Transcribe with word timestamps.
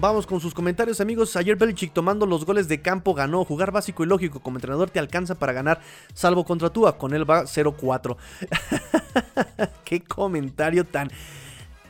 vamos 0.00 0.26
con 0.26 0.40
sus 0.40 0.54
comentarios, 0.54 1.00
amigos. 1.00 1.36
Ayer 1.36 1.56
Belichick 1.56 1.92
tomando 1.92 2.26
los 2.26 2.44
goles 2.44 2.68
de 2.68 2.80
campo 2.80 3.14
ganó. 3.14 3.44
Jugar 3.44 3.70
básico 3.70 4.02
y 4.02 4.06
lógico 4.06 4.40
como 4.40 4.56
entrenador 4.56 4.90
te 4.90 4.98
alcanza 4.98 5.34
para 5.34 5.52
ganar, 5.52 5.80
salvo 6.14 6.44
contra 6.44 6.70
Tua. 6.70 6.96
Con 6.98 7.14
él 7.14 7.28
va 7.28 7.44
0-4. 7.44 8.16
Qué 9.84 10.00
comentario 10.02 10.84
tan 10.84 11.10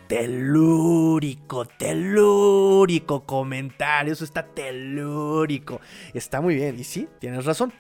telúrico, 0.08 1.64
telúrico 1.64 3.24
comentario. 3.24 4.12
Eso 4.12 4.24
está 4.24 4.44
telúrico. 4.44 5.80
Está 6.12 6.40
muy 6.40 6.56
bien. 6.56 6.78
Y 6.78 6.84
sí, 6.84 7.08
tienes 7.20 7.44
razón. 7.44 7.72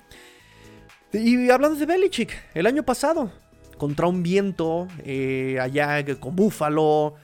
Y 1.12 1.50
hablando 1.50 1.76
de 1.76 1.86
Belichick, 1.86 2.32
el 2.54 2.66
año 2.66 2.84
pasado, 2.84 3.32
contra 3.78 4.06
un 4.06 4.22
viento, 4.22 4.86
eh, 5.04 5.58
allá 5.60 6.04
con 6.20 6.36
Búfalo. 6.36 7.16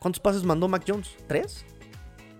¿Cuántos 0.00 0.20
pases 0.20 0.42
mandó 0.42 0.66
Mac 0.68 0.84
Jones? 0.86 1.16
¿Tres? 1.28 1.64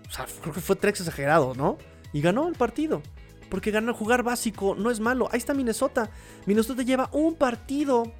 O 0.07 0.11
sea, 0.11 0.25
creo 0.41 0.53
que 0.53 0.61
fue 0.61 0.75
tres 0.75 0.99
exagerado, 0.99 1.53
¿no? 1.55 1.77
Y 2.13 2.21
ganó 2.21 2.47
el 2.47 2.55
partido. 2.55 3.01
Porque 3.49 3.71
ganar 3.71 3.93
jugar 3.93 4.23
básico 4.23 4.75
no 4.75 4.91
es 4.91 4.99
malo. 4.99 5.29
Ahí 5.31 5.37
está 5.37 5.53
Minnesota. 5.53 6.09
Minnesota 6.45 6.83
lleva 6.83 7.09
un 7.11 7.35
partido 7.35 8.11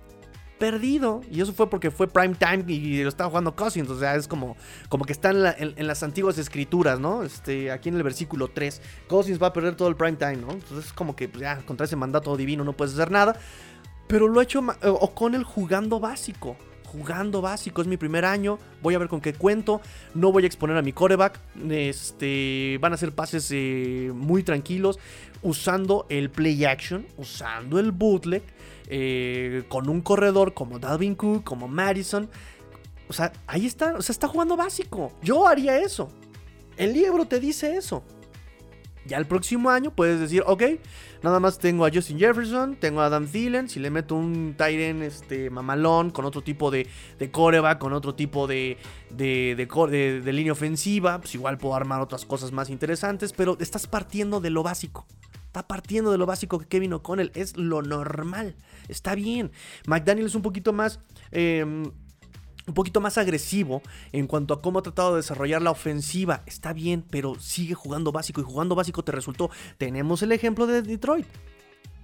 perdido. 0.60 1.22
Y 1.32 1.42
eso 1.42 1.54
fue 1.54 1.70
porque 1.70 1.92
fue 1.92 2.08
prime 2.08 2.36
time 2.36 2.64
y 2.68 3.04
lo 3.04 3.10
estaba 3.10 3.30
jugando 3.30 3.56
Cousins. 3.56 3.90
O 3.90 4.00
sea, 4.00 4.16
es 4.16 4.28
como, 4.28 4.56
como 4.90 5.05
que 5.05 5.14
está 5.14 5.32
en, 5.32 5.88
las 5.88 6.04
antiguas 6.04 6.38
escrituras, 6.38 7.00
¿no? 7.00 7.24
Este, 7.24 7.72
aquí 7.72 7.90
en 7.90 7.96
el 7.96 8.04
versículo 8.04 8.49
3. 8.49 8.82
Cousins 9.08 9.42
va 9.42 9.48
a 9.48 9.54
perder 9.54 9.76
todo 9.76 9.88
el 9.88 9.96
prime 9.96 10.18
time, 10.18 10.38
¿no? 10.38 10.52
Entonces 10.52 10.88
es 10.88 10.94
como 10.94 11.16
que 11.16 11.27
pues, 11.27 11.42
ya 11.42 11.58
contra 11.66 11.86
ese 11.86 11.96
mandato 11.96 12.36
divino 12.38 12.64
no 12.64 12.74
puedes 12.74 12.94
hacer 12.94 13.12
nada. 13.12 13.38
Pero 14.08 14.27
lo 14.27 14.40
ha 14.40 14.44
hecho 14.44 14.64
O'Connell 14.84 15.44
jugando 15.44 15.99
básico. 15.99 16.55
Jugando 16.98 17.41
básico, 17.41 17.82
es 17.82 17.88
mi 17.88 17.98
primer 17.98 18.24
año. 18.24 18.57
Voy 18.82 18.96
a 18.96 18.99
ver 18.99 19.10
con 19.10 19.20
qué 19.20 19.34
cuento. 19.34 19.82
No 20.13 20.32
voy 20.32 20.43
a 20.43 20.48
exponer 20.48 20.77
a 20.77 20.82
mi 20.82 20.93
coreback. 20.93 21.40
Este, 21.70 22.77
van 22.79 22.93
a 22.93 22.98
ser 22.98 23.13
pases 23.13 23.49
eh, 23.52 24.12
muy 24.13 24.43
tranquilos. 24.43 24.98
Usando 25.41 26.05
el 26.10 26.29
play 26.29 26.63
action. 26.63 27.05
Usando 27.18 27.79
el 27.79 27.91
bootleg 27.91 28.43
eh, 28.87 29.63
con 29.68 29.90
un 29.90 30.02
corredor 30.02 30.54
como 30.54 30.79
Dalvin 30.79 31.15
Cook, 31.15 31.43
como 31.43 31.68
Madison. 31.68 32.29
O 33.09 33.13
sea, 33.13 33.34
ahí 33.46 33.65
está, 33.65 33.96
o 33.96 34.02
sea, 34.02 34.13
está 34.13 34.27
jugando 34.30 34.55
básico. 34.55 35.12
Yo 35.21 35.48
haría 35.48 35.77
eso. 35.80 36.09
El 36.77 36.93
libro 36.93 37.26
te 37.26 37.40
dice 37.40 37.76
eso. 37.76 38.04
Ya 39.06 39.18
el 39.18 39.28
próximo 39.28 39.70
año 39.70 39.92
puedes 39.92 40.20
decir, 40.20 40.44
ok, 40.46 40.64
nada 41.22 41.40
más 41.40 41.60
tengo 41.60 41.86
a 41.86 41.92
Justin 41.94 42.18
Jefferson, 42.18 42.76
tengo 42.76 43.02
a 43.02 43.06
Adam 43.06 43.28
Thielen, 43.28 43.70
si 43.70 43.80
le 43.80 43.92
meto 43.92 44.16
un 44.16 44.56
Tyren 44.58 45.04
este, 45.04 45.50
mamalón 45.52 46.10
con 46.10 46.26
otro 46.26 46.42
tipo 46.42 46.72
de, 46.72 46.88
de 47.20 47.32
coreback, 47.32 47.78
con 47.78 47.94
otro 47.94 48.16
tipo 48.16 48.48
de, 48.48 48.78
de, 49.12 49.56
de, 49.56 50.22
de, 50.22 50.34
línea 50.34 50.54
ofensiva, 50.54 51.20
pues 51.20 51.36
igual 51.36 51.58
puedo 51.60 51.76
armar 51.76 52.02
otras 52.02 52.26
cosas 52.26 52.52
más 52.52 52.70
interesantes, 52.70 53.32
pero 53.32 53.58
estás 53.60 53.86
partiendo 53.86 54.42
de 54.42 54.50
lo 54.50 54.64
básico. 54.64 55.06
Está 55.56 55.68
partiendo 55.68 56.12
de 56.12 56.18
lo 56.18 56.26
básico 56.26 56.60
que 56.60 56.66
Kevin 56.66 56.92
O'Connell. 56.92 57.32
Es 57.34 57.56
lo 57.56 57.82
normal. 57.82 58.58
Está 58.90 59.16
bien. 59.16 59.54
McDaniel 59.88 60.26
es 60.26 60.36
un 60.36 60.42
poquito 60.42 60.74
más. 60.74 61.00
Em, 61.32 61.92
un 62.68 62.74
poquito 62.74 63.02
más 63.02 63.18
agresivo 63.18 63.82
en 64.12 64.28
cuanto 64.28 64.53
a 64.53 64.62
cómo 64.62 64.80
ha 64.80 64.84
tratado 64.84 65.12
de 65.12 65.18
desarrollar 65.18 65.62
la 65.62 65.72
ofensiva. 65.72 66.44
Está 66.46 66.74
bien, 66.74 67.03
pero 67.09 67.35
sigue 67.40 67.74
jugando 67.74 68.12
básico 68.12 68.41
y 68.41 68.44
jugando 68.44 68.76
básico 68.76 69.03
te 69.03 69.12
resultó. 69.12 69.50
Tenemos 69.78 70.22
el 70.22 70.31
ejemplo 70.31 70.68
de 70.68 70.81
Detroit. 70.81 71.28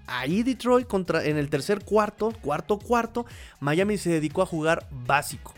Ahí 0.08 0.44
Detroit 0.44 0.88
contra, 0.88 1.24
en 1.24 1.38
el 1.38 1.50
tercer 1.50 1.86
cuarto, 1.86 2.34
cuarto 2.42 2.80
cuarto, 2.80 3.26
Miami 3.60 3.98
se 3.98 4.10
dedicó 4.10 4.42
a 4.42 4.46
jugar 4.46 4.88
básico. 4.92 5.54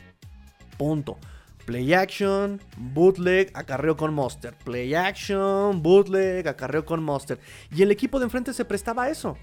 Punto. 0.77 1.17
Play 1.65 1.93
action, 1.93 2.61
bootleg, 2.77 3.49
acarreo 3.53 3.95
con 3.95 4.13
Monster. 4.13 4.53
Play 4.65 4.93
action, 4.95 5.81
bootleg, 5.81 6.45
acarreo 6.45 6.83
con 6.83 7.01
Monster. 7.01 7.39
Y 7.73 7.81
el 7.81 7.91
equipo 7.91 8.19
de 8.19 8.25
enfrente 8.25 8.53
se 8.53 8.65
prestaba 8.65 9.03
a 9.03 9.09
eso. 9.09 9.37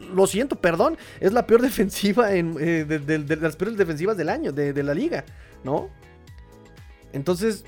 Lo 0.00 0.26
siento, 0.26 0.56
perdón. 0.56 0.96
Es 1.20 1.32
la 1.32 1.46
peor 1.46 1.62
defensiva 1.68 2.34
en, 2.34 2.56
eh, 2.60 2.84
de, 2.84 3.36
las 3.36 3.56
peores 3.56 3.76
defensivas 3.76 4.16
del 4.16 4.28
año, 4.28 4.52
de, 4.52 4.82
la 4.82 4.94
liga, 4.94 5.24
¿no? 5.64 5.90
Entonces, 7.12 7.64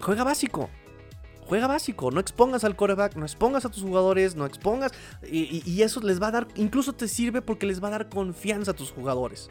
juega 0.00 0.24
básico. 0.24 0.70
Juega 1.46 1.66
básico. 1.66 2.10
No 2.10 2.20
expongas 2.20 2.64
al 2.64 2.76
coreback, 2.76 3.16
no 3.16 3.24
expongas 3.24 3.64
a 3.64 3.68
tus 3.68 3.82
jugadores, 3.82 4.36
no 4.36 4.46
expongas. 4.46 4.92
Y, 5.30 5.82
eso 5.82 6.00
les 6.00 6.22
va 6.22 6.28
a 6.28 6.32
dar, 6.32 6.48
incluso 6.54 6.94
te 6.94 7.08
sirve 7.08 7.42
porque 7.42 7.66
les 7.66 7.82
va 7.82 7.88
a 7.88 7.92
dar 7.92 8.08
confianza 8.08 8.70
a 8.70 8.74
tus 8.74 8.90
jugadores. 8.90 9.50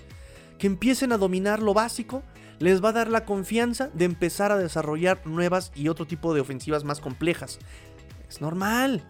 Que 0.58 0.68
empiecen 0.68 1.12
a 1.12 1.18
dominar 1.18 1.62
lo 1.62 1.74
básico 1.74 2.24
les 2.62 2.84
va 2.84 2.90
a 2.90 2.94
dar 2.94 3.08
la 3.08 3.26
confianza 3.26 3.90
de 3.94 4.06
empezar 4.06 4.52
a 4.52 4.58
desarrollar 4.58 5.26
nuevas 5.26 5.72
y 5.76 5.88
otro 5.88 6.06
tipo 6.06 6.34
de 6.34 6.42
ofensivas 6.42 6.84
más 6.84 7.00
complejas. 7.00 7.58
Es 8.30 8.40
normal. 8.40 9.04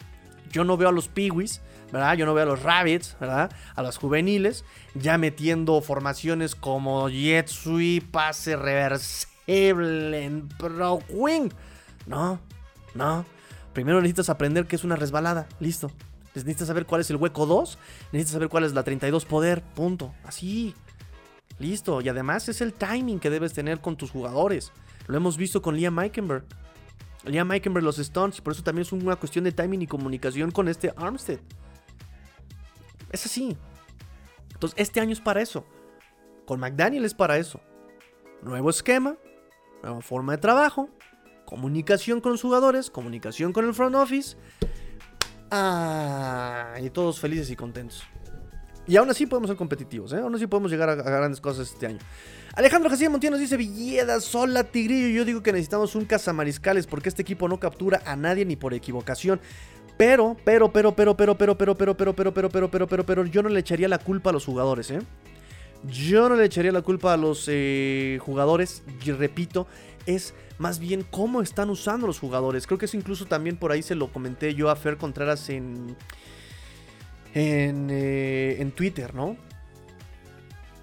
Yo 0.51 0.63
no 0.63 0.77
veo 0.77 0.89
a 0.89 0.93
los 0.93 1.09
Peewees, 1.09 1.61
¿verdad? 1.91 2.15
Yo 2.15 2.25
no 2.25 2.33
veo 2.33 2.43
a 2.43 2.47
los 2.47 2.63
Rabbits, 2.63 3.17
¿verdad? 3.19 3.51
A 3.75 3.81
los 3.81 3.97
juveniles, 3.97 4.63
ya 4.93 5.17
metiendo 5.17 5.81
formaciones 5.81 6.55
como 6.55 7.09
Jet 7.09 7.47
Sweep, 7.47 8.11
pase 8.11 8.55
reversible 8.55 10.23
en 10.23 10.47
Pro 10.47 10.99
Wing. 11.09 11.51
No, 12.07 12.39
no. 12.95 13.25
Primero 13.73 14.01
necesitas 14.01 14.29
aprender 14.29 14.65
qué 14.67 14.75
es 14.75 14.83
una 14.83 14.95
resbalada. 14.95 15.47
Listo. 15.59 15.91
Necesitas 16.35 16.67
saber 16.67 16.85
cuál 16.85 17.01
es 17.01 17.09
el 17.09 17.17
hueco 17.17 17.45
2. 17.45 17.77
Necesitas 18.11 18.33
saber 18.33 18.49
cuál 18.49 18.63
es 18.63 18.73
la 18.73 18.83
32 18.83 19.25
poder. 19.25 19.61
Punto. 19.61 20.13
Así. 20.23 20.73
Listo. 21.59 22.01
Y 22.01 22.09
además 22.09 22.49
es 22.49 22.61
el 22.61 22.73
timing 22.73 23.19
que 23.19 23.29
debes 23.29 23.53
tener 23.53 23.79
con 23.81 23.95
tus 23.95 24.11
jugadores. 24.11 24.71
Lo 25.07 25.17
hemos 25.17 25.37
visto 25.37 25.61
con 25.61 25.75
Liam 25.75 25.93
Meikenberg. 25.93 26.43
Liam 27.25 27.47
Meikenberg 27.47 27.83
los 27.83 27.99
Stones. 27.99 28.41
Por 28.41 28.53
eso 28.53 28.63
también 28.63 28.83
es 28.83 28.91
una 28.91 29.15
cuestión 29.15 29.45
de 29.45 29.51
timing 29.51 29.83
y 29.83 29.87
comunicación 29.87 30.51
con 30.51 30.67
este 30.67 30.93
Armstead. 30.97 31.39
Es 33.11 33.25
así. 33.25 33.57
Entonces, 34.53 34.79
este 34.79 34.99
año 34.99 35.13
es 35.13 35.21
para 35.21 35.41
eso. 35.41 35.65
Con 36.45 36.59
McDaniel 36.59 37.05
es 37.05 37.13
para 37.13 37.37
eso. 37.37 37.59
Nuevo 38.41 38.69
esquema, 38.69 39.17
nueva 39.83 40.01
forma 40.01 40.33
de 40.33 40.37
trabajo, 40.39 40.89
comunicación 41.45 42.21
con 42.21 42.31
los 42.31 42.41
jugadores, 42.41 42.89
comunicación 42.89 43.53
con 43.53 43.65
el 43.65 43.73
front 43.73 43.95
office. 43.95 44.37
Ah, 45.51 46.75
y 46.81 46.89
todos 46.89 47.19
felices 47.19 47.49
y 47.51 47.55
contentos. 47.55 48.03
Y 48.87 48.97
aún 48.97 49.09
así 49.09 49.25
podemos 49.25 49.49
ser 49.49 49.57
competitivos, 49.57 50.11
¿eh? 50.13 50.17
Aún 50.17 50.33
así 50.33 50.47
podemos 50.47 50.71
llegar 50.71 50.89
a, 50.89 50.95
grandes 50.95 51.39
cosas 51.39 51.71
este 51.71 51.85
año. 51.85 51.99
Alejandro 52.55 52.89
García 52.89 53.09
Montiel 53.09 53.31
nos 53.31 53.39
dice: 53.39 53.55
Villeda, 53.57 54.19
sola, 54.19 54.63
Tigrillo. 54.63 55.09
Yo 55.09 55.25
digo 55.25 55.43
que 55.43 55.51
necesitamos 55.51 55.95
un 55.95 56.05
cazamariscales 56.05 56.87
porque 56.87 57.09
este 57.09 57.21
equipo 57.21 57.47
no 57.47 57.59
captura 57.59 58.01
a 58.05 58.15
nadie 58.15 58.43
ni 58.43 58.55
por 58.55 58.73
equivocación. 58.73 59.39
Pero, 60.01 60.35
pero, 60.43 60.73
pero, 60.73 60.95
pero, 60.95 61.15
pero, 61.15 61.37
pero, 61.37 61.55
pero, 61.55 61.77
pero, 61.77 61.95
pero, 61.95 62.15
pero, 62.15 62.33
pero, 62.33 62.49
pero, 62.49 62.71
pero, 62.71 62.87
pero, 62.87 63.05
pero, 63.05 63.25
yo 63.27 63.43
no 63.43 63.49
le 63.49 63.59
echaría 63.59 63.87
la 63.87 63.99
culpa 63.99 64.31
a 64.31 64.33
los 64.33 64.45
jugadores, 64.45 64.89
¿eh? 64.89 64.99
Yo 65.83 66.27
no 66.27 66.35
le 66.35 66.45
echaría 66.45 66.71
la 66.71 66.81
culpa 66.81 67.13
a 67.13 67.17
los 67.17 67.47
jugadores. 68.19 68.81
Repito, 69.05 69.67
es 70.07 70.33
más 70.57 70.79
bien 70.79 71.05
cómo 71.07 71.43
están 71.43 71.69
usando 71.69 72.07
los 72.07 72.17
jugadores. 72.17 72.65
Creo 72.65 72.79
que 72.79 72.85
eso 72.85 72.97
incluso 72.97 73.27
también 73.27 73.57
por 73.57 73.71
ahí 73.71 73.83
se 73.83 73.93
lo 73.93 74.11
comenté 74.11 74.55
yo 74.55 74.71
a 74.71 74.75
Fer 74.75 74.97
Contreras 74.97 75.49
en 75.49 75.95
eh, 77.35 78.57
en, 78.59 78.71
Twitter, 78.71 79.13
¿no? 79.13 79.37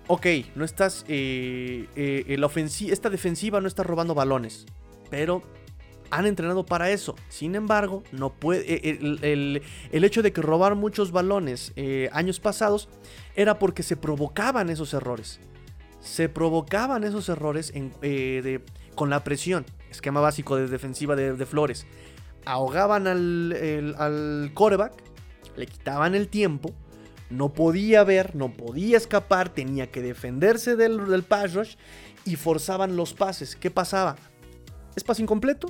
Ok, 0.07 0.27
no 0.55 0.65
estás. 0.65 1.05
Eh, 1.09 1.89
eh, 1.97 2.39
esta 2.93 3.11
defensiva 3.11 3.61
no 3.61 3.67
está 3.67 3.83
robando 3.83 4.15
balones. 4.15 4.65
Pero 5.11 5.43
han 6.11 6.27
entrenado 6.27 6.65
para 6.65 6.91
eso. 6.91 7.15
Sin 7.29 7.55
embargo, 7.55 8.03
no 8.13 8.33
puede. 8.33 8.89
El, 8.89 9.63
hecho 9.93 10.23
de 10.23 10.33
que 10.33 10.43
robar 10.43 10.75
muchos 10.75 11.13
balones 11.13 11.73
años 12.13 12.41
pasados 12.41 12.89
era 13.35 13.59
porque 13.59 13.83
se 13.83 13.97
provocaban 13.97 14.71
esos 14.71 14.95
errores. 14.95 15.41
Se 16.01 16.29
provocaban 16.29 17.05
esos 17.05 17.29
errores 17.29 17.73
con 18.95 19.11
la 19.11 19.25
presión. 19.25 19.67
Esquema 19.91 20.21
básico 20.21 20.57
de 20.57 20.69
defensiva 20.69 21.17
de, 21.17 21.47
Flores. 21.47 21.87
Ahogaban 22.45 23.07
al, 23.07 23.95
al 23.99 24.51
coreback 24.55 25.09
le 25.59 25.67
quitaban 25.67 26.15
el 26.15 26.29
tiempo, 26.29 26.73
no 27.31 27.53
podía 27.53 28.05
ver, 28.05 28.35
no 28.35 28.53
podía 28.53 28.97
escapar, 28.97 29.51
tenía 29.51 29.91
que 29.91 30.01
defenderse 30.01 30.77
del, 30.77 31.09
del 31.09 31.25
pass 31.25 31.55
rush 31.55 31.75
y 32.25 32.37
forzaban 32.37 32.97
los 32.97 33.13
pases. 33.13 33.57
¿Qué 33.57 33.71
pasaba? 33.71 34.17
Espacio 34.97 35.23
incompleto, 35.23 35.69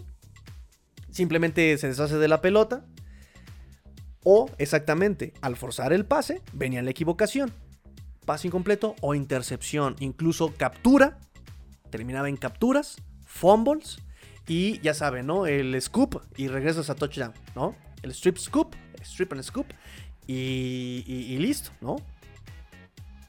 simplemente 1.19 1.77
se 1.79 1.89
deshace 1.89 2.17
de 2.17 2.29
la 2.29 2.41
pelota, 2.41 2.87
o 4.25 4.49
exactamente, 4.59 5.35
al 5.43 5.57
forzar 5.57 5.93
el 5.93 6.07
pase, 6.07 6.43
venía 6.53 6.81
la 6.81 6.91
equivocación. 6.91 7.53
Pase 8.25 8.47
incompleto 8.47 8.95
o 9.01 9.15
intercepción, 9.15 9.97
incluso 9.99 10.55
captura, 10.57 11.19
terminaba 11.91 12.29
en 12.29 12.37
capturas, 12.37 12.97
fumbles 13.27 13.99
y 14.47 14.81
ya 14.81 14.95
saben, 14.95 15.27
¿no? 15.27 15.47
El 15.47 15.81
scoop 15.83 16.23
y 16.37 16.49
regresas 16.49 16.89
a 16.89 16.95
touchdown, 16.95 17.33
¿no? 17.57 17.75
El 18.03 18.13
strip 18.13 18.39
scoop 18.39 18.75
strip 19.03 19.33
and 19.33 19.43
scoop 19.43 19.67
y, 20.27 21.37
listo, 21.39 21.71
¿no? 21.81 21.97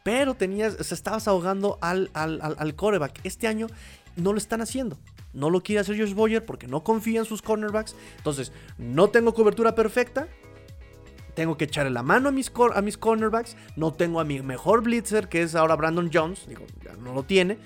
Pero 0.04 0.36
tenías, 0.36 0.76
o 0.76 0.94
estabas 0.94 1.28
ahogando 1.28 1.78
al, 1.82 2.12
al, 2.14 2.40
al, 2.42 2.76
coreback. 2.76 3.22
Este 3.24 3.48
año 3.48 3.68
no 4.16 4.32
lo 4.34 4.38
están 4.38 4.62
haciendo. 4.62 4.98
No 5.40 5.50
lo 5.50 5.62
quiere 5.62 5.80
hacer 5.80 5.98
Josh 5.98 6.14
Boyer 6.14 6.46
porque 6.46 6.68
no 6.68 6.84
confía 6.84 7.22
en 7.22 7.26
sus 7.26 7.42
cornerbacks. 7.42 7.96
Entonces, 8.18 8.52
no 8.78 9.10
tengo 9.10 9.34
cobertura 9.34 9.74
perfecta. 9.74 10.28
Tengo 11.34 11.56
que 11.56 11.64
echarle 11.64 11.92
la 11.92 12.04
mano 12.04 12.28
a 12.28 12.32
mis, 12.34 12.52
a 12.76 12.82
mis 12.82 12.98
cornerbacks. 12.98 13.56
No 13.78 13.94
tengo 13.94 14.20
a 14.20 14.26
mi 14.26 14.42
mejor 14.42 14.84
blitzer, 14.84 15.30
que 15.30 15.42
es 15.42 15.56
ahora 15.56 15.78
Brandon 15.78 16.10
Jones. 16.14 16.46
Digo, 16.46 16.66
ya 16.84 16.92
no 16.98 17.14
lo 17.14 17.24
tiene. 17.24 17.58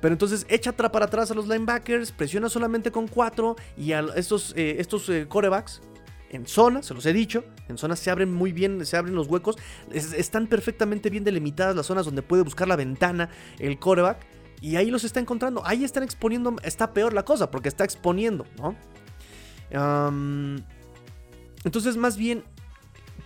Pero 0.00 0.14
entonces 0.14 0.46
echa 0.48 0.72
para 0.72 1.04
atrás 1.04 1.30
a 1.30 1.34
los 1.34 1.46
linebackers, 1.48 2.12
presiona 2.12 2.48
solamente 2.48 2.90
con 2.90 3.08
cuatro 3.08 3.56
y 3.76 3.92
a 3.92 4.00
estos, 4.16 4.54
eh, 4.56 4.76
estos 4.78 5.08
eh, 5.10 5.26
corebacks 5.28 5.82
en 6.30 6.46
zona, 6.46 6.82
se 6.82 6.94
los 6.94 7.04
he 7.06 7.12
dicho, 7.12 7.44
en 7.68 7.78
zonas 7.78 7.98
se 7.98 8.10
abren 8.10 8.32
muy 8.32 8.52
bien, 8.52 8.84
se 8.86 8.96
abren 8.96 9.14
los 9.14 9.26
huecos, 9.26 9.56
están 9.92 10.46
perfectamente 10.46 11.10
bien 11.10 11.24
delimitadas 11.24 11.74
las 11.74 11.86
zonas 11.86 12.04
donde 12.04 12.22
puede 12.22 12.42
buscar 12.42 12.68
la 12.68 12.76
ventana 12.76 13.30
el 13.58 13.78
coreback 13.78 14.37
y 14.60 14.76
ahí 14.76 14.90
los 14.90 15.04
está 15.04 15.20
encontrando, 15.20 15.62
ahí 15.64 15.84
están 15.84 16.02
exponiendo, 16.02 16.56
está 16.62 16.92
peor 16.92 17.12
la 17.12 17.24
cosa 17.24 17.50
porque 17.50 17.68
está 17.68 17.84
exponiendo, 17.84 18.46
¿no? 18.58 18.74
entonces 21.64 21.98
más 21.98 22.16
bien 22.16 22.42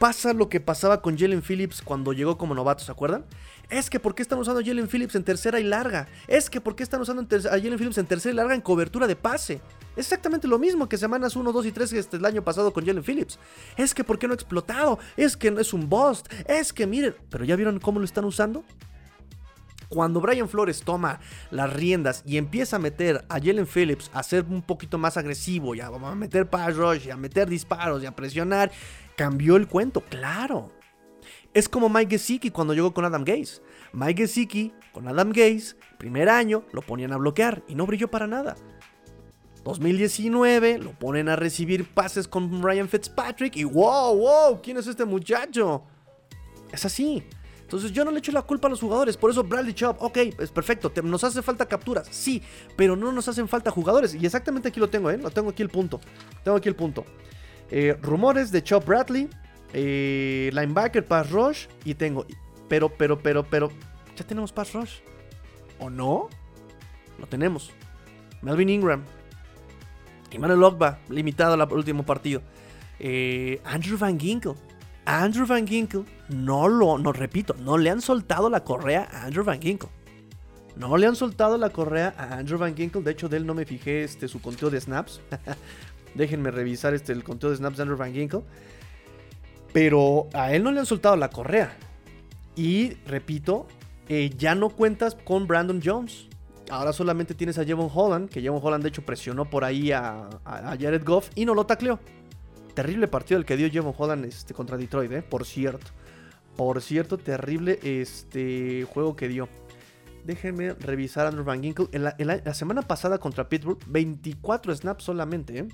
pasa 0.00 0.32
lo 0.32 0.48
que 0.48 0.58
pasaba 0.58 1.00
con 1.00 1.16
Jalen 1.16 1.42
Phillips 1.42 1.82
cuando 1.82 2.12
llegó 2.12 2.36
como 2.36 2.56
novato, 2.56 2.82
¿se 2.82 2.90
acuerdan? 2.90 3.24
Es 3.70 3.88
que 3.88 4.00
¿por 4.00 4.16
qué 4.16 4.22
están 4.22 4.40
usando 4.40 4.60
a 4.60 4.64
Jalen 4.64 4.88
Phillips 4.88 5.14
en 5.14 5.22
tercera 5.22 5.60
y 5.60 5.64
larga? 5.64 6.08
Es 6.26 6.50
que 6.50 6.60
¿por 6.60 6.74
qué 6.74 6.82
están 6.82 7.00
usando 7.00 7.22
a 7.22 7.50
Jalen 7.50 7.78
Phillips 7.78 7.98
en 7.98 8.06
tercera 8.06 8.32
y 8.32 8.36
larga 8.36 8.54
en 8.54 8.60
cobertura 8.60 9.06
de 9.06 9.14
pase? 9.14 9.60
Es 9.94 10.06
exactamente 10.06 10.48
lo 10.48 10.58
mismo 10.58 10.88
que 10.88 10.98
semanas 10.98 11.36
1, 11.36 11.52
2 11.52 11.66
y 11.66 11.72
3 11.72 11.92
este, 11.92 12.16
el 12.16 12.24
año 12.24 12.42
pasado 12.42 12.72
con 12.72 12.84
Jalen 12.84 13.04
Phillips. 13.04 13.38
Es 13.76 13.94
que 13.94 14.02
¿por 14.02 14.18
qué 14.18 14.26
no 14.26 14.32
ha 14.32 14.34
explotado? 14.34 14.98
Es 15.16 15.36
que 15.36 15.50
no 15.50 15.60
es 15.60 15.72
un 15.72 15.88
bust. 15.88 16.26
Es 16.46 16.72
que 16.72 16.86
miren, 16.86 17.14
pero 17.30 17.44
¿ya 17.44 17.54
vieron 17.54 17.78
cómo 17.78 18.00
lo 18.00 18.04
están 18.04 18.24
usando? 18.24 18.64
Cuando 19.92 20.22
Brian 20.22 20.48
Flores 20.48 20.80
toma 20.80 21.20
las 21.50 21.70
riendas 21.70 22.22
y 22.24 22.38
empieza 22.38 22.76
a 22.76 22.78
meter 22.78 23.26
a 23.28 23.34
Jalen 23.34 23.66
Phillips 23.66 24.10
a 24.14 24.22
ser 24.22 24.46
un 24.48 24.62
poquito 24.62 24.96
más 24.96 25.18
agresivo, 25.18 25.74
y 25.74 25.82
a, 25.82 25.90
meter 25.90 26.48
pass 26.48 26.78
rush, 26.78 27.08
y 27.08 27.10
a 27.10 27.16
meter 27.18 27.46
disparos, 27.46 28.02
y 28.02 28.06
a 28.06 28.16
presionar, 28.16 28.72
cambió 29.16 29.56
el 29.56 29.68
cuento, 29.68 30.00
claro. 30.00 30.72
Es 31.52 31.68
como 31.68 31.90
Mike 31.90 32.12
Gesicki 32.16 32.50
cuando 32.50 32.72
llegó 32.72 32.94
con 32.94 33.04
Adam 33.04 33.22
Gaze. 33.22 33.60
Mike 33.92 34.22
Gesicki 34.22 34.72
con 34.94 35.08
Adam 35.08 35.28
Gaze, 35.28 35.76
primer 35.98 36.30
año, 36.30 36.64
lo 36.72 36.80
ponían 36.80 37.12
a 37.12 37.18
bloquear 37.18 37.62
y 37.68 37.74
no 37.74 37.84
brilló 37.84 38.10
para 38.10 38.26
nada. 38.26 38.56
2019 39.62 40.78
lo 40.78 40.92
ponen 40.92 41.28
a 41.28 41.36
recibir 41.36 41.86
pases 41.92 42.26
con 42.26 42.62
Ryan 42.62 42.88
Fitzpatrick 42.88 43.56
y 43.56 43.64
wow, 43.64 44.16
wow, 44.16 44.62
¿quién 44.62 44.78
es 44.78 44.86
este 44.86 45.04
muchacho? 45.04 45.82
Es 46.72 46.82
así. 46.86 47.22
Entonces 47.72 47.92
yo 47.92 48.04
no 48.04 48.10
le 48.10 48.18
echo 48.18 48.32
la 48.32 48.42
culpa 48.42 48.68
a 48.68 48.70
los 48.70 48.80
jugadores. 48.80 49.16
Por 49.16 49.30
eso 49.30 49.42
Bradley 49.42 49.72
Chubb, 49.72 49.96
ok, 49.98 50.18
es 50.38 50.50
perfecto. 50.50 50.92
nos 51.02 51.24
hace 51.24 51.40
falta 51.40 51.64
capturas, 51.64 52.06
sí, 52.10 52.42
pero 52.76 52.96
no 52.96 53.10
nos 53.12 53.28
hacen 53.28 53.48
falta 53.48 53.70
jugadores. 53.70 54.14
Y 54.14 54.26
exactamente 54.26 54.68
aquí 54.68 54.78
lo 54.78 54.90
tengo, 54.90 55.10
¿eh? 55.10 55.16
Lo 55.16 55.30
tengo 55.30 55.48
aquí 55.48 55.62
el 55.62 55.70
punto. 55.70 55.98
Tengo 56.44 56.58
aquí 56.58 56.68
el 56.68 56.76
punto. 56.76 57.06
Eh, 57.70 57.96
rumores 58.02 58.52
de 58.52 58.62
Chubb 58.62 58.84
Bradley, 58.84 59.26
eh, 59.72 60.50
linebacker, 60.52 61.06
pass 61.06 61.30
rush 61.30 61.66
y 61.86 61.94
tengo. 61.94 62.26
Pero, 62.68 62.90
pero, 62.90 63.18
pero, 63.18 63.42
pero. 63.42 63.70
Ya 64.18 64.26
tenemos 64.26 64.52
pass 64.52 64.74
rush. 64.74 64.96
¿O 65.78 65.88
no? 65.88 66.28
Lo 67.18 67.26
tenemos. 67.26 67.70
Melvin 68.42 68.68
Ingram. 68.68 69.02
Emmanuel 70.30 70.62
Ogba, 70.62 70.98
limitado 71.08 71.54
al 71.54 71.72
último 71.72 72.04
partido. 72.04 72.42
Eh, 72.98 73.62
Andrew 73.64 73.96
Van 73.96 74.20
Ginkle. 74.20 74.56
Andrew 75.04 75.46
Van 75.46 75.66
Ginkle, 75.66 76.04
no 76.28 76.68
lo, 76.68 76.98
no 76.98 77.12
repito, 77.12 77.54
no 77.54 77.76
le 77.76 77.90
han 77.90 78.00
soltado 78.00 78.48
la 78.48 78.62
correa 78.64 79.08
a 79.10 79.24
Andrew 79.24 79.44
Van 79.44 79.60
Ginkle. 79.60 79.88
No 80.76 80.96
le 80.96 81.06
han 81.06 81.16
soltado 81.16 81.58
la 81.58 81.70
correa 81.70 82.14
a 82.16 82.38
Andrew 82.38 82.58
Van 82.58 82.74
Ginkle. 82.74 83.02
De 83.02 83.10
hecho, 83.10 83.28
de 83.28 83.36
él 83.36 83.46
no 83.46 83.54
me 83.54 83.66
fijé 83.66 84.04
este, 84.04 84.28
su 84.28 84.40
conteo 84.40 84.70
de 84.70 84.80
snaps. 84.80 85.20
Déjenme 86.14 86.50
revisar 86.50 86.94
este, 86.94 87.12
el 87.12 87.24
conteo 87.24 87.50
de 87.50 87.56
snaps 87.56 87.76
de 87.76 87.82
Andrew 87.82 87.98
Van 87.98 88.12
Ginkle. 88.12 88.42
Pero 89.72 90.28
a 90.32 90.52
él 90.52 90.62
no 90.62 90.72
le 90.72 90.80
han 90.80 90.86
soltado 90.86 91.16
la 91.16 91.28
correa. 91.28 91.76
Y 92.56 92.94
repito, 93.06 93.66
eh, 94.08 94.30
ya 94.36 94.54
no 94.54 94.70
cuentas 94.70 95.14
con 95.14 95.46
Brandon 95.46 95.80
Jones. 95.82 96.28
Ahora 96.70 96.92
solamente 96.92 97.34
tienes 97.34 97.58
a 97.58 97.64
Jevon 97.64 97.90
Holland, 97.92 98.30
que 98.30 98.40
Jevon 98.40 98.60
Holland 98.62 98.82
de 98.82 98.88
hecho 98.88 99.02
presionó 99.02 99.48
por 99.48 99.64
ahí 99.64 99.92
a, 99.92 100.28
Jared 100.44 101.04
Goff 101.04 101.30
y 101.34 101.44
no 101.44 101.54
lo 101.54 101.64
tacleó. 101.66 101.98
Terrible 102.74 103.08
partido 103.08 103.38
el 103.38 103.44
que 103.44 103.56
dio 103.56 103.70
Jevon 103.70 103.94
Holland 103.96 104.24
este, 104.24 104.54
contra 104.54 104.76
Detroit, 104.76 105.12
eh, 105.12 105.22
por 105.22 105.44
cierto. 105.44 105.90
Por 106.56 106.80
cierto, 106.82 107.18
terrible 107.18 107.78
este 107.82 108.86
juego 108.92 109.16
que 109.16 109.28
dio. 109.28 109.48
Déjenme 110.24 110.74
revisar 110.74 111.26
Andrew 111.26 111.44
Van 111.44 111.62
Ginkle. 111.62 111.88
En 111.92 112.04
la, 112.04 112.54
semana 112.54 112.82
pasada 112.82 113.18
contra 113.18 113.48
Pittsburgh, 113.48 113.78
24 113.86 114.74
snaps 114.74 115.04
solamente. 115.04 115.58
¿eh? 115.58 115.68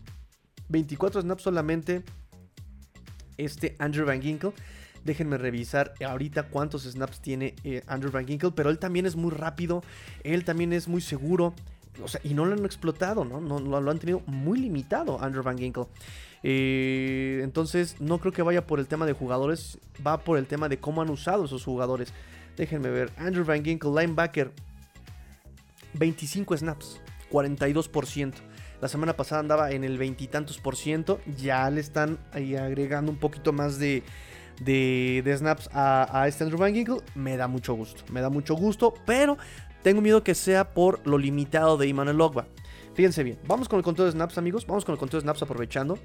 24 0.68 1.22
snaps 1.22 1.42
solamente 1.42 2.02
este 3.36 3.76
Andrew 3.78 4.06
Van 4.06 4.22
Ginkle. 4.22 4.52
Déjenme 5.04 5.38
revisar 5.38 5.94
ahorita 6.04 6.48
cuántos 6.48 6.82
snaps 6.82 7.20
tiene 7.20 7.54
eh, 7.64 7.82
Andrew 7.86 8.10
Van 8.10 8.26
Ginkle, 8.26 8.52
pero 8.52 8.70
él 8.70 8.78
también 8.78 9.06
es 9.06 9.16
muy 9.16 9.30
rápido, 9.30 9.82
él 10.24 10.44
también 10.44 10.72
es 10.72 10.88
muy 10.88 11.00
seguro. 11.00 11.54
O 12.02 12.08
sea, 12.08 12.20
y 12.24 12.34
no 12.34 12.44
lo 12.44 12.54
han 12.54 12.64
explotado, 12.64 13.24
¿no? 13.24 13.40
no 13.40 13.80
lo 13.80 13.90
han 13.90 13.98
tenido 13.98 14.22
muy 14.26 14.58
limitado 14.58 15.20
Andrew 15.20 15.42
Van 15.42 15.58
Ginkle. 15.58 15.86
Eh, 16.42 17.40
entonces, 17.42 17.96
no 18.00 18.18
creo 18.18 18.32
que 18.32 18.42
vaya 18.42 18.66
por 18.66 18.78
el 18.78 18.86
tema 18.86 19.06
de 19.06 19.12
jugadores, 19.12 19.78
va 20.06 20.18
por 20.18 20.38
el 20.38 20.46
tema 20.46 20.68
de 20.68 20.78
cómo 20.78 21.02
han 21.02 21.10
usado 21.10 21.44
esos 21.44 21.64
jugadores. 21.64 22.12
Déjenme 22.56 22.90
ver. 22.90 23.10
Andrew 23.16 23.44
Van 23.44 23.64
Ginkle, 23.64 23.90
linebacker, 23.90 24.52
25 25.94 26.56
snaps, 26.56 27.00
42%. 27.30 28.34
La 28.80 28.88
semana 28.88 29.16
pasada 29.16 29.40
andaba 29.40 29.72
en 29.72 29.82
el 29.82 29.98
veintitantos 29.98 30.58
por 30.58 30.76
ciento. 30.76 31.20
Ya 31.36 31.68
le 31.70 31.80
están 31.80 32.18
ahí 32.32 32.54
agregando 32.54 33.10
un 33.10 33.18
poquito 33.18 33.52
más 33.52 33.78
de, 33.78 34.04
de, 34.60 35.34
snaps 35.36 35.68
a, 35.72 36.26
este 36.28 36.44
Andrew 36.44 36.60
Van 36.60 36.74
Ginkle. 36.74 37.00
Me 37.16 37.36
da 37.36 37.48
mucho 37.48 37.74
gusto. 37.74 38.04
Me 38.12 38.20
da 38.20 38.30
mucho 38.30 38.54
gusto. 38.54 38.94
Pero 39.04 39.36
tengo 39.82 40.00
miedo 40.00 40.22
que 40.22 40.34
sea 40.34 40.74
por 40.74 41.04
lo 41.06 41.18
limitado 41.18 41.76
de 41.76 41.88
Emmanuel 41.88 42.20
Ogba. 42.20 42.46
Fíjense 42.94 43.24
bien. 43.24 43.38
Vamos 43.46 43.68
con 43.68 43.78
el 43.78 43.84
conteo 43.84 44.04
de 44.04 44.12
snaps, 44.12 44.38
amigos. 44.38 44.64
Vamos 44.66 44.84
con 44.84 44.92
el 44.92 44.98
conteo 44.98 45.18
de 45.18 45.22
snaps 45.22 45.42
aprovechando 45.42 45.98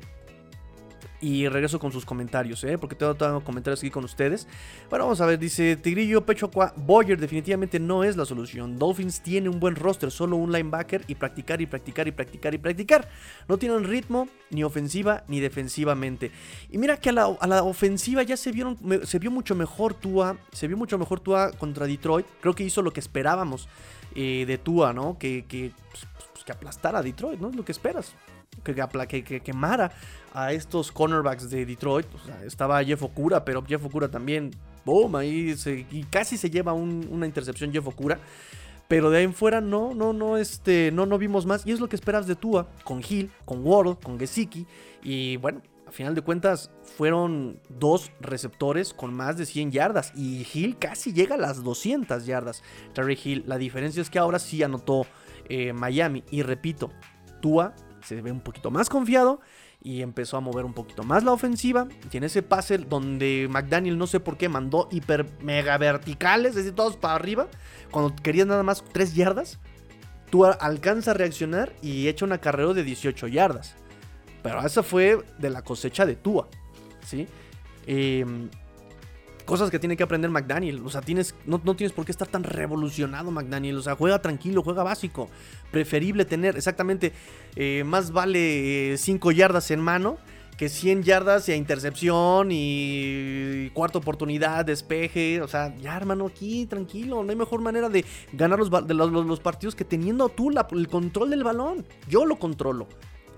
y 1.23 1.47
regreso 1.47 1.79
con 1.79 1.93
sus 1.93 2.05
comentarios, 2.05 2.65
¿eh? 2.65 2.77
porque 2.77 2.95
tengo, 2.95 3.15
tengo 3.15 3.41
comentarios 3.45 3.79
aquí 3.79 3.89
con 3.89 4.03
ustedes. 4.03 4.45
Bueno, 4.89 5.05
vamos 5.05 5.21
a 5.21 5.25
ver, 5.25 5.39
dice 5.39 5.77
Tigrillo 5.77 6.25
Pecho 6.25 6.51
Boyer 6.75 7.17
definitivamente 7.17 7.79
no 7.79 8.03
es 8.03 8.17
la 8.17 8.25
solución. 8.25 8.77
Dolphins 8.77 9.21
tiene 9.21 9.47
un 9.47 9.57
buen 9.57 9.77
roster, 9.77 10.11
solo 10.11 10.35
un 10.35 10.51
linebacker 10.51 11.05
y 11.07 11.15
practicar 11.15 11.61
y 11.61 11.65
practicar 11.65 12.09
y 12.09 12.11
practicar 12.11 12.53
y 12.53 12.57
practicar. 12.57 13.07
No 13.47 13.57
tienen 13.57 13.85
ritmo 13.85 14.27
ni 14.49 14.65
ofensiva 14.65 15.23
ni 15.29 15.39
defensivamente. 15.39 16.29
Y 16.69 16.77
mira 16.77 16.97
que 16.97 17.09
a 17.09 17.13
la, 17.13 17.63
ofensiva 17.63 18.21
ya 18.23 18.35
se, 18.35 18.51
vieron, 18.51 18.77
se 19.05 19.17
vio 19.17 19.31
mucho 19.31 19.55
mejor 19.55 19.93
Tua, 19.93 20.35
se 20.51 20.67
vio 20.67 20.75
mucho 20.75 20.97
mejor 20.97 21.21
Tua 21.21 21.53
contra 21.53 21.87
Detroit. 21.87 22.25
Creo 22.41 22.53
que 22.53 22.65
hizo 22.65 22.81
lo 22.81 22.91
que 22.91 22.99
esperábamos 22.99 23.69
eh, 24.13 24.43
de 24.45 24.57
Tua, 24.57 24.91
¿no? 24.91 25.17
Que, 25.17 25.45
que, 25.47 25.71
pues, 25.89 26.05
pues, 26.33 26.43
que 26.43 26.51
aplastara 26.51 26.99
a 26.99 27.01
Detroit, 27.01 27.39
¿no? 27.39 27.47
Es 27.47 27.55
lo 27.55 27.63
que 27.63 27.71
esperas 27.71 28.13
que, 28.63 29.23
que, 29.23 29.39
quemara 29.41 29.91
a 30.33 30.53
estos 30.53 30.91
cornerbacks 30.91 31.49
de 31.49 31.65
Detroit. 31.65 32.07
estaba 32.45 32.83
Jeff 32.83 33.01
Okura, 33.03 33.43
pero 33.43 33.63
Jeff 33.65 33.85
Okura 33.85 34.09
también, 34.09 34.51
boom, 34.85 35.15
ahí 35.15 35.55
y 35.91 36.03
casi 36.03 36.37
se 36.37 36.49
lleva 36.49 36.73
una 36.73 37.25
intercepción 37.25 37.71
Jeff 37.71 37.87
Okura. 37.87 38.19
Pero 38.87 39.09
de 39.09 39.19
ahí 39.19 39.23
en 39.23 39.33
fuera 39.33 39.61
no, 39.61 39.95
no, 39.95 40.13
no, 40.13 40.37
este, 40.37 40.91
no, 40.91 41.05
no 41.05 41.17
vimos 41.17 41.45
más. 41.45 41.65
Y 41.65 41.71
es 41.71 41.79
lo 41.79 41.89
que 41.89 41.95
esperas 41.95 42.27
de 42.27 42.35
Tua, 42.35 42.67
con 42.83 43.01
Hill, 43.07 43.31
con 43.45 43.65
Ward, 43.65 43.97
con 44.03 44.19
Gesicki. 44.19 44.67
Y 45.01 45.37
bueno, 45.37 45.61
a 45.87 45.91
final 45.91 46.13
de 46.13 46.21
cuentas 46.21 46.69
fueron 46.97 47.59
dos 47.69 48.11
receptores 48.19 48.93
con 48.93 49.13
más 49.13 49.37
de 49.37 49.45
100 49.45 49.71
yardas. 49.71 50.11
Y 50.15 50.45
Hill 50.53 50.77
casi 50.77 51.13
llega 51.13 51.35
a 51.35 51.37
las 51.37 51.63
200 51.63 52.25
yardas. 52.25 52.61
Terry 52.93 53.17
Hill, 53.21 53.43
la 53.47 53.57
diferencia 53.57 54.01
es 54.01 54.09
que 54.09 54.19
ahora 54.19 54.37
sí 54.37 54.61
anotó 54.61 55.07
eh, 55.49 55.73
Miami. 55.73 56.23
Y 56.29 56.43
repito, 56.43 56.91
Tua 57.41 57.73
se 58.03 58.21
ve 58.21 58.31
un 58.31 58.41
poquito 58.41 58.71
más 58.71 58.89
confiado 58.89 59.39
y 59.81 60.01
empezó 60.01 60.37
a 60.37 60.39
mover 60.39 60.65
un 60.65 60.73
poquito 60.73 61.03
más 61.03 61.23
la 61.23 61.31
ofensiva. 61.31 61.87
Y 62.11 62.17
en 62.17 62.23
ese 62.23 62.41
pase 62.41 62.77
donde 62.77 63.47
McDaniel 63.49 63.97
no 63.97 64.07
sé 64.07 64.19
por 64.19 64.37
qué 64.37 64.49
mandó 64.49 64.87
hiper 64.91 65.25
mega 65.41 65.77
verticales, 65.77 66.51
es 66.51 66.55
decir, 66.55 66.73
todos 66.73 66.97
para 66.97 67.15
arriba, 67.15 67.47
cuando 67.91 68.15
querían 68.15 68.47
nada 68.47 68.63
más 68.63 68.83
3 68.91 69.13
yardas, 69.13 69.59
tú 70.29 70.45
alcanza 70.45 71.11
a 71.11 71.13
reaccionar 71.13 71.73
y 71.81 72.07
echa 72.07 72.25
un 72.25 72.31
acarreo 72.31 72.73
de 72.73 72.83
18 72.83 73.27
yardas. 73.27 73.75
Pero 74.41 74.65
esa 74.65 74.83
fue 74.83 75.23
de 75.37 75.49
la 75.49 75.61
cosecha 75.61 76.05
de 76.05 76.15
Tua, 76.15 76.47
¿sí? 77.05 77.27
Eh, 77.85 78.25
cosas 79.45 79.69
que 79.69 79.79
tiene 79.79 79.97
que 79.97 80.03
aprender 80.03 80.29
McDaniel. 80.29 80.81
O 80.85 80.89
sea, 80.89 81.01
tienes, 81.01 81.35
no, 81.45 81.59
tienes 81.59 81.91
por 81.93 82.05
qué 82.05 82.11
estar 82.11 82.27
tan 82.27 82.43
revolucionado, 82.43 83.31
McDaniel. 83.31 83.77
O 83.77 83.81
sea, 83.81 83.95
juega 83.95 84.21
tranquilo, 84.21 84.63
juega 84.63 84.83
básico. 84.83 85.29
Preferible 85.71 86.25
tener, 86.25 86.55
exactamente, 86.55 87.13
eh, 87.55 87.83
más 87.85 88.11
vale 88.11 88.95
5 88.97 89.31
yardas 89.31 89.71
en 89.71 89.79
mano 89.79 90.17
que 90.57 90.69
100 90.69 91.03
yardas 91.03 91.49
y 91.49 91.51
a 91.51 91.55
intercepción 91.55 92.49
y 92.51 93.69
cuarta 93.71 93.97
oportunidad, 93.97 94.65
despeje. 94.65 95.41
O 95.41 95.47
sea, 95.47 95.75
ya 95.77 95.97
hermano, 95.97 96.27
aquí 96.27 96.65
tranquilo. 96.65 97.23
No 97.23 97.29
hay 97.31 97.35
mejor 97.35 97.61
manera 97.61 97.89
de 97.89 98.05
ganar 98.33 98.59
los, 98.59 99.39
partidos 99.39 99.75
que 99.75 99.85
teniendo 99.85 100.29
tú 100.29 100.51
el 100.51 100.87
control 100.87 101.31
del 101.31 101.43
balón. 101.43 101.85
Yo 102.07 102.25
lo 102.25 102.37
controlo. 102.37 102.87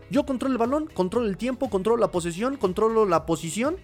Yo 0.10 0.26
controlo 0.26 0.54
el 0.54 0.60
balón, 0.60 0.88
controlo 0.94 1.28
el 1.28 1.38
tiempo, 1.38 1.70
controlo 1.70 1.98
la 1.98 2.12
posesión, 2.12 2.58
controlo 2.58 3.06
la 3.06 3.26
posición. 3.26 3.78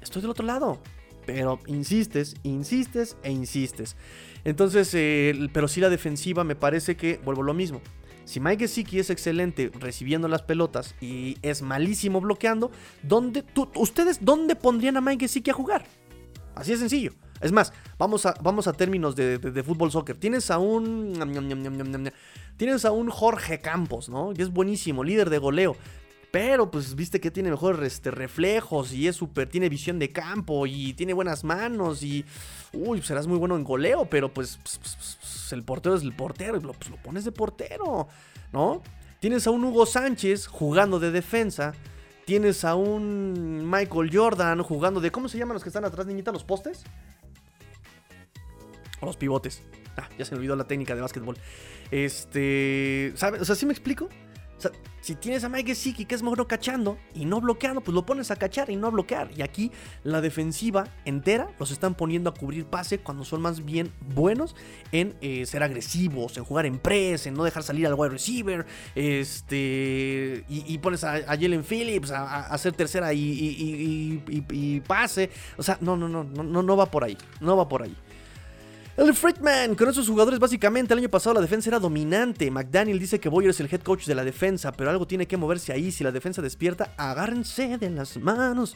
Estoy 0.00 0.22
del 0.22 0.30
otro 0.30 0.46
lado. 0.46 0.78
Pero 1.26 1.58
insistes, 1.66 2.36
insistes 2.44 3.16
e 3.22 3.32
insistes. 3.32 3.96
Entonces, 4.44 4.90
eh, 4.94 5.48
pero 5.52 5.68
sí 5.68 5.80
la 5.80 5.90
defensiva 5.90 6.44
me 6.44 6.56
parece 6.56 6.96
que 6.96 7.20
vuelvo 7.24 7.42
lo 7.42 7.52
mismo. 7.52 7.82
Si 8.24 8.40
Mike 8.40 8.66
Gesicki 8.66 8.98
es 8.98 9.10
excelente 9.10 9.70
recibiendo 9.78 10.26
las 10.26 10.42
pelotas 10.42 10.94
y 11.00 11.36
es 11.42 11.62
malísimo 11.62 12.20
bloqueando, 12.20 12.70
¿dónde, 13.02 13.44
¿ustedes 13.74 14.24
dónde 14.24 14.56
pondrían 14.56 14.96
a 14.96 15.00
Mike 15.00 15.26
Gesicki 15.26 15.50
a 15.50 15.54
jugar? 15.54 15.84
Así 16.54 16.72
de 16.72 16.78
sencillo. 16.78 17.12
Es 17.40 17.52
más, 17.52 17.72
vamos 17.98 18.24
a, 18.26 18.34
vamos 18.42 18.66
a 18.66 18.72
términos 18.72 19.14
de, 19.14 19.62
fútbol 19.64 19.90
soccer. 19.90 20.16
Tienes 20.16 20.50
a 20.50 20.58
un. 20.58 21.12
Tienes 22.56 22.84
a 22.84 22.92
un 22.92 23.10
Jorge 23.10 23.60
Campos, 23.60 24.08
¿no? 24.08 24.32
Que 24.32 24.42
es 24.42 24.50
buenísimo, 24.50 25.04
líder 25.04 25.28
de 25.28 25.38
goleo. 25.38 25.76
Pero 26.36 26.70
pues 26.70 26.94
viste 26.94 27.18
que 27.18 27.30
tiene 27.30 27.48
mejores 27.48 27.94
este, 27.94 28.10
reflejos 28.10 28.92
y 28.92 29.08
es 29.08 29.16
súper, 29.16 29.48
tiene 29.48 29.70
visión 29.70 29.98
de 29.98 30.12
campo 30.12 30.66
y 30.66 30.92
tiene 30.92 31.14
buenas 31.14 31.44
manos 31.44 32.02
y... 32.02 32.26
Uy, 32.74 33.00
serás 33.00 33.26
muy 33.26 33.38
bueno 33.38 33.56
en 33.56 33.64
goleo, 33.64 34.04
pero 34.04 34.30
pues, 34.34 34.58
pues, 34.62 34.76
pues, 34.76 35.18
pues 35.18 35.52
el 35.54 35.62
portero 35.62 35.96
es 35.96 36.02
el 36.02 36.14
portero 36.14 36.58
y 36.58 36.60
lo, 36.60 36.74
lo 36.90 36.96
pones 37.02 37.24
de 37.24 37.32
portero, 37.32 38.08
¿no? 38.52 38.82
Tienes 39.18 39.46
a 39.46 39.50
un 39.50 39.64
Hugo 39.64 39.86
Sánchez 39.86 40.46
jugando 40.46 41.00
de 41.00 41.10
defensa. 41.10 41.72
Tienes 42.26 42.66
a 42.66 42.74
un 42.74 43.66
Michael 43.70 44.10
Jordan 44.12 44.62
jugando 44.62 45.00
de... 45.00 45.10
¿Cómo 45.10 45.30
se 45.30 45.38
llaman 45.38 45.54
los 45.54 45.62
que 45.62 45.70
están 45.70 45.86
atrás, 45.86 46.06
niñita? 46.06 46.32
¿Los 46.32 46.44
postes? 46.44 46.84
O 49.00 49.06
los 49.06 49.16
pivotes. 49.16 49.62
Ah, 49.96 50.06
ya 50.18 50.26
se 50.26 50.32
me 50.32 50.40
olvidó 50.40 50.54
la 50.54 50.64
técnica 50.64 50.94
de 50.94 51.00
básquetbol. 51.00 51.38
Este... 51.90 53.14
¿Sabes? 53.14 53.40
O 53.40 53.46
sea, 53.46 53.54
¿sí 53.54 53.64
me 53.64 53.72
explico? 53.72 54.10
Si 55.06 55.14
tienes 55.14 55.44
a 55.44 55.48
Mike 55.48 55.68
Gesicki 55.68 56.04
que 56.04 56.16
es 56.16 56.22
mejor 56.24 56.44
cachando 56.48 56.98
y 57.14 57.26
no 57.26 57.40
bloqueando, 57.40 57.80
pues 57.80 57.94
lo 57.94 58.04
pones 58.04 58.32
a 58.32 58.34
cachar 58.34 58.70
y 58.70 58.74
no 58.74 58.88
a 58.88 58.90
bloquear. 58.90 59.30
Y 59.36 59.42
aquí 59.42 59.70
la 60.02 60.20
defensiva 60.20 60.88
entera 61.04 61.48
los 61.60 61.70
están 61.70 61.94
poniendo 61.94 62.28
a 62.28 62.34
cubrir 62.34 62.66
pase 62.66 62.98
cuando 62.98 63.24
son 63.24 63.40
más 63.40 63.64
bien 63.64 63.92
buenos 64.00 64.56
en 64.90 65.14
eh, 65.20 65.46
ser 65.46 65.62
agresivos, 65.62 66.36
en 66.38 66.42
jugar 66.42 66.66
en 66.66 66.80
press, 66.80 67.28
en 67.28 67.34
no 67.34 67.44
dejar 67.44 67.62
salir 67.62 67.86
al 67.86 67.94
wide 67.94 68.08
receiver. 68.08 68.66
Este, 68.96 70.44
y, 70.48 70.76
pones 70.78 71.04
a, 71.04 71.20
Jalen 71.24 71.62
Phillips 71.62 72.10
a, 72.10 72.48
hacer 72.48 72.72
tercera 72.72 73.12
y, 73.12 74.24
y, 74.26 74.80
pase. 74.80 75.30
O 75.56 75.62
sea, 75.62 75.78
no, 75.80 75.96
no, 75.96 76.08
no, 76.08 76.24
no, 76.24 76.62
no 76.64 76.76
va 76.76 76.90
por 76.90 77.04
ahí. 77.04 77.16
No 77.40 77.56
va 77.56 77.68
por 77.68 77.84
ahí. 77.84 77.96
El 78.96 79.12
Friedman, 79.12 79.74
con 79.74 79.90
esos 79.90 80.08
jugadores 80.08 80.40
básicamente 80.40 80.94
el 80.94 81.00
año 81.00 81.10
pasado 81.10 81.34
la 81.34 81.42
defensa 81.42 81.68
era 81.68 81.78
dominante. 81.78 82.50
McDaniel 82.50 82.98
dice 82.98 83.20
que 83.20 83.28
Boyer 83.28 83.50
es 83.50 83.60
el 83.60 83.68
head 83.70 83.82
coach 83.82 84.06
de 84.06 84.14
la 84.14 84.24
defensa, 84.24 84.72
pero 84.72 84.88
algo 84.88 85.06
tiene 85.06 85.26
que 85.26 85.36
moverse 85.36 85.70
ahí. 85.74 85.92
Si 85.92 86.02
la 86.02 86.12
defensa 86.12 86.40
despierta, 86.40 86.94
agárrense 86.96 87.76
de 87.76 87.90
las 87.90 88.16
manos. 88.16 88.74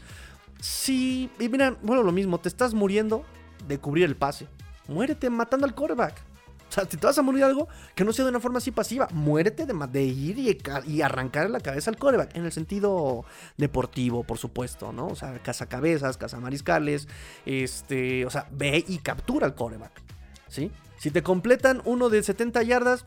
Sí, 0.61 1.31
y 1.39 1.49
mira, 1.49 1.75
bueno, 1.83 2.03
lo 2.03 2.13
mismo, 2.13 2.39
te 2.39 2.51
estás 2.51 2.75
muriendo 2.75 3.25
de 3.67 3.79
cubrir 3.79 4.05
el 4.05 4.15
pase. 4.15 4.47
Muérete 4.89 5.31
matando 5.31 5.65
al 5.65 5.75
quarterback. 5.75 6.30
O 6.71 6.73
sea, 6.73 6.87
si 6.89 6.97
te 6.97 7.05
vas 7.05 7.19
a 7.19 7.23
morir 7.23 7.43
algo, 7.43 7.67
que 7.97 8.05
no 8.05 8.13
sea 8.13 8.25
de 8.25 8.31
una 8.31 8.39
forma 8.39 8.59
así 8.59 8.71
pasiva. 8.71 9.09
Muérete 9.13 9.67
de, 9.67 9.75
de 9.89 10.03
ir 10.05 10.39
y, 10.87 11.03
arrancar 11.03 11.51
la 11.51 11.59
cabeza 11.59 11.91
al 11.91 11.97
coreback. 11.97 12.37
En 12.37 12.45
el 12.45 12.53
sentido 12.53 13.25
deportivo, 13.57 14.23
por 14.23 14.39
supuesto, 14.39 14.93
¿no? 14.93 15.09
O 15.09 15.17
sea, 15.17 15.37
cazacabezas, 15.43 16.17
cazamariscales. 16.17 17.09
Este, 17.45 18.25
o 18.25 18.31
sea, 18.31 18.47
ve 18.53 18.85
y 18.87 18.99
captura 18.99 19.47
al 19.47 19.57
coreback. 19.57 20.01
¿Sí? 20.47 20.71
Si 20.97 21.11
te 21.11 21.25
completan 21.25 21.83
uno 21.85 22.09
de 22.09 22.23
70 22.23 22.63
yardas, 22.63 23.05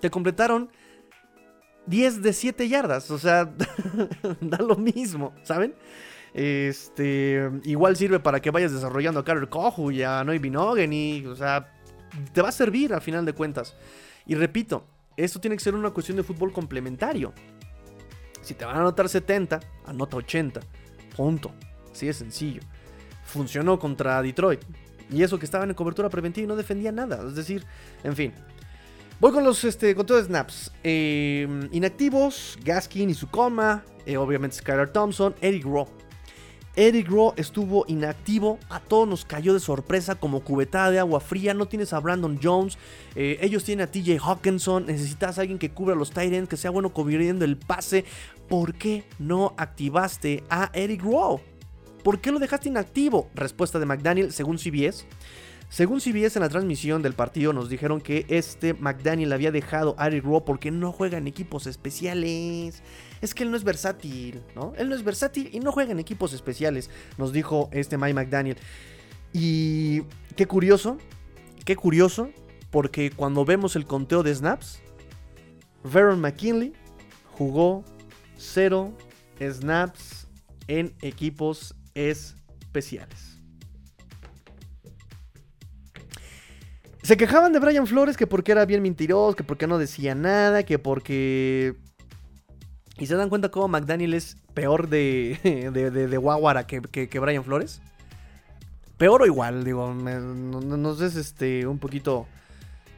te 0.00 0.08
completaron 0.08 0.70
10 1.88 2.22
de 2.22 2.32
7 2.32 2.68
yardas. 2.70 3.10
O 3.10 3.18
sea, 3.18 3.52
da 4.40 4.58
lo 4.58 4.76
mismo, 4.76 5.34
¿saben? 5.42 5.74
Este, 6.32 7.50
igual 7.64 7.96
sirve 7.96 8.18
para 8.18 8.40
que 8.40 8.50
vayas 8.50 8.72
desarrollando 8.72 9.20
a 9.20 9.24
Carter 9.24 9.50
Kohu 9.50 9.90
y 9.90 10.02
a 10.02 10.24
Noy 10.24 10.38
Binogen 10.38 10.90
y, 10.94 11.26
o 11.26 11.36
sea, 11.36 11.68
te 12.32 12.42
va 12.42 12.48
a 12.48 12.52
servir 12.52 12.92
al 12.94 13.00
final 13.00 13.24
de 13.24 13.32
cuentas. 13.32 13.74
Y 14.26 14.34
repito, 14.34 14.86
esto 15.16 15.40
tiene 15.40 15.56
que 15.56 15.62
ser 15.62 15.74
una 15.74 15.90
cuestión 15.90 16.16
de 16.16 16.22
fútbol 16.22 16.52
complementario. 16.52 17.32
Si 18.42 18.54
te 18.54 18.64
van 18.64 18.76
a 18.76 18.80
anotar 18.80 19.08
70, 19.08 19.60
anota 19.86 20.16
80. 20.16 20.60
Punto. 21.16 21.52
Así 21.92 22.06
de 22.06 22.12
sencillo. 22.12 22.62
Funcionó 23.24 23.78
contra 23.78 24.20
Detroit. 24.22 24.62
Y 25.10 25.22
eso 25.22 25.38
que 25.38 25.44
estaban 25.44 25.68
en 25.68 25.74
cobertura 25.74 26.08
preventiva 26.08 26.44
y 26.44 26.48
no 26.48 26.56
defendía 26.56 26.90
nada. 26.90 27.26
Es 27.26 27.34
decir, 27.34 27.64
en 28.02 28.16
fin. 28.16 28.32
Voy 29.20 29.30
con 29.30 29.44
los 29.44 29.62
este, 29.64 29.94
de 29.94 30.22
snaps. 30.24 30.72
Eh, 30.82 31.68
inactivos, 31.70 32.58
Gaskin 32.64 33.10
y 33.10 33.14
su 33.14 33.28
coma. 33.28 33.84
Eh, 34.06 34.16
obviamente 34.16 34.56
Skylar 34.56 34.90
Thompson, 34.90 35.34
Eric 35.40 35.64
Rowe. 35.64 35.88
Eric 36.74 37.08
Rowe 37.08 37.34
estuvo 37.36 37.84
inactivo, 37.86 38.58
a 38.70 38.80
todos 38.80 39.06
nos 39.06 39.24
cayó 39.26 39.52
de 39.52 39.60
sorpresa 39.60 40.14
como 40.14 40.40
cubetada 40.40 40.90
de 40.90 40.98
agua 40.98 41.20
fría, 41.20 41.52
no 41.52 41.66
tienes 41.66 41.92
a 41.92 42.00
Brandon 42.00 42.38
Jones, 42.42 42.78
eh, 43.14 43.38
ellos 43.42 43.64
tienen 43.64 43.86
a 43.86 43.90
TJ 43.90 44.18
Hawkinson, 44.18 44.86
necesitas 44.86 45.36
a 45.36 45.42
alguien 45.42 45.58
que 45.58 45.70
cubra 45.70 45.94
los 45.94 46.10
tight 46.12 46.48
que 46.48 46.56
sea 46.56 46.70
bueno 46.70 46.90
cubriendo 46.94 47.44
el 47.44 47.58
pase, 47.58 48.06
¿por 48.48 48.74
qué 48.74 49.04
no 49.18 49.54
activaste 49.58 50.44
a 50.48 50.70
Eric 50.72 51.02
Rowe? 51.02 51.42
¿Por 52.02 52.20
qué 52.20 52.32
lo 52.32 52.38
dejaste 52.38 52.68
inactivo? 52.68 53.28
Respuesta 53.34 53.78
de 53.78 53.86
McDaniel 53.86 54.32
según 54.32 54.58
CBS. 54.58 55.04
Según 55.72 56.02
CBS 56.02 56.36
en 56.38 56.42
la 56.42 56.50
transmisión 56.50 57.00
del 57.00 57.14
partido 57.14 57.54
nos 57.54 57.70
dijeron 57.70 58.02
que 58.02 58.26
este 58.28 58.74
McDaniel 58.74 59.32
había 59.32 59.50
dejado 59.50 59.94
a 59.96 60.08
Eric 60.08 60.22
Rowe 60.22 60.44
porque 60.44 60.70
no 60.70 60.92
juega 60.92 61.16
en 61.16 61.26
equipos 61.26 61.66
especiales 61.66 62.82
es 63.22 63.32
que 63.32 63.44
él 63.44 63.50
no 63.50 63.56
es 63.56 63.64
versátil, 63.64 64.42
¿no? 64.54 64.74
Él 64.76 64.90
no 64.90 64.94
es 64.94 65.02
versátil 65.02 65.48
y 65.50 65.60
no 65.60 65.72
juega 65.72 65.92
en 65.92 65.98
equipos 65.98 66.34
especiales, 66.34 66.90
nos 67.16 67.32
dijo 67.32 67.70
este 67.72 67.96
Mike 67.96 68.12
McDaniel. 68.12 68.58
Y 69.32 70.02
qué 70.36 70.44
curioso, 70.44 70.98
qué 71.64 71.74
curioso, 71.74 72.28
porque 72.70 73.10
cuando 73.10 73.46
vemos 73.46 73.74
el 73.74 73.86
conteo 73.86 74.22
de 74.22 74.34
snaps, 74.34 74.82
Veron 75.90 76.20
McKinley 76.20 76.74
jugó 77.32 77.82
cero 78.36 78.92
snaps 79.40 80.26
en 80.68 80.94
equipos 81.00 81.74
especiales. 81.94 83.31
Se 87.02 87.16
quejaban 87.16 87.52
de 87.52 87.58
Brian 87.58 87.86
Flores 87.86 88.16
que 88.16 88.26
porque 88.26 88.52
era 88.52 88.64
bien 88.64 88.82
mentiroso, 88.82 89.36
que 89.36 89.44
porque 89.44 89.66
no 89.66 89.78
decía 89.78 90.14
nada, 90.14 90.62
que 90.62 90.78
porque 90.78 91.76
y 92.98 93.06
se 93.06 93.16
dan 93.16 93.28
cuenta 93.28 93.50
cómo 93.50 93.68
McDaniel 93.68 94.14
es 94.14 94.36
peor 94.54 94.88
de, 94.88 95.38
de, 95.72 95.90
de, 95.90 96.84
que, 96.90 97.08
que, 97.08 97.18
Brian 97.18 97.44
Flores. 97.44 97.80
Peor 98.96 99.22
o 99.22 99.26
igual, 99.26 99.64
digo, 99.64 99.92
nos 99.92 101.00
es 101.00 101.16
este, 101.16 101.66
un 101.66 101.78
poquito 101.78 102.28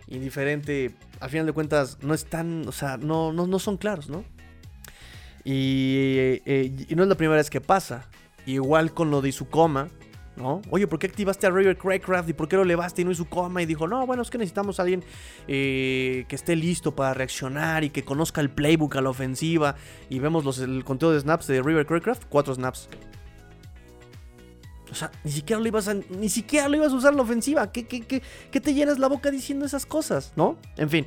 indiferente. 0.08 0.94
Al 1.20 1.30
final 1.30 1.46
de 1.46 1.52
cuentas, 1.52 1.98
no 2.02 2.12
están, 2.12 2.68
o 2.68 2.72
sea, 2.72 2.98
no, 2.98 3.32
no, 3.32 3.46
no 3.46 3.58
son 3.58 3.78
claros, 3.78 4.10
¿no? 4.10 4.24
Y, 5.44 5.94
eh, 6.44 6.86
y, 6.88 6.94
no 6.94 7.04
es 7.04 7.08
la 7.08 7.14
primera 7.14 7.38
vez 7.38 7.48
que 7.48 7.60
pasa. 7.60 8.08
Igual 8.44 8.92
con 8.92 9.10
lo 9.10 9.22
de 9.22 9.32
su 9.32 9.48
coma. 9.48 9.88
¿No? 10.36 10.62
Oye, 10.70 10.86
¿por 10.86 10.98
qué 10.98 11.06
activaste 11.06 11.46
a 11.46 11.50
River 11.50 11.76
Craycraft 11.78 12.28
y 12.28 12.32
por 12.32 12.48
qué 12.48 12.56
lo 12.56 12.64
levaste 12.64 13.02
y 13.02 13.04
no 13.04 13.10
hizo 13.10 13.24
coma? 13.24 13.62
Y 13.62 13.66
dijo, 13.66 13.86
no, 13.86 14.06
bueno, 14.06 14.22
es 14.22 14.30
que 14.30 14.38
necesitamos 14.38 14.78
a 14.78 14.82
alguien 14.82 15.04
eh, 15.46 16.24
que 16.28 16.36
esté 16.36 16.56
listo 16.56 16.94
para 16.94 17.14
reaccionar 17.14 17.84
y 17.84 17.90
que 17.90 18.04
conozca 18.04 18.40
el 18.40 18.50
playbook 18.50 18.96
a 18.96 19.00
la 19.00 19.10
ofensiva. 19.10 19.76
Y 20.10 20.18
vemos 20.18 20.44
los, 20.44 20.58
el 20.58 20.84
conteo 20.84 21.12
de 21.12 21.20
snaps 21.20 21.46
de 21.46 21.62
River 21.62 21.86
Craycraft, 21.86 22.24
cuatro 22.28 22.54
snaps. 22.54 22.88
O 24.90 24.94
sea, 24.94 25.10
ni 25.24 25.32
siquiera 25.32 25.60
lo 25.60 25.66
ibas 25.66 25.88
a, 25.88 25.94
ni 25.94 26.28
siquiera 26.28 26.68
lo 26.68 26.76
ibas 26.76 26.92
a 26.92 26.96
usar 26.96 27.12
en 27.12 27.16
la 27.16 27.22
ofensiva. 27.22 27.72
¿Qué, 27.72 27.86
qué, 27.86 28.60
te 28.60 28.74
llenas 28.74 28.98
la 28.98 29.08
boca 29.08 29.30
diciendo 29.30 29.64
esas 29.66 29.86
cosas? 29.86 30.32
¿No? 30.36 30.56
En 30.76 30.88
fin. 30.88 31.06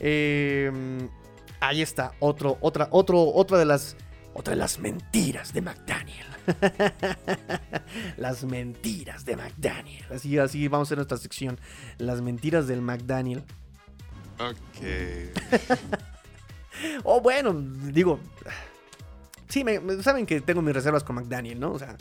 Em, 0.00 1.08
ahí 1.60 1.82
está. 1.82 2.12
Otro, 2.18 2.58
otra, 2.60 2.88
otro, 2.90 3.22
otra 3.22 3.58
de 3.58 3.66
las. 3.66 3.96
Otra 4.32 4.52
de 4.52 4.58
las 4.58 4.78
mentiras 4.78 5.52
de 5.52 5.60
McDaniel. 5.60 6.29
Las 8.16 8.44
mentiras 8.44 9.24
de 9.24 9.36
McDaniel. 9.36 10.04
Así, 10.10 10.38
así 10.38 10.68
vamos 10.68 10.86
a 10.86 10.88
hacer 10.88 10.98
nuestra 10.98 11.18
sección. 11.18 11.58
Las 11.98 12.20
mentiras 12.20 12.66
del 12.66 12.82
McDaniel. 12.82 13.44
Ok. 14.38 14.86
oh, 17.04 17.20
bueno, 17.20 17.52
digo. 17.52 18.20
Sí, 19.48 19.64
saben 20.02 20.26
que 20.26 20.40
tengo 20.40 20.62
mis 20.62 20.74
reservas 20.74 21.04
con 21.04 21.16
McDaniel, 21.16 21.58
¿no? 21.58 21.72
O 21.72 21.78
sea. 21.78 21.96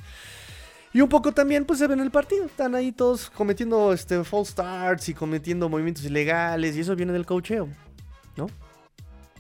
Y 0.91 1.01
un 1.01 1.09
poco 1.09 1.31
también, 1.31 1.65
pues 1.65 1.79
se 1.79 1.87
ven 1.87 1.99
en 1.99 2.05
el 2.05 2.11
partido. 2.11 2.45
Están 2.45 2.73
ahí 2.75 2.91
todos 2.91 3.29
cometiendo 3.29 3.93
este, 3.93 4.23
false 4.23 4.51
starts 4.51 5.09
y 5.09 5.13
cometiendo 5.13 5.69
movimientos 5.69 6.03
ilegales. 6.03 6.75
Y 6.75 6.79
eso 6.79 6.95
viene 6.95 7.13
del 7.13 7.25
cocheo, 7.25 7.67
¿no? 8.35 8.47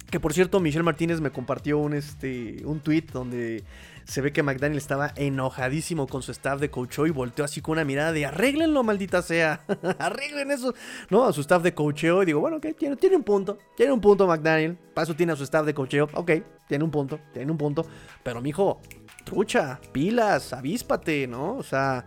Que 0.09 0.19
por 0.19 0.33
cierto, 0.33 0.59
Michelle 0.59 0.83
Martínez 0.83 1.21
me 1.21 1.31
compartió 1.31 1.77
un, 1.77 1.93
este, 1.93 2.65
un 2.65 2.79
tweet 2.79 3.05
donde 3.13 3.63
se 4.05 4.21
ve 4.21 4.33
que 4.33 4.41
McDaniel 4.41 4.79
estaba 4.79 5.13
enojadísimo 5.15 6.07
con 6.07 6.23
su 6.23 6.31
staff 6.31 6.59
de 6.59 6.71
coacheo 6.71 7.05
y 7.05 7.11
volteó 7.11 7.45
así 7.45 7.61
con 7.61 7.73
una 7.73 7.85
mirada 7.85 8.11
de 8.11 8.25
arréglenlo, 8.25 8.83
maldita 8.83 9.21
sea. 9.21 9.61
Arreglen 9.99 10.49
eso. 10.49 10.73
No, 11.11 11.25
a 11.25 11.33
su 11.33 11.41
staff 11.41 11.61
de 11.61 11.75
coacheo. 11.75 12.23
Y 12.23 12.25
digo, 12.25 12.39
bueno, 12.39 12.57
ok, 12.57 12.67
tiene, 12.77 12.95
tiene 12.95 13.17
un 13.17 13.23
punto. 13.23 13.59
Tiene 13.77 13.91
un 13.91 14.01
punto 14.01 14.25
McDaniel. 14.25 14.75
Paso 14.95 15.15
tiene 15.15 15.33
a 15.33 15.35
su 15.35 15.43
staff 15.43 15.63
de 15.65 15.75
coacheo. 15.75 16.09
Ok, 16.13 16.31
tiene 16.67 16.83
un 16.83 16.89
punto. 16.89 17.19
Tiene 17.31 17.51
un 17.51 17.57
punto. 17.59 17.85
Pero, 18.23 18.41
mijo, 18.41 18.81
trucha, 19.23 19.79
pilas, 19.91 20.53
avíspate, 20.53 21.27
¿no? 21.27 21.53
O 21.53 21.63
sea, 21.63 22.03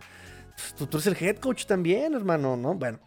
tú, 0.76 0.86
eres 0.92 1.06
el 1.06 1.16
head 1.20 1.36
coach 1.36 1.66
también, 1.66 2.14
hermano, 2.14 2.56
¿no? 2.56 2.74
Bueno. 2.74 2.98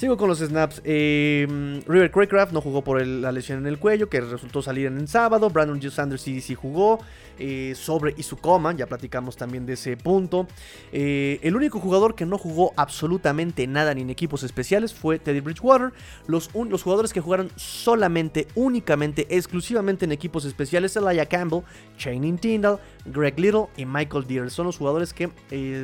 Sigo 0.00 0.16
con 0.16 0.30
los 0.30 0.38
snaps. 0.38 0.80
Eh, 0.82 1.46
River 1.86 2.10
Craycraft 2.10 2.52
no 2.52 2.62
jugó 2.62 2.82
por 2.82 3.06
la 3.06 3.30
lesión 3.32 3.58
en 3.58 3.66
el 3.66 3.78
cuello, 3.78 4.08
que 4.08 4.22
resultó 4.22 4.62
salir 4.62 4.86
en 4.86 4.96
el 4.96 5.08
sábado. 5.08 5.50
Brandon 5.50 5.78
G. 5.78 5.90
Sanders 5.90 6.22
sí, 6.22 6.40
sí 6.40 6.54
jugó. 6.54 7.00
Eh, 7.38 7.74
sobre 7.74 8.14
y 8.16 8.22
su 8.22 8.36
coma, 8.38 8.74
ya 8.74 8.86
platicamos 8.86 9.36
también 9.36 9.66
de 9.66 9.74
ese 9.74 9.98
punto. 9.98 10.46
Eh, 10.90 11.38
el 11.42 11.54
único 11.54 11.80
jugador 11.80 12.14
que 12.14 12.24
no 12.24 12.38
jugó 12.38 12.72
absolutamente 12.76 13.66
nada 13.66 13.92
ni 13.92 14.00
en 14.00 14.10
equipos 14.10 14.42
especiales 14.42 14.94
fue 14.94 15.18
Teddy 15.18 15.40
Bridgewater. 15.40 15.92
Los, 16.26 16.48
los 16.54 16.82
jugadores 16.82 17.12
que 17.12 17.20
jugaron 17.20 17.50
solamente, 17.56 18.48
únicamente, 18.54 19.26
exclusivamente 19.28 20.06
en 20.06 20.12
equipos 20.12 20.46
especiales, 20.46 20.96
Elijah 20.96 21.26
Campbell, 21.26 21.60
Channing 21.98 22.38
Tyndall, 22.38 22.78
Greg 23.04 23.38
Little 23.38 23.66
y 23.76 23.84
Michael 23.84 24.26
Deere. 24.26 24.48
Son 24.48 24.64
los 24.64 24.78
jugadores 24.78 25.12
que 25.12 25.30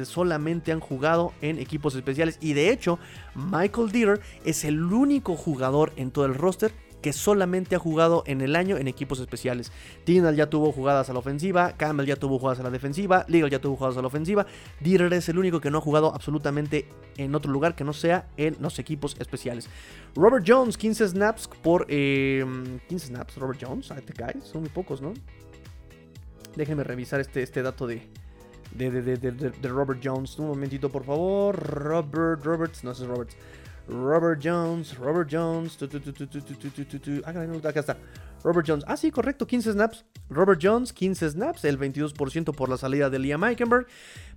solamente 0.06 0.72
han 0.72 0.80
jugado 0.80 1.05
en 1.40 1.58
equipos 1.58 1.94
especiales. 1.94 2.38
Y 2.40 2.52
de 2.52 2.70
hecho, 2.70 2.98
Michael 3.34 3.90
Deere 3.90 4.20
es 4.44 4.64
el 4.64 4.82
único 4.82 5.36
jugador 5.36 5.92
en 5.96 6.10
todo 6.10 6.24
el 6.26 6.34
roster 6.34 6.72
que 7.06 7.12
solamente 7.12 7.76
ha 7.76 7.78
jugado 7.78 8.24
en 8.26 8.40
el 8.40 8.56
año 8.56 8.78
en 8.78 8.88
equipos 8.88 9.20
especiales. 9.20 9.70
Tindall 10.04 10.34
ya 10.34 10.50
tuvo 10.50 10.72
jugadas 10.72 11.08
a 11.08 11.12
la 11.12 11.20
ofensiva, 11.20 11.72
Campbell 11.76 12.06
ya 12.06 12.16
tuvo 12.16 12.38
jugadas 12.38 12.58
a 12.58 12.64
la 12.64 12.70
defensiva, 12.70 13.24
Legal 13.28 13.48
ya 13.48 13.60
tuvo 13.60 13.76
jugadas 13.76 13.96
a 13.96 14.00
la 14.00 14.08
ofensiva, 14.08 14.44
Dieter 14.80 15.12
es 15.12 15.28
el 15.28 15.38
único 15.38 15.60
que 15.60 15.70
no 15.70 15.78
ha 15.78 15.80
jugado 15.80 16.12
absolutamente 16.12 16.88
en 17.16 17.34
otro 17.36 17.52
lugar 17.52 17.76
que 17.76 17.84
no 17.84 17.92
sea 17.92 18.26
en 18.36 18.56
los 18.60 18.80
equipos 18.80 19.14
especiales. 19.20 19.68
Robert 20.16 20.44
Jones, 20.44 20.76
15 20.76 21.08
snaps 21.08 21.48
por... 21.62 21.86
15 21.86 22.40
em, 22.42 22.80
snaps, 22.98 23.36
Robert 23.36 23.60
Jones, 23.62 23.92
son 24.42 24.62
muy 24.62 24.70
pocos, 24.70 25.00
¿no? 25.00 25.14
Déjenme 26.56 26.82
revisar 26.82 27.20
este, 27.20 27.42
este 27.42 27.62
dato 27.62 27.86
de, 27.86 28.08
de, 28.72 28.90
de, 28.90 29.16
de, 29.16 29.68
Robert 29.68 30.00
Jones. 30.02 30.38
Un 30.38 30.48
momentito, 30.48 30.90
por 30.90 31.04
favor. 31.04 31.56
Robert, 31.56 32.44
Roberts, 32.44 32.84
no, 32.84 32.92
es 32.92 33.00
Roberts. 33.00 33.36
Robert 33.88 34.40
Jones, 34.42 34.96
Robert 34.98 35.28
Jones. 35.30 35.78
Robert 38.42 38.66
Jones. 38.66 38.84
Ah, 38.86 38.96
sí, 38.96 39.10
correcto, 39.10 39.46
15 39.46 39.72
snaps. 39.72 40.04
Robert 40.28 40.60
Jones, 40.62 40.92
15 40.92 41.30
snaps, 41.30 41.64
el 41.64 41.78
22% 41.78 42.54
por 42.54 42.68
la 42.68 42.76
salida 42.76 43.10
de 43.10 43.18
Liam 43.18 43.44
Eikenberg. 43.44 43.86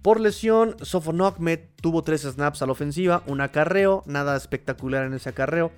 Por 0.01 0.19
lesión, 0.19 0.75
Sofon 0.81 1.19
tuvo 1.81 2.03
3 2.03 2.21
snaps 2.21 2.61
a 2.61 2.65
la 2.65 2.71
ofensiva, 2.71 3.23
un 3.27 3.41
acarreo, 3.41 4.03
nada 4.05 4.35
espectacular 4.35 5.05
en 5.05 5.13
ese 5.13 5.29
acarreo. 5.29 5.71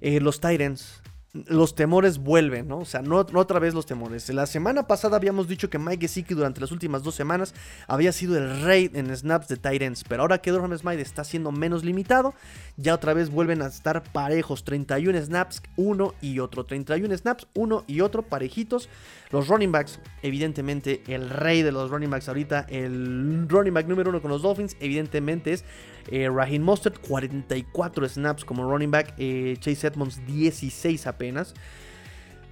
los 0.00 0.40
Titans, 0.40 1.02
los 1.46 1.74
temores 1.74 2.18
vuelven, 2.18 2.68
¿no? 2.68 2.78
O 2.78 2.84
sea, 2.84 3.02
no, 3.02 3.16
otra 3.16 3.58
vez 3.58 3.74
los 3.74 3.86
temores. 3.86 4.28
La 4.30 4.46
semana 4.46 4.86
pasada 4.86 5.16
habíamos 5.16 5.48
dicho 5.48 5.70
que 5.70 5.78
Mike 5.78 6.06
Gesicki 6.06 6.34
durante 6.34 6.60
las 6.60 6.72
últimas 6.72 7.02
dos 7.02 7.14
semanas 7.14 7.54
había 7.86 8.12
sido 8.12 8.36
el 8.36 8.62
rey 8.62 8.90
en 8.94 9.14
snaps 9.14 9.48
de 9.48 9.56
Titans, 9.56 10.04
pero 10.08 10.22
ahora 10.22 10.38
que 10.38 10.50
Durham 10.50 10.76
Smite 10.76 11.00
está 11.00 11.24
siendo 11.24 11.52
menos 11.52 11.84
limitado, 11.84 12.34
ya 12.76 12.94
otra 12.94 13.14
vez 13.14 13.30
vuelven 13.30 13.62
a 13.62 13.66
estar 13.66 14.02
parejos, 14.02 14.64
31 14.64 15.20
snaps, 15.22 15.62
uno 15.76 16.14
y 16.20 16.38
otro, 16.38 16.64
31 16.64 17.16
snaps, 17.16 17.46
uno 17.54 17.84
y 17.86 18.00
otro, 18.00 18.22
parejitos. 18.22 18.88
Los 19.30 19.48
running 19.48 19.72
backs, 19.72 19.98
evidentemente, 20.22 21.02
el 21.08 21.28
rey 21.30 21.62
de 21.62 21.72
los 21.72 21.90
running 21.90 22.10
backs 22.10 22.28
ahorita, 22.28 22.66
el 22.68 23.48
running 23.48 23.74
back 23.74 23.88
número 23.88 24.10
uno 24.10 24.22
con 24.22 24.30
los 24.30 24.42
Dolphins, 24.42 24.76
evidentemente 24.78 25.52
es 25.52 25.64
eh, 26.10 26.28
Raheem 26.28 26.62
Mostert, 26.62 26.98
44 27.06 28.08
snaps 28.08 28.44
como 28.44 28.70
running 28.70 28.90
back, 28.90 29.14
eh, 29.18 29.56
Chase 29.58 29.88
Edmonds 29.88 30.24
16 30.26 31.06
apenas. 31.06 31.25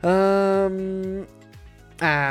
Ah, 0.03 0.69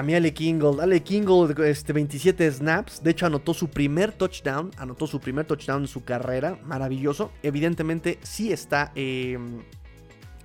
mi 0.03 0.13
Ale 0.15 0.33
Kingle. 0.33 0.81
Ale 0.81 1.01
Kingle, 1.01 1.69
este, 1.69 1.93
27 1.93 2.51
snaps. 2.51 3.03
De 3.03 3.11
hecho, 3.11 3.25
anotó 3.25 3.53
su 3.53 3.69
primer 3.69 4.11
touchdown. 4.11 4.71
Anotó 4.77 5.07
su 5.07 5.19
primer 5.19 5.45
touchdown 5.45 5.83
en 5.83 5.87
su 5.87 6.03
carrera. 6.03 6.57
Maravilloso. 6.65 7.31
Evidentemente, 7.41 8.19
sí 8.23 8.51
está. 8.51 8.91
Eh, 8.95 9.37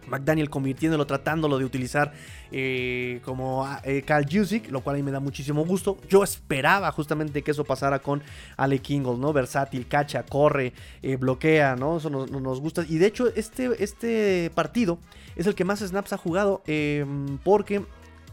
McDaniel 0.08 0.50
convirtiéndolo, 0.50 1.06
tratándolo 1.06 1.58
de 1.58 1.64
utilizar 1.64 2.12
eh, 2.50 3.20
como 3.24 3.68
eh, 3.84 4.02
Cal 4.02 4.26
Jusic, 4.30 4.70
lo 4.70 4.80
cual 4.80 4.96
a 4.96 4.98
mí 4.98 5.02
me 5.02 5.10
da 5.10 5.20
muchísimo 5.20 5.64
gusto. 5.64 5.98
Yo 6.08 6.24
esperaba 6.24 6.90
justamente 6.92 7.42
que 7.42 7.50
eso 7.50 7.64
pasara 7.64 8.00
con 8.00 8.22
Ale 8.56 8.80
Kingle, 8.80 9.18
¿no? 9.18 9.32
Versátil, 9.32 9.86
cacha, 9.86 10.24
corre, 10.24 10.72
eh, 11.02 11.16
bloquea, 11.16 11.76
¿no? 11.76 11.98
Eso 11.98 12.10
nos, 12.10 12.60
gusta. 12.60 12.84
Y 12.88 12.98
de 12.98 13.06
hecho, 13.06 13.28
este, 13.34 13.82
este 13.82 14.50
partido 14.54 14.98
es 15.38 15.46
el 15.46 15.54
que 15.54 15.64
más 15.64 15.78
snaps 15.78 16.12
ha 16.12 16.18
jugado 16.18 16.62
em, 16.66 17.38
porque 17.38 17.82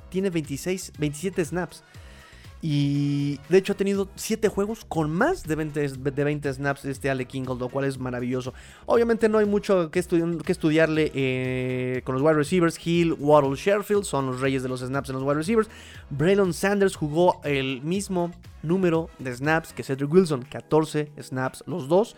tiene 0.09 0.29
26, 0.29 0.93
27 0.97 1.45
snaps. 1.45 1.83
Y 2.61 3.39
de 3.47 3.59
hecho 3.59 3.73
ha 3.73 3.75
tenido 3.75 4.09
7 4.15 4.49
juegos 4.49 4.85
con 4.85 5.11
más 5.11 5.43
de 5.43 5.55
20, 5.55 5.87
de 5.87 6.23
20 6.23 6.51
snaps 6.51 6.85
este 6.85 7.11
Ale 7.11 7.25
Kingle, 7.25 7.57
lo 7.59 7.69
cual 7.69 7.85
es 7.85 7.99
maravilloso. 7.99 8.55
Obviamente 8.87 9.29
no 9.29 9.37
hay 9.37 9.45
mucho 9.45 9.91
que, 9.91 10.01
que 10.01 10.51
estudiarle 10.51 11.11
eh, 11.13 12.01
con 12.05 12.15
los 12.15 12.23
wide 12.23 12.33
receivers. 12.33 12.79
Hill, 12.83 13.13
Waddle, 13.19 13.55
Sherfield 13.55 14.03
son 14.03 14.25
los 14.25 14.41
reyes 14.41 14.63
de 14.63 14.69
los 14.69 14.79
snaps 14.79 15.09
en 15.09 15.15
los 15.15 15.23
wide 15.23 15.35
receivers. 15.35 15.69
Braylon 16.09 16.53
Sanders 16.53 16.95
jugó 16.95 17.39
el 17.43 17.83
mismo 17.83 18.31
número 18.63 19.11
de 19.19 19.35
snaps 19.35 19.71
que 19.71 19.83
Cedric 19.83 20.11
Wilson, 20.11 20.41
14 20.49 21.11
snaps 21.21 21.63
los 21.67 21.87
dos. 21.87 22.15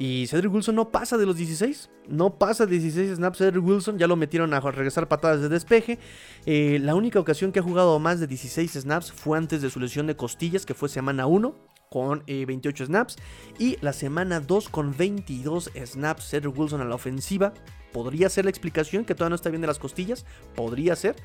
Y 0.00 0.28
Cedric 0.28 0.54
Wilson 0.54 0.76
no 0.76 0.92
pasa 0.92 1.18
de 1.18 1.26
los 1.26 1.36
16. 1.36 1.90
No 2.06 2.38
pasa 2.38 2.66
de 2.66 2.78
16 2.78 3.16
snaps. 3.16 3.38
Cedric 3.38 3.64
Wilson 3.64 3.98
ya 3.98 4.06
lo 4.06 4.14
metieron 4.14 4.54
a 4.54 4.60
regresar 4.60 5.08
patadas 5.08 5.40
de 5.40 5.48
despeje. 5.48 5.98
Eh, 6.46 6.78
la 6.80 6.94
única 6.94 7.18
ocasión 7.18 7.50
que 7.50 7.58
ha 7.58 7.64
jugado 7.64 7.98
más 7.98 8.20
de 8.20 8.28
16 8.28 8.74
snaps 8.74 9.10
fue 9.10 9.36
antes 9.36 9.60
de 9.60 9.70
su 9.70 9.80
lesión 9.80 10.06
de 10.06 10.14
costillas, 10.14 10.64
que 10.64 10.74
fue 10.74 10.88
semana 10.88 11.26
1 11.26 11.52
con 11.90 12.22
28 12.28 12.84
eh, 12.84 12.86
snaps. 12.86 13.16
Y 13.58 13.76
la 13.80 13.92
semana 13.92 14.38
2 14.38 14.68
con 14.68 14.96
22 14.96 15.72
snaps. 15.84 16.30
Cedric 16.30 16.56
Wilson 16.56 16.80
a 16.80 16.84
la 16.84 16.94
ofensiva. 16.94 17.52
Podría 17.92 18.28
ser 18.28 18.44
la 18.44 18.50
explicación 18.50 19.04
que 19.04 19.16
todavía 19.16 19.30
no 19.30 19.34
está 19.34 19.50
bien 19.50 19.62
de 19.62 19.66
las 19.66 19.80
costillas. 19.80 20.24
Podría 20.54 20.94
ser. 20.94 21.16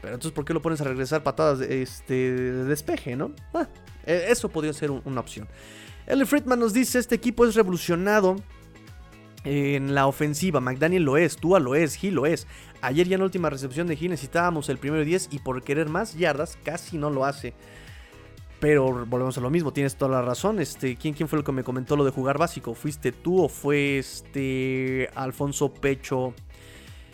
Pero 0.00 0.14
entonces, 0.14 0.32
¿por 0.32 0.44
qué 0.44 0.54
lo 0.54 0.60
pones 0.62 0.80
a 0.80 0.84
regresar 0.84 1.22
patadas 1.22 1.60
de, 1.60 1.82
este, 1.82 2.32
despeje, 2.32 3.14
no? 3.14 3.32
Ah, 3.54 3.68
e, 4.04 4.26
eso 4.30 4.48
podría 4.48 4.72
ser 4.72 4.90
una 4.90 5.20
opción. 5.20 5.46
Ellie 6.08 6.24
Friedman 6.24 6.58
nos 6.58 6.72
dice, 6.72 6.98
este 6.98 7.14
equipo 7.14 7.44
es 7.44 7.54
revolucionado 7.54 8.36
en 9.44 9.94
la 9.94 10.06
ofensiva. 10.06 10.58
McDaniel 10.58 11.02
lo 11.02 11.18
es, 11.18 11.36
Tua 11.36 11.60
lo 11.60 11.74
es, 11.74 11.96
Gil 11.96 12.14
lo 12.14 12.24
es. 12.24 12.46
Ayer 12.80 13.06
ya 13.06 13.16
en 13.16 13.20
la 13.20 13.26
última 13.26 13.50
recepción 13.50 13.86
de 13.86 13.94
Gil 13.94 14.08
necesitábamos 14.08 14.70
el 14.70 14.78
primero 14.78 15.04
10 15.04 15.28
y 15.32 15.38
por 15.40 15.62
querer 15.62 15.90
más 15.90 16.14
yardas 16.14 16.56
casi 16.64 16.96
no 16.96 17.10
lo 17.10 17.26
hace. 17.26 17.52
Pero 18.58 19.04
volvemos 19.04 19.36
a 19.36 19.42
lo 19.42 19.50
mismo, 19.50 19.74
tienes 19.74 19.96
toda 19.96 20.12
la 20.12 20.22
razón. 20.22 20.60
Este, 20.60 20.96
¿quién, 20.96 21.12
¿Quién 21.12 21.28
fue 21.28 21.40
el 21.40 21.44
que 21.44 21.52
me 21.52 21.62
comentó 21.62 21.94
lo 21.94 22.06
de 22.06 22.10
jugar 22.10 22.38
básico? 22.38 22.72
¿Fuiste 22.72 23.12
tú 23.12 23.42
o 23.44 23.50
fue 23.50 23.98
este 23.98 25.10
Alfonso 25.14 25.74
Pecho? 25.74 26.32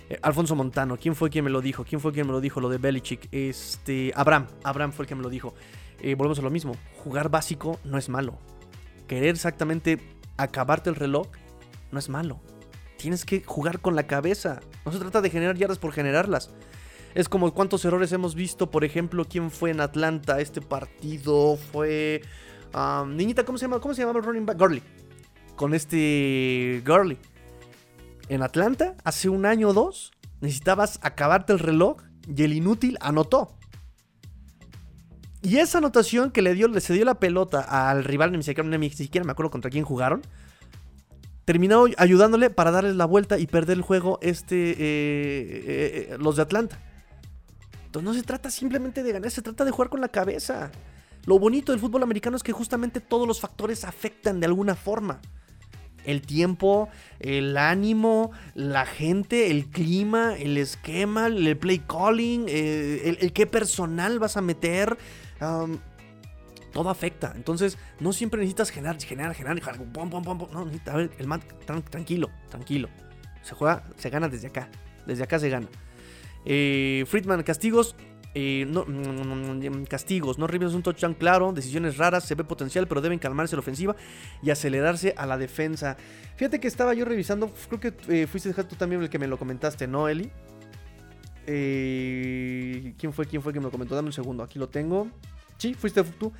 Eh, 0.09 0.21
Alfonso 0.23 0.55
Montano, 0.55 0.97
¿quién 0.99 1.17
fue 1.17 1.31
quien 1.31 1.47
me 1.47 1.51
lo 1.51 1.61
dijo? 1.61 1.83
¿Quién 1.83 2.01
fue 2.01 2.13
quien 2.13 2.29
me 2.29 2.33
lo 2.33 2.41
dijo? 2.41 2.61
Lo 2.61 2.69
de 2.69 2.79
Belichick. 2.79 3.29
Este, 3.33 4.13
Abraham, 4.15 4.47
Abraham 4.63 4.93
fue 4.93 5.03
el 5.03 5.09
que 5.09 5.17
me 5.17 5.23
lo 5.23 5.31
dijo. 5.31 5.53
Eh, 6.01 6.15
volvemos 6.15 6.39
a 6.39 6.43
lo 6.43 6.51
mismo, 6.51 6.77
jugar 7.03 7.29
básico 7.29 7.81
no 7.83 7.99
es 7.99 8.09
malo 8.09 8.39
querer 9.07 9.31
exactamente 9.31 9.99
acabarte 10.37 10.91
el 10.91 10.97
reloj 10.97 11.29
no 11.91 11.99
es 11.99 12.09
malo. 12.09 12.41
Tienes 12.99 13.25
que 13.25 13.43
jugar 13.45 13.81
con 13.81 13.95
la 13.95 14.07
cabeza. 14.07 14.61
No 14.85 14.93
se 14.93 14.99
trata 14.99 15.21
de 15.21 15.31
generar 15.31 15.57
yardas 15.57 15.79
por 15.79 15.93
generarlas. 15.93 16.51
Es 17.15 17.29
como 17.29 17.53
cuántos 17.55 17.85
errores 17.85 18.11
hemos 18.13 18.35
visto, 18.35 18.71
por 18.71 18.85
ejemplo, 18.85 19.25
quién 19.25 19.51
fue 19.51 19.71
en 19.71 19.81
Atlanta 19.81 20.41
este 20.41 20.61
partido, 20.61 21.57
fue... 21.57 22.23
niñita, 23.07 23.45
¿cómo 23.45 23.57
se 23.57 23.67
llama? 23.67 23.81
¿Cómo 23.81 23.95
se 23.95 24.03
llama 24.03 24.19
el 24.19 24.25
running 24.25 24.47
back? 24.47 24.59
Gurley. 24.59 24.83
Con 25.55 25.75
este 25.75 26.83
Gurley. 26.85 27.19
En 28.29 28.43
Atlanta, 28.43 28.97
hace 29.05 29.29
un 29.29 29.47
año 29.47 29.69
o 29.69 29.73
dos, 29.73 30.13
necesitabas 30.41 30.99
acabarte 31.03 31.53
el 31.53 31.61
reloj 31.61 31.99
y 32.27 32.43
el 32.43 32.53
inútil 32.53 32.99
anotó. 33.01 33.57
Y 35.45 35.59
esa 35.59 35.77
anotación 35.77 36.31
que 36.31 36.41
le 36.41 36.55
dio, 36.55 36.69
le 36.69 36.81
cedió 36.81 37.05
la 37.05 37.21
pelota 37.21 37.61
al 37.61 38.03
rival, 38.03 38.33
ni 38.33 38.43
siquiera, 38.43 38.67
ni 38.79 38.91
siquiera 38.91 39.27
me 39.27 39.33
acuerdo 39.33 39.51
contra 39.51 39.71
quién 39.71 39.85
jugaron. 39.85 40.23
Terminó 41.45 41.85
ayudándole 41.99 42.49
para 42.49 42.71
darle 42.71 42.95
la 42.95 43.05
vuelta 43.05 43.39
y 43.39 43.47
perder 43.47 43.77
el 43.77 43.83
juego 43.83 44.19
este, 44.23 44.71
eh, 44.71 44.77
eh, 44.79 46.09
eh, 46.13 46.17
los 46.19 46.37
de 46.37 46.43
Atlanta. 46.43 46.79
Entonces 47.85 48.05
no 48.05 48.15
se 48.15 48.23
trata 48.23 48.51
simplemente 48.51 49.03
de 49.03 49.13
ganar, 49.13 49.31
se 49.31 49.43
trata 49.43 49.67
de 49.67 49.71
jugar 49.71 49.91
con 49.91 50.01
la 50.01 50.09
cabeza. 50.09 50.73
Lo 51.27 51.39
bonito 51.39 51.73
del 51.73 51.81
fútbol 51.81 52.03
americano 52.03 52.39
es 52.39 52.43
que 52.43 52.53
justamente 52.53 53.01
todos 53.01 53.29
los 53.29 53.39
factores 53.39 53.85
afectan 53.85 54.41
de 54.41 54.47
alguna 54.47 54.75
forma. 54.75 55.21
el 56.07 56.21
tiempo, 56.21 56.91
el 57.19 57.57
ánimo, 57.57 58.31
la 58.55 58.85
gente, 58.85 59.51
el 59.51 59.71
clima, 59.71 60.37
el 60.37 60.59
esquema, 60.59 61.29
el 61.29 61.57
play 61.57 61.79
calling, 61.79 62.47
el, 62.47 63.33
qué 63.33 63.47
personal 63.47 64.19
vas 64.19 64.37
a 64.37 64.43
meter. 64.43 64.99
Todo 65.39 66.91
afecta. 66.91 67.33
Entonces, 67.37 67.79
no 68.01 68.13
siempre 68.13 68.41
necesitas 68.41 68.71
generar, 68.71 69.01
generar, 69.01 69.35
generar, 69.35 69.81
pom, 69.93 70.11
pom, 70.11 70.49
No, 70.53 70.65
necesitas, 70.65 71.09
el 71.19 71.27
man, 71.27 71.43
tranquilo, 71.65 72.31
tranquilo. 72.51 72.89
Se 73.43 73.55
juega, 73.55 73.85
se 73.97 74.11
gana 74.11 74.29
desde 74.29 74.49
acá. 74.49 74.69
Desde 75.07 75.25
acá 75.25 75.39
se 75.39 75.49
gana. 75.49 75.69
Eh, 76.45 77.05
Friedman, 77.07 77.43
castigos. 77.43 77.95
Eh, 78.37 78.67
no, 78.69 78.85
mm, 78.85 79.65
mm, 79.65 79.85
castigos, 79.85 80.41
no 80.41 80.49
revives 80.49 80.75
un 80.75 80.83
touchdown 80.83 81.15
claro, 81.15 81.53
decisiones 81.53 81.99
raras, 81.99 82.25
se 82.25 82.35
ve 82.35 82.43
potencial, 82.43 82.89
pero 82.89 83.01
deben 83.01 83.21
calmarse 83.21 83.55
la 83.55 83.61
ofensiva 83.61 83.95
y 84.43 84.51
acelerarse 84.51 85.15
a 85.17 85.25
la 85.25 85.39
defensa. 85.39 85.97
Fíjate 86.35 86.59
que 86.59 86.67
estaba 86.67 86.95
yo 86.95 87.05
revisando, 87.05 87.55
creo 87.69 87.79
que 87.79 87.95
eh, 88.09 88.27
fuiste 88.27 88.53
tú 88.65 88.75
también 88.75 89.03
el 89.03 89.09
que 89.09 89.21
me 89.21 89.29
lo 89.29 89.39
comentaste, 89.39 89.87
¿no, 89.87 90.09
Eli? 90.09 90.33
Eh, 91.47 92.84
¿Quién 93.05 93.13
fue? 93.13 93.27
¿Quién 93.27 93.43
fue 93.43 93.53
que 93.53 93.61
me 93.61 93.69
comentó? 93.69 93.95
Dame 93.95 94.07
un 94.07 94.15
segundo, 94.15 94.43
aquí 94.43 94.59
lo 94.59 94.71
tengo. 94.71 95.09
Sí, 95.59 95.75
fuiste 95.75 96.03
tú. 96.05 96.33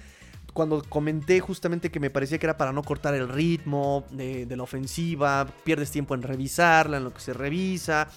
Cuando 0.55 0.83
comenté 0.83 1.39
justamente 1.39 1.91
que 1.91 2.01
me 2.01 2.09
parecía 2.09 2.39
que 2.39 2.47
era 2.47 2.57
para 2.57 2.73
no 2.73 2.83
cortar 2.83 3.13
el 3.13 3.29
ritmo 3.29 4.07
de, 4.11 4.47
de 4.47 4.57
la 4.57 4.63
ofensiva, 4.63 5.47
pierdes 5.63 5.91
tiempo 5.91 6.15
en 6.15 6.23
revisarla, 6.23 6.97
en 6.97 7.05
lo 7.05 7.13
que 7.13 7.21
se 7.21 7.35
revisa. 7.35 8.09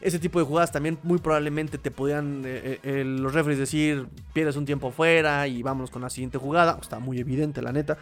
Ese 0.00 0.20
tipo 0.20 0.38
de 0.38 0.44
jugadas 0.44 0.70
también 0.70 1.00
muy 1.02 1.18
probablemente 1.18 1.76
te 1.76 1.90
podían 1.90 2.44
eh, 2.46 2.78
eh, 2.84 3.02
los 3.04 3.34
referees 3.34 3.58
decir, 3.58 4.06
pierdes 4.32 4.54
un 4.54 4.64
tiempo 4.64 4.92
fuera 4.92 5.48
y 5.48 5.64
vámonos 5.64 5.90
con 5.90 6.02
la 6.02 6.08
siguiente 6.08 6.38
jugada. 6.38 6.78
Está 6.80 7.00
muy 7.00 7.18
evidente, 7.18 7.60
la 7.62 7.72
neta. 7.72 7.98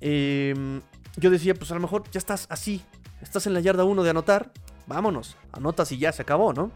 Em, 0.00 0.80
yo 1.18 1.28
decía, 1.28 1.52
pues 1.52 1.70
a 1.72 1.74
lo 1.74 1.80
mejor 1.80 2.04
ya 2.10 2.16
estás 2.16 2.46
así, 2.48 2.80
estás 3.20 3.46
en 3.46 3.52
la 3.52 3.60
yarda 3.60 3.84
1 3.84 4.02
de 4.02 4.08
anotar, 4.08 4.50
vámonos, 4.86 5.36
anotas 5.52 5.92
y 5.92 5.98
ya 5.98 6.10
se 6.10 6.22
acabó, 6.22 6.54
¿no? 6.54 6.72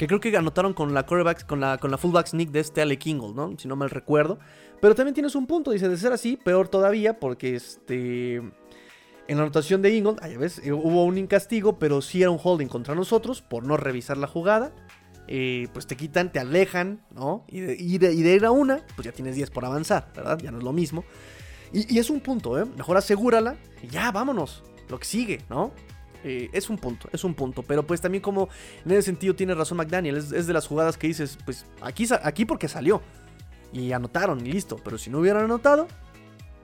Que 0.00 0.06
creo 0.06 0.18
que 0.18 0.34
anotaron 0.34 0.72
con 0.72 0.94
la 0.94 1.04
quarterback, 1.04 1.44
con 1.44 1.60
la, 1.60 1.76
con 1.76 1.90
la 1.90 1.98
fullback 1.98 2.28
sneak 2.28 2.48
de 2.48 2.60
este 2.60 2.80
Ale 2.80 2.98
Kingle, 2.98 3.34
¿no? 3.34 3.52
Si 3.58 3.68
no 3.68 3.76
mal 3.76 3.90
recuerdo. 3.90 4.38
Pero 4.80 4.94
también 4.94 5.12
tienes 5.12 5.34
un 5.34 5.46
punto, 5.46 5.72
dice, 5.72 5.90
de 5.90 5.98
ser 5.98 6.14
así, 6.14 6.38
peor 6.38 6.68
todavía, 6.68 7.20
porque 7.20 7.54
este 7.54 8.36
en 8.36 9.36
la 9.36 9.42
anotación 9.42 9.82
de 9.82 9.94
Ingold, 9.94 10.18
ya 10.26 10.38
ves, 10.38 10.58
eh, 10.64 10.72
hubo 10.72 11.04
un 11.04 11.18
incastigo, 11.18 11.78
pero 11.78 12.00
sí 12.00 12.22
era 12.22 12.30
un 12.30 12.40
holding 12.42 12.68
contra 12.68 12.94
nosotros 12.94 13.42
por 13.42 13.62
no 13.62 13.76
revisar 13.76 14.16
la 14.16 14.26
jugada. 14.26 14.72
Eh, 15.28 15.68
pues 15.74 15.86
te 15.86 15.98
quitan, 15.98 16.32
te 16.32 16.38
alejan, 16.38 17.02
¿no? 17.10 17.44
Y 17.46 17.60
de, 17.60 18.14
ir 18.14 18.46
a 18.46 18.52
una, 18.52 18.82
pues 18.96 19.04
ya 19.04 19.12
tienes 19.12 19.36
10 19.36 19.50
por 19.50 19.66
avanzar, 19.66 20.10
¿verdad? 20.16 20.38
Ya 20.38 20.50
no 20.50 20.56
es 20.56 20.64
lo 20.64 20.72
mismo. 20.72 21.04
Y, 21.74 21.98
es 21.98 22.08
un 22.08 22.20
punto, 22.20 22.58
¿eh? 22.58 22.64
Mejor 22.64 22.96
asegúrala 22.96 23.58
y 23.82 23.88
ya, 23.88 24.10
vámonos. 24.12 24.64
Lo 24.88 24.98
que 24.98 25.04
sigue, 25.04 25.42
¿no? 25.50 25.72
Eh, 26.24 26.50
es 26.52 26.68
un 26.68 26.78
punto, 26.78 27.08
es 27.12 27.24
un 27.24 27.34
punto. 27.34 27.62
Pero 27.62 27.86
pues 27.86 28.00
también 28.00 28.22
como 28.22 28.48
en 28.84 28.92
ese 28.92 29.02
sentido 29.02 29.34
tiene 29.34 29.54
razón 29.54 29.78
McDaniel. 29.78 30.16
Es, 30.16 30.46
de 30.46 30.52
las 30.52 30.66
jugadas 30.66 30.96
que 30.96 31.06
dices, 31.06 31.38
pues 31.44 31.66
aquí, 31.80 32.06
aquí 32.22 32.44
porque 32.44 32.68
salió. 32.68 33.02
Y 33.72 33.92
anotaron 33.92 34.44
y 34.46 34.52
listo. 34.52 34.76
Pero 34.82 34.98
si 34.98 35.10
no 35.10 35.18
hubieran 35.20 35.44
anotado, 35.44 35.86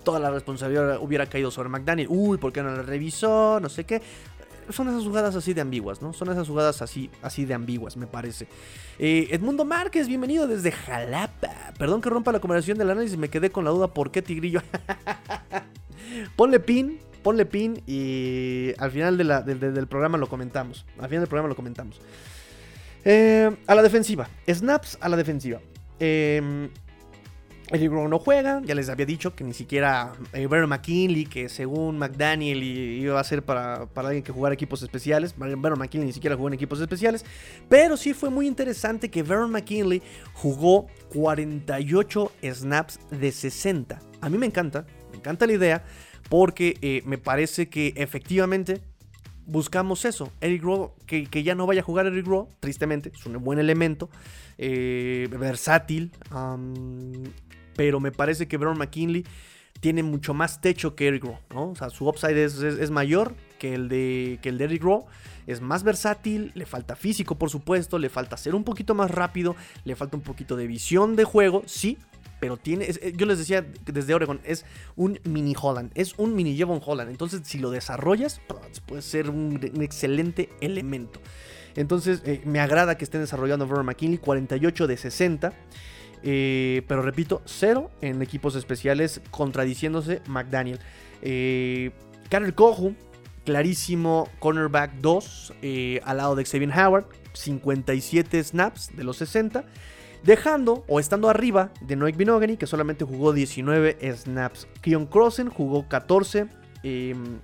toda 0.05 0.21
la 0.21 0.31
responsabilidad 0.31 0.99
hubiera 1.01 1.27
caído 1.27 1.51
sobre 1.51 1.69
McDaniel. 1.69 2.09
Uy, 2.11 2.38
¿por 2.38 2.53
qué 2.53 2.62
no 2.62 2.71
la 2.71 2.83
revisó? 2.83 3.61
No 3.61 3.69
sé 3.69 3.85
qué. 3.85 4.03
Son 4.71 4.88
esas 4.88 5.05
jugadas 5.05 5.37
así 5.37 5.55
de 5.55 5.61
ambiguas, 5.61 6.03
¿no? 6.03 6.12
Son 6.12 6.29
esas 6.29 6.49
jugadas 6.49 6.83
así, 6.83 7.09
así 7.23 7.45
de 7.45 7.55
ambiguas, 7.55 7.97
me 7.97 8.09
parece. 8.09 8.49
Eh, 8.99 9.29
Edmundo 9.31 9.64
Márquez, 9.64 10.09
bienvenido 10.09 10.49
desde 10.49 10.73
Jalapa. 10.73 11.73
Perdón 11.79 12.01
que 12.01 12.11
rompa 12.11 12.33
la 12.33 12.40
conversación 12.40 12.77
del 12.77 12.90
análisis, 12.90 13.16
me 13.16 13.29
quedé 13.29 13.51
con 13.51 13.64
la 13.64 13.71
duda 13.71 13.95
por 13.95 14.11
qué 14.11 14.23
Tigrillo. 14.23 14.62
ponle 16.37 16.61
pin, 16.61 16.99
ponle 17.27 17.45
pin 17.45 17.83
y 17.89 18.73
al 18.79 18.93
final 18.93 19.19
del 19.19 19.87
programa 19.89 20.17
lo 20.17 20.29
comentamos. 20.29 20.87
Al 20.97 21.09
final 21.09 21.23
del 21.23 21.29
programa 21.29 21.49
lo 21.49 21.57
comentamos. 21.57 22.01
Eh, 23.05 23.51
a 23.67 23.75
la 23.75 23.83
defensiva. 23.83 24.29
Snaps 24.47 24.97
a 25.01 25.09
la 25.09 25.17
defensiva. 25.17 25.59
Eh, 25.99 26.69
Eric 27.73 27.91
Rowe 27.91 28.09
no 28.09 28.21
juega, 28.21 28.62
ya 28.65 28.77
les 28.77 28.89
había 28.89 29.07
dicho 29.07 29.35
que 29.35 29.43
ni 29.43 29.55
siquiera 29.55 30.12
eh, 30.33 30.47
McKinley, 30.47 31.27
que 31.27 31.49
según 31.49 31.99
McDaniel 31.99 32.62
iba 32.62 33.19
a 33.19 33.25
ser 33.25 33.43
para, 33.43 33.89
alguien 33.97 34.23
que 34.23 34.31
jugara 34.31 34.55
equipos 34.55 34.83
especiales, 34.83 35.35
Baron 35.37 35.81
McKinley 35.81 36.07
ni 36.07 36.12
siquiera 36.12 36.37
jugó 36.37 36.47
en 36.47 36.55
equipos 36.55 36.81
especiales, 36.81 37.25
pero 37.69 37.97
sí 37.97 38.15
fue 38.15 38.31
muy 38.31 38.47
interesante 38.47 39.11
que 39.11 39.25
Baron 39.25 39.51
McKinley 39.51 40.01
jugó 40.33 40.87
48 41.12 42.33
snaps 42.53 43.01
de 43.11 43.33
60. 43.33 43.99
A 44.21 44.29
mí 44.29 44.39
me 44.39 44.47
encanta, 44.47 44.87
me 45.11 45.17
encanta 45.17 45.45
la 45.45 45.53
idea, 45.55 45.85
porque 46.29 46.77
eh, 46.83 47.03
me 47.05 47.19
parece 47.19 47.69
que 47.69 47.93
efectivamente 47.97 48.81
buscamos 49.47 50.05
eso. 50.05 50.33
Eric 50.41 50.62
Rowe, 50.62 50.93
que, 51.07 51.43
ya 51.43 51.55
no 51.55 51.67
vaya 51.67 51.81
a 51.81 51.85
jugar 51.85 52.07
Eric 52.07 52.27
Rowe, 52.27 52.49
tristemente, 52.61 53.12
es 53.15 53.27
un 53.27 53.43
buen 53.45 53.59
elemento, 53.59 54.11
eh, 54.59 55.29
versátil 55.31 56.12
pero 57.77 58.01
me 58.01 58.11
parece 58.11 58.49
que 58.49 58.57
Brown 58.57 58.79
McKinley 58.79 59.25
tiene 59.81 60.03
mucho 60.03 60.33
más 60.35 60.61
techo 60.61 60.97
que 60.97 61.07
Eric 61.07 61.25
Rowe, 61.25 61.39
¿no? 61.51 61.71
O 61.71 61.77
sea, 61.77 61.91
su 61.91 62.09
upside 62.09 62.43
es, 62.43 62.91
mayor 62.91 63.35
que 63.59 63.75
el, 63.75 63.89
de, 63.89 64.39
que 64.43 64.49
el 64.49 64.59
de 64.59 64.65
Eric 64.65 64.83
Rowe. 64.83 65.05
Es 65.47 65.61
más 65.61 65.85
versátil, 65.85 66.51
le 66.55 66.67
falta 66.67 66.97
físico, 66.97 67.37
por 67.37 67.51
supuesto, 67.51 67.99
le 68.01 68.09
falta 68.09 68.37
ser 68.37 68.57
un 68.57 68.65
poquito 68.65 68.97
más 68.97 69.11
rápido, 69.12 69.55
le 69.85 69.95
falta 69.95 70.17
un 70.17 70.23
poquito 70.23 70.57
de 70.57 70.67
visión 70.67 71.15
de 71.15 71.23
juego, 71.23 71.62
sí, 71.67 71.99
pero 72.40 72.57
tiene, 72.57 72.87
eh, 72.87 73.12
yo 73.16 73.27
les 73.27 73.38
decía 73.38 73.66
desde 73.85 74.14
Oregon, 74.14 74.40
es 74.44 74.64
un 74.94 75.18
mini 75.25 75.55
Holland, 75.61 75.90
es 75.94 76.14
un 76.18 76.35
mini 76.35 76.57
Jevon 76.57 76.81
Holland. 76.85 77.11
Entonces, 77.11 77.42
si 77.44 77.59
lo 77.59 77.70
desarrollas, 77.70 78.40
puede 78.87 79.03
ser 79.03 79.31
un, 79.31 79.61
excelente 79.81 80.51
elemento. 80.61 81.20
Entonces, 81.75 82.22
eh, 82.25 82.40
me 82.44 82.61
agrada 82.61 82.96
que 82.96 83.05
estén 83.05 83.20
desarrollando 83.20 83.66
Brown 83.66 83.87
McKinley, 83.87 84.18
48 84.18 84.87
de 84.87 84.96
60. 84.96 85.53
Eh, 86.22 86.83
pero 86.88 87.03
repito, 87.03 87.42
cero 87.44 87.90
en 88.01 88.20
equipos 88.22 88.57
especiales, 88.57 89.20
contradiciéndose 89.31 90.22
McDaniel. 90.27 90.81
Eh, 91.22 91.92
Kohu, 92.55 92.96
clarísimo 93.44 94.29
cornerback 94.38 94.94
2, 94.94 95.55
eh, 95.62 96.01
al 96.05 96.16
lado 96.16 96.35
de 96.35 96.44
Xavier 96.44 96.72
Howard, 96.77 97.07
57 97.33 98.42
snaps 98.42 98.96
de 98.96 99.05
los 99.05 99.18
60. 99.18 99.64
Dejando 100.27 100.85
o 100.89 100.99
estando 100.99 101.31
arriba 101.31 101.71
de 101.81 101.95
Noik 101.95 102.17
Binogany, 102.17 102.57
que 102.57 102.67
solamente 102.67 103.05
jugó 103.05 103.33
19 103.33 103.99
snaps. 104.17 104.67
Keon 104.83 105.07
Crossen 105.07 105.49
jugó 105.49 105.89
14 105.89 106.49
em, 106.83 107.39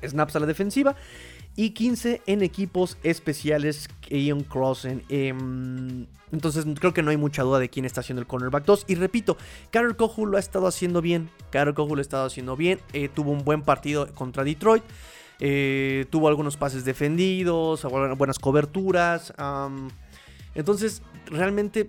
snaps 0.00 0.36
a 0.36 0.38
la 0.38 0.46
defensiva 0.46 0.94
y 1.56 1.70
15 1.70 2.22
en 2.26 2.42
equipos 2.42 2.96
especiales. 3.02 3.88
Keon 4.02 4.44
Crossen. 4.44 5.02
Em, 5.08 6.06
entonces 6.30 6.64
creo 6.78 6.94
que 6.94 7.02
no 7.02 7.10
hay 7.10 7.16
mucha 7.16 7.42
duda 7.42 7.58
de 7.58 7.68
quién 7.68 7.84
está 7.84 8.02
haciendo 8.02 8.20
el 8.20 8.28
cornerback 8.28 8.64
2. 8.66 8.84
Y 8.86 8.94
repito, 8.94 9.36
Carol 9.72 9.96
Cohu 9.96 10.26
lo 10.26 10.36
ha 10.36 10.40
estado 10.40 10.68
haciendo 10.68 11.02
bien. 11.02 11.28
Carol 11.50 11.74
Cohu 11.74 11.96
lo 11.96 11.98
ha 11.98 12.02
estado 12.02 12.24
haciendo 12.24 12.54
bien. 12.54 12.78
Eh, 12.92 13.08
tuvo 13.12 13.32
un 13.32 13.44
buen 13.44 13.62
partido 13.62 14.14
contra 14.14 14.44
Detroit. 14.44 14.84
Eh, 15.40 16.06
tuvo 16.10 16.28
algunos 16.28 16.56
pases 16.56 16.84
defendidos, 16.84 17.84
buenas 18.16 18.38
coberturas. 18.38 19.32
Entonces, 20.54 21.02
realmente, 21.26 21.86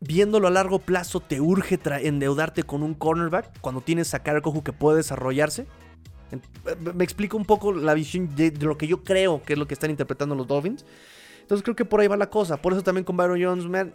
viéndolo 0.00 0.48
a 0.48 0.50
largo 0.50 0.78
plazo, 0.78 1.20
te 1.20 1.40
urge 1.40 1.78
endeudarte 2.02 2.62
con 2.62 2.82
un 2.82 2.94
cornerback 2.94 3.60
cuando 3.60 3.80
tienes 3.80 4.14
a 4.14 4.22
Cohu 4.22 4.62
que 4.62 4.72
puede 4.72 4.98
desarrollarse. 4.98 5.66
Me 6.94 7.04
explico 7.04 7.36
un 7.36 7.44
poco 7.44 7.72
la 7.72 7.94
visión 7.94 8.34
de, 8.34 8.50
lo 8.60 8.76
que 8.76 8.86
yo 8.86 9.04
creo 9.04 9.42
que 9.42 9.52
es 9.52 9.58
lo 9.58 9.66
que 9.66 9.74
están 9.74 9.90
interpretando 9.90 10.34
los 10.34 10.46
Dolphins. 10.46 10.84
Entonces 11.42 11.62
creo 11.62 11.76
que 11.76 11.84
por 11.84 12.00
ahí 12.00 12.08
va 12.08 12.16
la 12.16 12.30
cosa. 12.30 12.56
Por 12.56 12.72
eso 12.72 12.82
también 12.82 13.04
con 13.04 13.16
Byron 13.16 13.40
Jones, 13.40 13.66
man. 13.66 13.94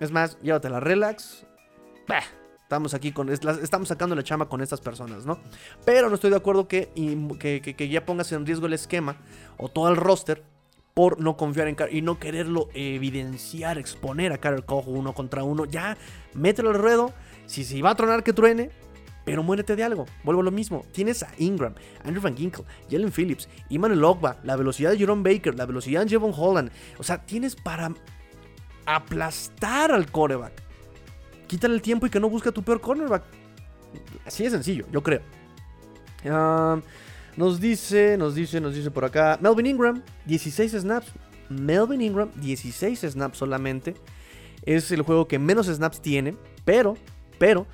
Es 0.00 0.10
más, 0.10 0.38
llévatela 0.42 0.80
relax. 0.80 1.46
estamos 2.62 2.94
aquí 2.94 3.12
con. 3.12 3.28
Estamos 3.28 3.88
sacando 3.88 4.16
la 4.16 4.24
chama 4.24 4.48
con 4.48 4.60
estas 4.60 4.80
personas, 4.80 5.24
¿no? 5.24 5.38
Pero 5.84 6.08
no 6.08 6.16
estoy 6.16 6.30
de 6.30 6.36
acuerdo 6.36 6.66
que, 6.66 6.90
que, 7.38 7.88
ya 7.88 8.04
pongas 8.04 8.32
en 8.32 8.44
riesgo 8.44 8.66
el 8.66 8.72
esquema 8.72 9.16
o 9.56 9.68
todo 9.68 9.88
el 9.88 9.96
roster 9.96 10.42
por 10.98 11.20
no 11.20 11.36
confiar 11.36 11.68
en 11.68 11.76
Carl 11.76 11.94
y 11.94 12.02
no 12.02 12.18
quererlo 12.18 12.70
evidenciar, 12.74 13.78
exponer 13.78 14.32
a 14.32 14.38
Carl 14.38 14.64
Cojo 14.64 14.90
uno 14.90 15.14
contra 15.14 15.44
uno. 15.44 15.64
Ya, 15.64 15.96
mételo 16.34 16.70
al 16.70 16.74
ruedo. 16.74 17.12
Si 17.46 17.62
se 17.62 17.80
va 17.80 17.90
a 17.90 17.94
tronar, 17.94 18.24
que 18.24 18.32
truene. 18.32 18.72
Pero 19.24 19.44
muérete 19.44 19.76
de 19.76 19.84
algo. 19.84 20.06
Vuelvo 20.24 20.40
a 20.40 20.44
lo 20.44 20.50
mismo. 20.50 20.84
Tienes 20.90 21.22
a 21.22 21.28
Ingram, 21.38 21.72
Andrew 22.02 22.20
Van 22.20 22.36
Ginkle, 22.36 22.64
Jalen 22.90 23.12
Phillips, 23.12 23.48
Iman 23.68 24.02
Ogba, 24.02 24.38
la 24.42 24.56
velocidad 24.56 24.90
de 24.90 24.98
Jerome 24.98 25.22
Baker, 25.22 25.54
la 25.54 25.66
velocidad 25.66 26.04
de 26.04 26.10
Javon 26.10 26.32
Holland. 26.36 26.72
O 26.98 27.04
sea, 27.04 27.24
tienes 27.24 27.54
para 27.54 27.94
aplastar 28.84 29.92
al 29.92 30.10
coreback. 30.10 30.64
Quítale 31.46 31.76
el 31.76 31.80
tiempo 31.80 32.06
y 32.06 32.10
que 32.10 32.18
no 32.18 32.28
busque 32.28 32.48
a 32.48 32.52
tu 32.52 32.64
peor 32.64 32.80
cornerback. 32.80 33.22
Así 34.26 34.42
de 34.42 34.50
sencillo, 34.50 34.84
yo 34.90 35.00
creo. 35.00 35.20
Ah, 36.28 36.80
nos 37.38 37.60
dice, 37.60 38.18
nos 38.18 38.34
dice, 38.34 38.60
nos 38.60 38.74
dice 38.74 38.90
por 38.90 39.04
acá. 39.04 39.38
Melvin 39.40 39.66
Ingram, 39.66 40.02
16 40.26 40.72
snaps. 40.72 41.12
Melvin 41.48 42.00
Ingram, 42.00 42.32
16 42.34 42.98
snaps 42.98 43.38
solamente. 43.38 43.94
Es 44.64 44.90
el 44.90 45.02
juego 45.02 45.28
que 45.28 45.38
menos 45.38 45.68
snaps 45.68 46.00
tiene. 46.00 46.36
Pero, 46.64 46.96
pero, 47.38 47.68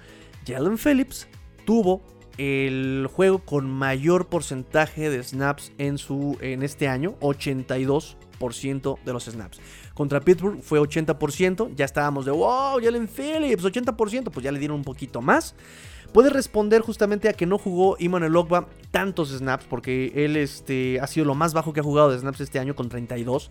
Jalen 0.47 0.77
Phillips, 0.77 1.27
tuvo 1.65 2.03
el 2.37 3.09
juego 3.11 3.39
con 3.39 3.71
mayor 3.71 4.27
porcentaje 4.27 5.09
de 5.09 5.23
snaps 5.23 5.73
en, 5.79 5.97
su, 5.97 6.37
en 6.43 6.63
este 6.63 6.87
año, 6.87 7.17
82% 7.21 8.99
de 9.03 9.13
los 9.15 9.25
snaps. 9.25 9.61
Contra 9.95 10.21
Pittsburgh 10.21 10.61
fue 10.61 10.79
80%, 10.79 11.75
ya 11.75 11.87
estábamos 11.87 12.27
de 12.27 12.33
wow, 12.33 12.79
Jalen 12.83 13.09
Phillips, 13.09 13.65
80%, 13.65 14.31
pues 14.31 14.45
ya 14.45 14.53
le 14.53 14.59
dieron 14.59 14.77
un 14.77 14.85
poquito 14.85 15.23
más. 15.23 15.55
Puede 16.15 16.31
responder 16.31 16.81
justamente 16.81 17.29
a 17.29 17.33
que 17.33 17.45
no 17.45 17.59
jugó 17.59 17.97
Iman 17.99 18.37
Ogba 18.37 18.69
tantos 18.93 19.31
snaps, 19.31 19.65
porque 19.69 20.13
él 20.15 20.37
este, 20.37 21.01
ha 21.01 21.09
sido 21.09 21.27
lo 21.27 21.35
más 21.35 21.55
bajo 21.55 21.73
que 21.73 21.81
ha 21.81 21.83
jugado 21.83 22.13
de 22.13 22.19
snaps 22.21 22.41
este 22.41 22.61
año 22.61 22.77
con 22.77 22.89
32. 22.89 23.51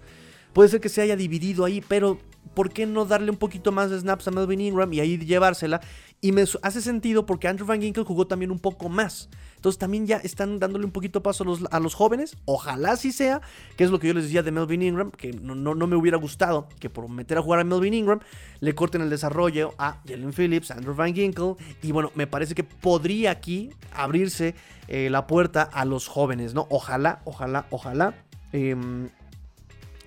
Puede 0.53 0.69
ser 0.69 0.79
que 0.79 0.87
se 0.87 1.01
haya 1.01 1.17
dividido 1.17 1.65
ahí, 1.65 1.83
pero 1.85 2.19
¿por 2.53 2.71
qué 2.71 2.85
no 2.85 3.03
darle 3.03 3.31
un 3.31 3.35
poquito 3.35 3.73
más 3.73 3.89
de 3.89 3.99
snaps 3.99 4.29
a 4.29 4.31
Melvin 4.31 4.61
Ingram 4.61 4.93
y 4.93 5.01
ahí 5.01 5.17
llevársela? 5.17 5.81
Y 6.23 6.31
me 6.31 6.45
hace 6.61 6.81
sentido 6.81 7.25
porque 7.25 7.49
Andrew 7.49 7.67
Van 7.67 7.81
Ginkel 7.81 8.05
jugó 8.05 8.25
también 8.25 8.49
un 8.49 8.59
poco 8.59 8.87
más. 8.87 9.27
Entonces 9.57 9.77
también 9.77 10.07
ya 10.07 10.15
están 10.19 10.57
dándole 10.57 10.85
un 10.85 10.91
poquito 10.91 11.21
paso 11.21 11.43
a 11.69 11.79
los, 11.81 11.93
jóvenes. 11.95 12.37
Ojalá 12.45 12.91
así 12.91 13.11
sea, 13.11 13.41
que 13.75 13.83
es 13.83 13.91
lo 13.91 13.99
que 13.99 14.07
yo 14.07 14.13
les 14.13 14.23
decía 14.23 14.41
de 14.41 14.49
Melvin 14.49 14.83
Ingram, 14.83 15.11
que 15.11 15.33
no, 15.33 15.53
no, 15.53 15.85
me 15.85 15.97
hubiera 15.97 16.17
gustado 16.17 16.69
que 16.79 16.89
por 16.89 17.09
meter 17.09 17.37
a 17.37 17.41
jugar 17.41 17.59
a 17.59 17.65
Melvin 17.65 17.93
Ingram 17.93 18.21
le 18.61 18.73
corten 18.73 19.01
el 19.01 19.09
desarrollo 19.09 19.73
a 19.77 20.01
Jalen 20.07 20.31
Phillips, 20.31 20.71
Andrew 20.71 20.95
Van 20.95 21.13
Ginkel. 21.13 21.55
Y 21.81 21.91
bueno, 21.91 22.09
me 22.15 22.25
parece 22.25 22.55
que 22.55 22.63
podría 22.63 23.31
aquí 23.31 23.71
abrirse 23.91 24.55
eh, 24.87 25.09
la 25.09 25.27
puerta 25.27 25.63
a 25.63 25.83
los 25.83 26.07
jóvenes, 26.07 26.53
¿no? 26.53 26.67
Ojalá, 26.69 27.21
ojalá, 27.25 27.67
ojalá. 27.69 28.15
Em, 28.53 29.09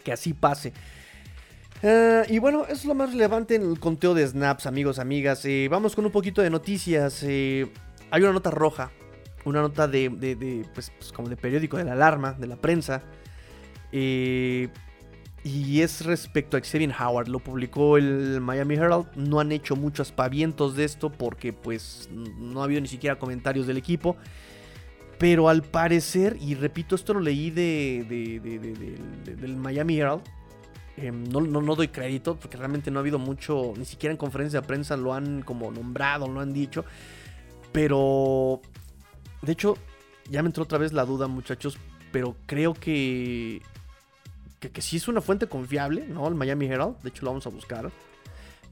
que 0.03 0.13
así 0.13 0.33
pase. 0.33 0.73
Eh, 1.83 2.23
y 2.29 2.39
bueno, 2.39 2.65
eso 2.65 2.75
es 2.75 2.85
lo 2.85 2.95
más 2.95 3.13
relevante 3.13 3.55
en 3.55 3.63
el 3.63 3.79
conteo 3.79 4.15
de 4.15 4.27
snaps, 4.27 4.67
amigos, 4.67 4.99
amigas. 4.99 5.45
Eh, 5.45 5.69
vamos 5.71 5.95
con 5.95 6.07
un 6.07 6.13
poquito 6.13 6.43
de 6.43 6.51
noticias. 6.51 7.23
Eh, 7.23 7.71
hay 8.11 8.23
una 8.23 8.33
nota 8.33 8.51
roja, 8.51 8.91
una 9.45 9.61
nota 9.61 9.87
de, 9.87 10.65
pues, 10.75 10.91
pues, 10.99 11.13
como 11.13 11.29
de 11.29 11.37
periódico, 11.37 11.77
de 11.77 11.85
la 11.85 11.93
alarma, 11.93 12.33
de 12.33 12.47
la 12.47 12.57
prensa. 12.57 13.03
y 13.93 15.81
es 15.81 16.05
respecto 16.05 16.57
a 16.57 16.61
Xavier 16.61 16.93
Howard. 16.99 17.29
Lo 17.29 17.39
publicó 17.39 17.99
el 17.99 18.41
Miami 18.41 18.75
Herald. 18.75 19.07
No 19.15 19.39
han 19.39 19.53
hecho 19.53 19.77
muchos 19.77 20.11
pavientos 20.13 20.75
de 20.77 20.85
esto 20.85 21.13
porque 21.13 21.53
pues 21.53 22.09
no 22.13 22.61
ha 22.63 22.65
habido 22.65 22.81
ni 22.81 22.89
siquiera 22.89 23.19
comentarios 23.19 23.67
del 23.67 23.77
equipo. 23.77 24.17
Pero 25.19 25.49
al 25.49 25.63
parecer, 25.63 26.37
y 26.41 26.55
repito, 26.55 26.95
esto 26.95 27.15
lo 27.15 27.21
leí 27.21 27.51
de, 27.51 28.05
del 29.25 29.57
Miami 29.57 29.99
Herald. 29.99 30.23
Em, 30.97 31.25
no, 31.25 31.41
no, 31.41 31.75
doy 31.77 31.89
crédito 31.89 32.37
porque 32.37 32.57
realmente 32.57 32.91
no 32.91 32.99
ha 32.99 33.03
habido 33.03 33.19
mucho, 33.19 33.75
ni 33.77 33.85
siquiera 33.85 34.13
en 34.13 34.17
conferencia 34.17 34.63
de 34.63 34.67
prensa 34.67 34.97
lo 34.97 35.13
han 35.13 35.43
como 35.43 35.71
nombrado, 35.71 36.27
lo 36.27 36.41
han 36.41 36.53
dicho. 36.53 36.85
Pero, 37.73 38.63
de 39.43 39.53
hecho, 39.53 39.77
ya 40.31 40.43
me 40.43 40.49
entró 40.49 40.65
otra 40.65 40.79
vez 40.79 40.93
la 40.93 41.05
duda, 41.05 41.27
muchachos. 41.27 41.79
Pero 42.13 42.37
creo 42.47 42.73
que, 42.73 43.61
que, 44.59 44.71
que 44.71 44.81
sí 44.81 44.97
es 44.97 45.09
una 45.09 45.21
fuente 45.21 45.47
confiable, 45.49 46.07
¿no? 46.07 46.27
El 46.29 46.35
Miami 46.35 46.67
Herald. 46.67 46.97
De 47.03 47.11
hecho, 47.11 47.25
lo 47.25 47.33
vamos 47.33 47.47
a 47.47 47.51
buscar. 47.51 47.91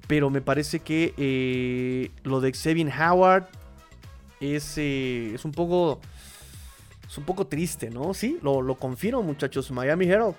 Pero 0.07 0.31
me 0.31 0.41
parece 0.41 0.81
que 0.81 1.15
eh, 1.17 2.11
lo 2.23 2.41
de 2.41 2.53
Xavier 2.53 2.91
Howard 2.91 3.49
es, 4.41 4.79
eh, 4.79 5.35
es 5.35 5.45
un 5.45 5.53
poco 5.53 6.01
es 7.07 7.19
un 7.19 7.25
poco 7.25 7.47
triste, 7.47 7.91
¿no? 7.91 8.15
Sí, 8.15 8.39
lo, 8.43 8.63
lo 8.63 8.77
confirmo, 8.77 9.23
muchachos. 9.23 9.71
Miami 9.71 10.07
Herald. 10.07 10.35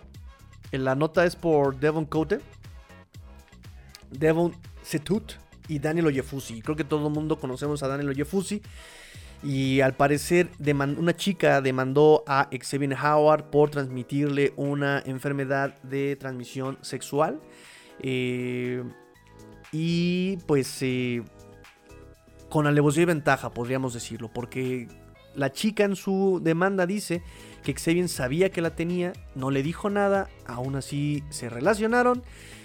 La 0.84 0.96
nota 0.96 1.26
es 1.26 1.36
por 1.36 1.80
Devon 1.80 2.06
Cote, 2.06 2.40
Devon 4.12 4.54
Setut 4.84 5.34
y 5.68 5.80
Daniel 5.80 6.08
Oyefusi. 6.08 6.62
Creo 6.62 6.76
que 6.76 6.84
todo 6.84 7.08
el 7.08 7.14
mundo 7.14 7.40
conocemos 7.40 7.84
a 7.84 7.88
Daniel 7.88 8.10
Oyefusi. 8.10 8.62
Y 9.44 9.82
al 9.82 9.96
parecer 9.96 10.50
una 10.98 11.16
chica 11.16 11.62
demandó 11.62 12.24
a 12.26 12.50
Xavier 12.52 12.96
Howard 12.96 13.52
por 13.52 13.70
transmitirle 13.70 14.54
una 14.56 15.04
enfermedad 15.06 15.80
de 15.84 16.16
transmisión 16.16 16.78
sexual. 16.82 17.40
Eh, 18.00 18.84
y 19.72 20.38
pues 20.48 20.78
eh, 20.82 21.22
con 22.50 22.66
alevosía 22.66 23.04
y 23.04 23.06
ventaja, 23.06 23.52
podríamos 23.52 23.94
decirlo. 23.94 24.32
Porque 24.34 24.88
la 25.36 25.52
chica 25.52 25.84
en 25.84 25.96
su 25.96 26.40
demanda 26.44 26.86
dice 26.86 27.22
que 27.64 27.74
Xavier 27.74 28.08
sabía 28.10 28.52
que 28.52 28.62
la 28.62 28.76
tenía, 28.76 29.14
no 29.36 29.52
le 29.52 29.64
dijo 29.64 29.90
nada, 29.90 30.30
aún 30.46 30.76
así 30.76 31.24
se 31.30 31.50
relacionaron 31.50 32.24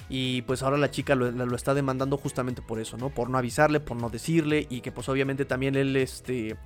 y 0.09 0.43
pues 0.43 0.63
ahora 0.63 0.77
la 0.77 0.91
chica 0.91 1.15
lo, 1.15 1.55
está 1.55 1.73
demandando 1.73 2.17
justamente 2.19 2.63
por 2.63 2.81
eso, 2.81 2.97
¿no? 2.97 3.11
Por 3.11 3.31
no 3.31 3.39
avisarle, 3.39 3.81
por 3.81 3.97
no 3.97 4.11
decirle 4.11 4.67
y 4.69 4.81
que 4.81 4.93
pues 4.93 5.09
obviamente 5.09 5.45
también 5.45 5.77
él 5.77 5.97
este, 5.97 6.57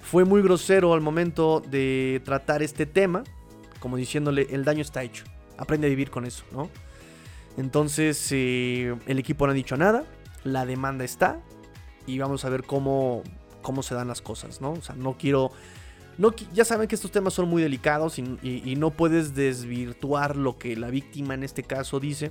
fue 0.00 0.24
muy 0.24 0.40
grosero 0.40 0.94
al 0.94 1.00
momento 1.00 1.60
de 1.60 2.22
tratar 2.24 2.62
este 2.62 2.86
tema, 2.86 3.24
como 3.80 3.96
diciéndole 3.96 4.46
el 4.50 4.64
daño 4.64 4.82
está 4.82 5.02
hecho, 5.02 5.24
aprende 5.58 5.88
a 5.88 5.90
vivir 5.90 6.10
con 6.10 6.26
eso, 6.26 6.44
¿no? 6.52 6.70
Entonces 7.56 8.28
eh, 8.32 8.94
el 9.06 9.18
equipo 9.18 9.46
no 9.46 9.52
ha 9.52 9.54
dicho 9.54 9.76
nada, 9.76 10.04
la 10.44 10.64
demanda 10.64 11.04
está 11.04 11.40
y 12.06 12.18
vamos 12.18 12.44
a 12.44 12.50
ver 12.50 12.62
cómo 12.62 13.22
cómo 13.66 13.82
se 13.82 13.96
dan 13.96 14.06
las 14.06 14.22
cosas, 14.22 14.60
¿no? 14.60 14.74
O 14.74 14.80
sea, 14.80 14.94
no 14.94 15.18
quiero... 15.18 15.50
No, 16.18 16.32
ya 16.54 16.64
saben 16.64 16.86
que 16.86 16.94
estos 16.94 17.10
temas 17.10 17.34
son 17.34 17.48
muy 17.48 17.60
delicados 17.60 18.18
y, 18.20 18.76
no 18.78 18.90
puedes 18.90 19.34
desvirtuar 19.34 20.36
lo 20.36 20.56
que 20.56 20.76
la 20.76 20.88
víctima 20.88 21.34
en 21.34 21.42
este 21.42 21.64
caso 21.64 21.98
dice. 21.98 22.30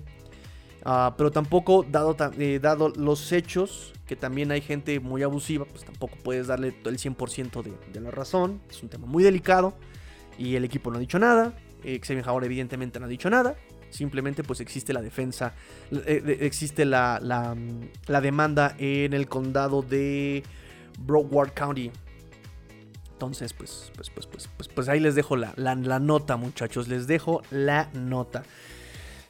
Ah, 0.86 1.14
pero 1.18 1.32
tampoco, 1.32 1.84
dado, 1.84 2.16
eh, 2.40 2.60
dado 2.62 2.90
los 2.90 3.34
hechos, 3.34 3.94
que 4.08 4.16
también 4.16 4.52
hay 4.52 4.62
gente 4.62 5.02
muy 5.02 5.24
abusiva, 5.24 5.66
pues 5.66 5.84
tampoco 5.84 6.16
puedes 6.24 6.48
darle 6.48 6.70
el 6.70 6.98
100% 6.98 7.64
de, 7.92 8.00
la 8.00 8.12
razón. 8.12 8.62
Es 8.70 8.82
un 8.82 8.88
tema 8.88 9.06
muy 9.06 9.24
delicado 9.24 9.76
y 10.38 10.56
el 10.56 10.64
equipo 10.64 10.90
no 10.90 10.98
ha 10.98 11.02
dicho 11.02 11.20
nada. 11.20 11.54
Eh, 11.84 12.00
Xavier 12.02 12.26
evidentemente 12.44 13.00
no 13.00 13.08
ha 13.08 13.10
dicho 13.10 13.30
nada. 13.30 13.58
Simplemente 13.90 14.42
pues 14.44 14.62
existe 14.62 14.94
la 14.94 15.02
defensa, 15.02 15.54
eh, 15.92 16.38
existe 16.42 16.86
la, 16.86 17.20
la 17.22 18.22
demanda 18.22 18.76
en 18.80 19.14
el 19.14 19.28
condado 19.28 19.84
de 19.84 20.44
Broward 21.00 21.54
County. 21.54 21.92
Entonces, 23.16 23.54
pues, 23.54 23.94
pues, 23.96 24.10
pues, 24.10 24.28
pues, 24.28 24.50
pues, 24.58 24.68
pues 24.68 24.90
ahí 24.90 25.00
les 25.00 25.16
dejo 25.16 25.38
la, 25.38 25.54
la, 25.56 26.00
nota, 26.00 26.36
muchachos. 26.36 26.90
Les 26.90 27.08
dejo 27.08 27.42
la 27.50 27.90
nota. 27.94 28.44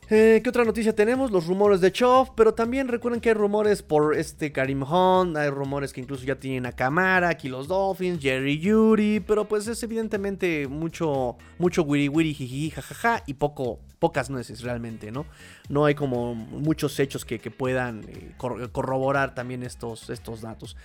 Eh, 0.09 0.41
¿Qué 0.43 0.49
otra 0.49 0.63
noticia 0.63 0.93
tenemos? 0.93 1.31
Los 1.31 1.45
rumores 1.45 1.81
de 1.81 1.91
Choff, 1.91 2.29
pero 2.35 2.53
también 2.53 2.87
recuerden 2.87 3.21
que 3.21 3.29
hay 3.29 3.35
rumores 3.35 3.83
por 3.83 4.15
este 4.15 4.51
Karim 4.51 4.83
Hunt, 4.83 5.37
hay 5.37 5.49
rumores 5.49 5.93
que 5.93 6.01
incluso 6.01 6.25
ya 6.25 6.35
tienen 6.35 6.67
a 6.67 6.71
Camara, 6.71 7.29
aquí 7.29 7.47
los 7.47 7.67
Dolphins, 7.67 8.21
Jerry 8.21 8.59
Yuri, 8.59 9.19
pero 9.19 9.47
pues 9.47 9.67
es 9.67 9.81
evidentemente 9.81 10.67
mucho, 10.67 11.37
mucho 11.57 11.81
wiri 11.81 12.07
wiri, 12.07 12.35
jiji, 12.35 12.69
jajaja, 12.69 13.23
y 13.25 13.33
poco, 13.35 13.79
pocas 13.97 14.29
nueces 14.29 14.61
realmente, 14.61 15.11
¿no? 15.11 15.25
No 15.69 15.85
hay 15.85 15.95
como 15.95 16.35
muchos 16.35 16.99
hechos 16.99 17.25
que, 17.25 17.39
puedan 17.49 18.03
eh, 18.07 18.35
corroborar 18.71 19.33
también 19.33 19.63
estos, 19.63 20.11
estos 20.11 20.41
datos. 20.41 20.75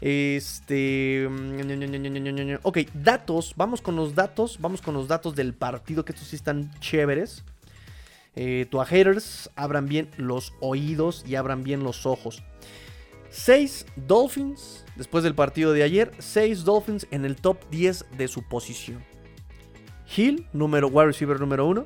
Este. 0.00 1.28
Ok, 2.62 2.78
datos. 2.94 3.54
Vamos 3.56 3.82
con 3.82 3.96
los 3.96 4.14
datos. 4.14 4.58
Vamos 4.60 4.82
con 4.82 4.94
los 4.94 5.08
datos 5.08 5.34
del 5.34 5.54
partido. 5.54 6.04
Que 6.04 6.12
estos 6.12 6.28
sí 6.28 6.36
están 6.36 6.70
chéveres. 6.80 7.44
Eh, 8.36 8.68
haters 8.86 9.50
abran 9.56 9.86
bien 9.86 10.10
los 10.16 10.52
oídos 10.60 11.24
y 11.26 11.34
abran 11.34 11.64
bien 11.64 11.82
los 11.82 12.06
ojos. 12.06 12.42
6 13.30 13.86
Dolphins 13.96 14.84
después 14.96 15.24
del 15.24 15.34
partido 15.34 15.72
de 15.72 15.82
ayer. 15.82 16.12
6 16.18 16.64
Dolphins 16.64 17.06
en 17.10 17.24
el 17.24 17.36
top 17.36 17.58
10 17.70 18.06
de 18.16 18.28
su 18.28 18.42
posición. 18.42 19.04
Hill, 20.16 20.46
número, 20.52 20.88
wide 20.88 21.06
receiver 21.06 21.38
número 21.40 21.66
1. 21.66 21.84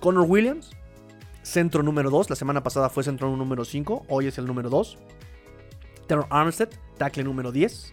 Connor 0.00 0.26
Williams, 0.26 0.70
centro 1.42 1.82
número 1.82 2.10
2. 2.10 2.30
La 2.30 2.36
semana 2.36 2.62
pasada 2.62 2.88
fue 2.88 3.04
centro 3.04 3.34
número 3.36 3.64
5. 3.64 4.06
Hoy 4.08 4.26
es 4.26 4.38
el 4.38 4.46
número 4.46 4.70
2. 4.70 4.98
Terror 6.06 6.26
Armstead, 6.30 6.70
tackle 6.98 7.24
número 7.24 7.52
10. 7.52 7.92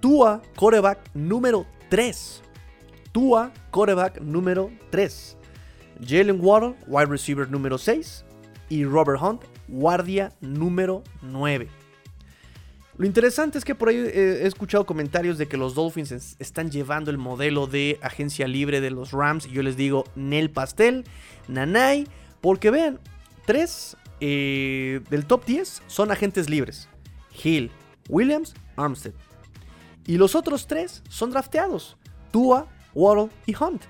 Tua, 0.00 0.42
coreback 0.56 1.10
número 1.14 1.66
3. 1.88 2.42
Tua, 3.12 3.52
coreback 3.70 4.20
número 4.20 4.70
3. 4.90 5.36
Jalen 6.06 6.38
Waddle, 6.40 6.74
wide 6.86 7.06
receiver 7.06 7.50
número 7.50 7.78
6. 7.78 8.24
Y 8.68 8.84
Robert 8.84 9.20
Hunt, 9.22 9.42
guardia 9.68 10.32
número 10.40 11.02
9. 11.22 11.68
Lo 12.98 13.04
interesante 13.04 13.58
es 13.58 13.64
que 13.64 13.74
por 13.74 13.90
ahí 13.90 13.96
eh, 13.96 14.40
he 14.42 14.46
escuchado 14.46 14.86
comentarios 14.86 15.36
de 15.36 15.46
que 15.46 15.58
los 15.58 15.74
Dolphins 15.74 16.36
están 16.38 16.70
llevando 16.70 17.10
el 17.10 17.18
modelo 17.18 17.66
de 17.66 17.98
agencia 18.00 18.48
libre 18.48 18.80
de 18.80 18.90
los 18.90 19.12
Rams. 19.12 19.46
Y 19.46 19.50
yo 19.50 19.62
les 19.62 19.76
digo, 19.76 20.04
Nel 20.14 20.50
Pastel, 20.50 21.04
Nanay. 21.48 22.06
Porque 22.40 22.70
vean, 22.70 22.98
tres 23.44 23.96
eh, 24.20 25.00
del 25.10 25.26
top 25.26 25.44
10 25.44 25.82
son 25.86 26.10
agentes 26.10 26.48
libres. 26.48 26.88
Hill, 27.42 27.70
Williams, 28.08 28.54
Armstead. 28.76 29.14
Y 30.06 30.16
los 30.16 30.34
otros 30.34 30.66
tres 30.66 31.02
son 31.08 31.30
drafteados. 31.30 31.96
Tua, 32.30 32.66
Waddle 32.94 33.30
y 33.46 33.54
Hunt. 33.56 33.82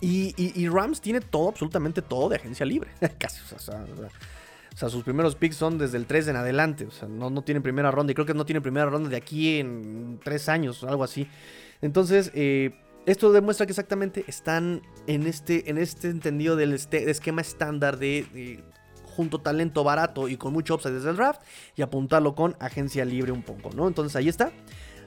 Y, 0.00 0.66
Rams 0.68 1.00
tiene 1.00 1.20
todo, 1.20 1.48
absolutamente 1.48 2.02
todo 2.02 2.28
de 2.28 2.36
agencia 2.36 2.66
libre. 2.66 2.90
Casi, 3.18 3.40
O 3.54 3.58
sea, 3.58 4.88
sus 4.88 5.04
primeros 5.04 5.36
picks 5.36 5.54
son 5.54 5.78
desde 5.78 5.96
el 5.96 6.06
3 6.06 6.28
en 6.28 6.36
adelante. 6.36 6.86
O 6.86 6.90
sea, 6.90 7.06
no, 7.06 7.30
no 7.30 7.42
tienen 7.42 7.62
primera 7.62 7.92
ronda. 7.92 8.10
Y 8.10 8.14
creo 8.14 8.26
que 8.26 8.34
no 8.34 8.44
tienen 8.44 8.62
primera 8.62 8.86
ronda 8.86 9.08
de 9.08 9.16
aquí 9.16 9.60
en 9.60 10.18
3 10.24 10.48
años 10.48 10.82
o 10.82 10.88
algo 10.88 11.04
así. 11.04 11.28
Entonces, 11.82 12.32
eh, 12.34 12.74
esto 13.06 13.32
demuestra 13.32 13.66
que 13.66 13.72
exactamente 13.72 14.24
están 14.26 14.82
en 15.06 15.26
este, 15.26 15.70
en 15.70 15.78
este 15.78 16.08
entendido 16.08 16.56
del 16.56 16.72
este, 16.72 17.10
esquema 17.10 17.40
estándar 17.40 17.98
de, 17.98 18.64
junto 19.12 19.40
talento 19.40 19.84
barato 19.84 20.28
y 20.28 20.36
con 20.36 20.52
mucho 20.52 20.74
upside 20.74 20.94
desde 20.94 21.10
el 21.10 21.16
draft 21.16 21.42
y 21.76 21.82
apuntarlo 21.82 22.34
con 22.34 22.56
agencia 22.58 23.04
libre 23.04 23.32
un 23.32 23.42
poco, 23.42 23.70
¿no? 23.74 23.88
Entonces 23.88 24.16
ahí 24.16 24.28
está. 24.28 24.52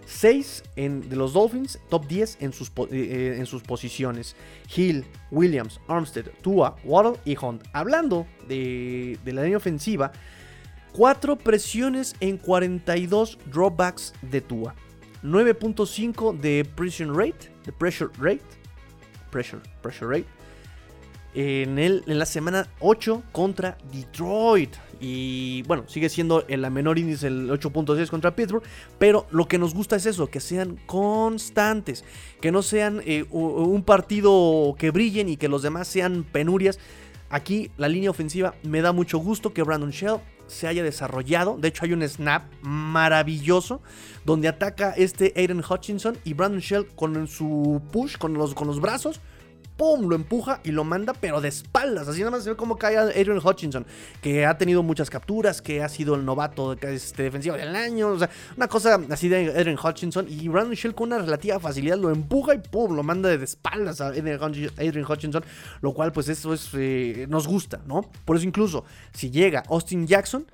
6 0.05 0.63
de 0.75 1.15
los 1.15 1.33
Dolphins, 1.33 1.79
top 1.89 2.07
10 2.07 2.37
en 2.41 2.53
sus, 2.53 2.69
eh, 2.69 2.73
eh, 2.91 3.35
en 3.39 3.45
sus 3.45 3.63
posiciones. 3.63 4.35
Hill, 4.75 5.03
Williams, 5.31 5.79
Armstead, 5.87 6.25
Tua, 6.41 6.75
Waddle 6.83 7.19
y 7.25 7.35
Hunt. 7.35 7.63
Hablando 7.73 8.27
de, 8.47 9.17
de 9.25 9.33
la 9.33 9.41
línea 9.41 9.57
ofensiva, 9.57 10.11
4 10.93 11.37
presiones 11.37 12.15
en 12.19 12.37
42 12.37 13.39
dropbacks 13.51 14.13
de 14.21 14.41
Tua. 14.41 14.75
9.5 15.23 16.39
de 16.39 16.63
pressure 16.75 17.11
rate, 17.11 17.49
de 17.65 17.71
pressure 17.71 18.11
rate, 18.19 18.45
pressure, 19.31 19.61
pressure 19.81 20.07
rate. 20.07 20.34
En, 21.35 21.77
el, 21.77 22.03
en 22.07 22.17
la 22.17 22.25
semana 22.25 22.67
8 22.79 23.23
contra 23.31 23.77
Detroit. 23.91 24.73
Y 25.01 25.63
bueno, 25.63 25.83
sigue 25.87 26.07
siendo 26.09 26.45
en 26.47 26.61
la 26.61 26.69
menor 26.69 26.97
índice 26.97 27.27
el 27.27 27.49
8.6 27.49 28.09
contra 28.09 28.35
Pittsburgh. 28.35 28.63
Pero 28.97 29.27
lo 29.31 29.47
que 29.47 29.57
nos 29.57 29.73
gusta 29.73 29.97
es 29.97 30.05
eso, 30.05 30.27
que 30.27 30.39
sean 30.39 30.79
constantes. 30.85 32.05
Que 32.41 32.51
no 32.51 32.61
sean 32.61 33.01
eh, 33.05 33.25
un 33.31 33.83
partido 33.83 34.75
que 34.77 34.91
brillen 34.91 35.29
y 35.29 35.37
que 35.37 35.49
los 35.49 35.61
demás 35.61 35.87
sean 35.87 36.23
penurias. 36.23 36.79
Aquí 37.29 37.71
la 37.77 37.89
línea 37.89 38.11
ofensiva 38.11 38.55
me 38.63 38.81
da 38.81 38.93
mucho 38.93 39.17
gusto 39.17 39.53
que 39.53 39.63
Brandon 39.63 39.91
Shell 39.91 40.19
se 40.47 40.67
haya 40.67 40.83
desarrollado. 40.83 41.57
De 41.57 41.67
hecho, 41.67 41.85
hay 41.85 41.93
un 41.93 42.07
snap 42.07 42.43
maravilloso 42.61 43.81
donde 44.25 44.47
ataca 44.47 44.91
este 44.91 45.33
Aiden 45.35 45.63
Hutchinson 45.67 46.17
y 46.23 46.33
Brandon 46.33 46.61
Shell 46.61 46.87
con 46.95 47.27
su 47.27 47.81
push, 47.91 48.17
con 48.17 48.33
los, 48.35 48.53
con 48.53 48.67
los 48.67 48.79
brazos. 48.79 49.19
¡Pum! 49.77 50.07
Lo 50.07 50.15
empuja 50.15 50.61
y 50.63 50.71
lo 50.71 50.83
manda, 50.83 51.13
pero 51.13 51.41
de 51.41 51.49
espaldas. 51.49 52.07
Así 52.07 52.19
nada 52.19 52.31
más 52.31 52.43
se 52.43 52.51
ve 52.51 52.55
cómo 52.55 52.77
cae 52.77 52.97
Adrian 52.97 53.39
Hutchinson, 53.43 53.85
que 54.21 54.45
ha 54.45 54.57
tenido 54.57 54.83
muchas 54.83 55.09
capturas, 55.09 55.61
que 55.61 55.83
ha 55.83 55.89
sido 55.89 56.15
el 56.15 56.23
novato 56.23 56.73
este, 56.73 57.23
defensivo 57.23 57.55
del 57.55 57.75
año. 57.75 58.09
O 58.09 58.19
sea, 58.19 58.29
una 58.55 58.67
cosa 58.67 58.99
así 59.09 59.27
de 59.27 59.49
Adrian 59.49 59.77
Hutchinson. 59.81 60.27
Y 60.29 60.47
Brandon 60.47 60.75
Shell 60.75 60.95
con 60.95 61.07
una 61.07 61.19
relativa 61.19 61.59
facilidad 61.59 61.97
lo 61.97 62.09
empuja 62.09 62.55
y 62.55 62.59
¡pum! 62.59 62.95
Lo 62.95 63.03
manda 63.03 63.35
de 63.35 63.43
espaldas 63.43 64.01
a 64.01 64.07
Adrian 64.07 65.05
Hutchinson. 65.05 65.43
Lo 65.81 65.93
cual, 65.93 66.11
pues, 66.11 66.29
eso 66.29 66.53
es, 66.53 66.69
eh, 66.73 67.25
nos 67.29 67.47
gusta, 67.47 67.81
¿no? 67.85 68.09
Por 68.23 68.37
eso, 68.37 68.45
incluso, 68.45 68.85
si 69.13 69.29
llega 69.29 69.63
Austin 69.67 70.07
Jackson 70.07 70.45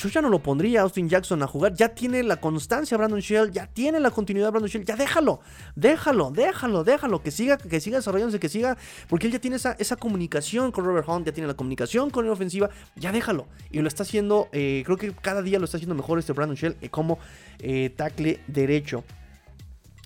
yo 0.00 0.08
ya 0.08 0.22
no 0.22 0.30
lo 0.30 0.42
pondría 0.42 0.80
Austin 0.80 1.10
Jackson 1.10 1.42
a 1.42 1.46
jugar. 1.46 1.74
Ya 1.74 1.90
tiene 1.90 2.22
la 2.22 2.40
constancia 2.40 2.96
Brandon 2.96 3.20
Shell, 3.20 3.52
ya 3.52 3.66
tiene 3.66 4.00
la 4.00 4.10
continuidad 4.10 4.50
Brandon 4.50 4.70
Shell. 4.70 4.86
Ya 4.86 4.96
déjalo, 4.96 5.40
déjalo, 5.76 6.30
déjalo, 6.30 6.84
déjalo. 6.84 7.22
Que 7.22 7.30
siga, 7.30 7.58
que 7.58 7.80
siga 7.80 7.98
desarrollándose, 7.98 8.40
que 8.40 8.48
siga. 8.48 8.78
Porque 9.08 9.26
él 9.26 9.34
ya 9.34 9.40
tiene 9.40 9.56
esa, 9.56 9.76
esa 9.78 9.96
comunicación 9.96 10.72
con 10.72 10.86
Robert 10.86 11.06
Hunt, 11.06 11.26
ya 11.26 11.32
tiene 11.32 11.48
la 11.48 11.54
comunicación 11.54 12.08
con 12.08 12.24
la 12.24 12.32
ofensiva. 12.32 12.70
Ya 12.96 13.12
déjalo. 13.12 13.46
Y 13.70 13.80
lo 13.80 13.88
está 13.88 14.04
haciendo, 14.04 14.48
eh, 14.52 14.84
creo 14.86 14.96
que 14.96 15.12
cada 15.12 15.42
día 15.42 15.58
lo 15.58 15.66
está 15.66 15.76
haciendo 15.76 15.94
mejor 15.94 16.18
este 16.18 16.32
Brandon 16.32 16.56
Shell 16.56 16.78
eh, 16.80 16.88
como 16.88 17.18
eh, 17.58 17.90
tackle 17.90 18.42
derecho. 18.46 19.04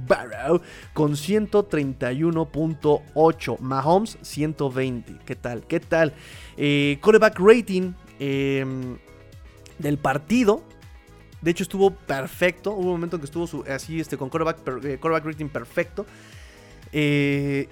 Barrow 0.08 0.62
con 0.94 1.14
131.8. 1.14 3.60
Mahomes 3.60 4.18
120. 4.22 5.20
¿Qué 5.26 5.36
tal? 5.36 5.66
¿Qué 5.66 5.80
tal? 5.80 6.14
Eh, 6.58 6.98
coreback 7.02 7.40
rating 7.40 7.94
em, 8.20 8.98
del 9.80 9.98
partido. 9.98 10.62
De 11.42 11.50
hecho 11.52 11.64
estuvo 11.64 11.92
perfecto. 11.92 12.72
Hubo 12.72 12.88
un 12.88 12.94
momento 12.94 13.18
en 13.18 13.22
que 13.22 13.26
estuvo 13.26 13.64
así 13.70 14.00
este, 14.00 14.18
con 14.18 14.30
coreback, 14.30 14.60
eh, 14.84 14.98
rating 15.02 15.50
perfecto. 15.50 16.06
Eh, 16.92 17.68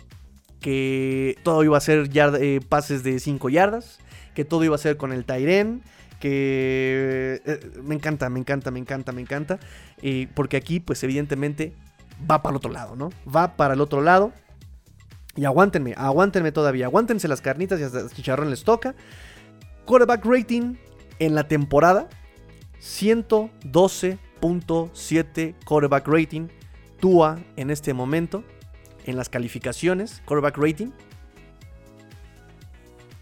que 0.60 1.38
todo 1.44 1.64
iba 1.64 1.78
a 1.78 1.80
ser 1.80 2.10
eh, 2.14 2.60
pases 2.68 3.02
de 3.02 3.18
5 3.18 3.48
yardas, 3.48 4.00
que 4.34 4.44
todo 4.44 4.64
iba 4.64 4.74
a 4.74 4.78
ser 4.78 4.98
con 4.98 5.14
el 5.14 5.24
Tyren 5.24 5.82
que 6.22 7.42
eh, 7.44 7.60
me 7.82 7.94
encanta, 7.96 8.30
me 8.30 8.38
encanta, 8.38 8.70
me 8.70 8.78
encanta, 8.78 9.10
me 9.10 9.20
encanta. 9.20 9.58
y 10.00 10.26
porque 10.26 10.56
aquí, 10.56 10.78
pues 10.78 11.02
evidentemente, 11.02 11.74
va 12.30 12.42
para 12.42 12.52
el 12.52 12.58
otro 12.58 12.70
lado, 12.70 12.94
¿no? 12.94 13.10
Va 13.28 13.56
para 13.56 13.74
el 13.74 13.80
otro 13.80 14.00
lado. 14.00 14.32
Y 15.34 15.46
aguántenme, 15.46 15.94
aguántenme 15.96 16.52
todavía. 16.52 16.86
Aguántense 16.86 17.26
las 17.26 17.40
carnitas 17.40 17.80
y 17.80 17.82
hasta 17.82 18.02
el 18.02 18.10
chicharrón 18.10 18.50
les 18.50 18.62
toca. 18.62 18.94
Quarterback 19.84 20.24
rating 20.24 20.76
en 21.18 21.34
la 21.34 21.48
temporada: 21.48 22.08
112.7 22.80 25.56
quarterback 25.64 26.06
rating. 26.06 26.46
Tua 27.00 27.40
en 27.56 27.70
este 27.70 27.94
momento, 27.94 28.44
en 29.06 29.16
las 29.16 29.28
calificaciones, 29.28 30.22
quarterback 30.24 30.56
rating, 30.56 30.92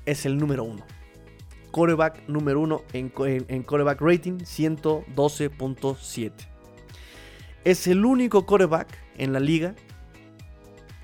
es 0.05 0.27
el 0.27 0.37
número 0.37 0.65
uno. 0.65 0.85
Quarterback 1.71 2.29
número 2.29 2.61
uno 2.61 2.83
en, 2.93 3.12
en, 3.49 3.62
quarterback 3.62 4.01
rating, 4.01 4.39
112.7. 4.39 6.33
Es 7.64 7.87
el 7.87 8.05
único 8.05 8.45
quarterback 8.47 8.89
en 9.16 9.33
la 9.33 9.41
liga 9.41 9.75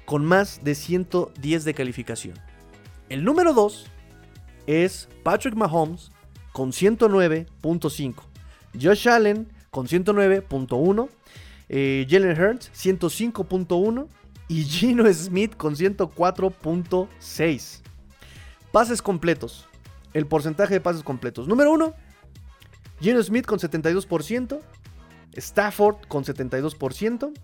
con 0.05 0.25
más 0.25 0.65
de 0.65 0.75
110 0.75 1.65
de 1.65 1.75
calificación. 1.75 2.35
El 3.09 3.25
número 3.25 3.53
2 3.53 3.87
es 4.67 5.09
Patrick 5.23 5.55
Mahomes 5.55 6.11
con 6.53 6.73
109.5. 6.73 8.15
Josh 8.81 9.09
Allen 9.09 9.53
con 9.71 9.87
109.1. 9.87 11.09
Eh, 11.69 12.07
Jalen 12.09 12.41
Hurts 12.41 12.71
105.1. 12.73 14.09
Y 14.49 14.63
Gino 14.65 15.13
Smith 15.13 15.57
con 15.57 15.75
104.6. 15.75 17.81
Pases 18.71 19.03
completos. 19.03 19.67
El 20.17 20.27
porcentaje 20.27 20.73
de 20.73 20.81
pases 20.81 21.03
completos. 21.03 21.47
Número 21.47 21.71
1. 21.73 21.93
Gino 23.03 23.23
Smith 23.23 23.45
con 23.45 23.59
72%. 23.59 24.61
Stafford 25.35 25.97
con 26.09 26.25
72%. 26.25 27.35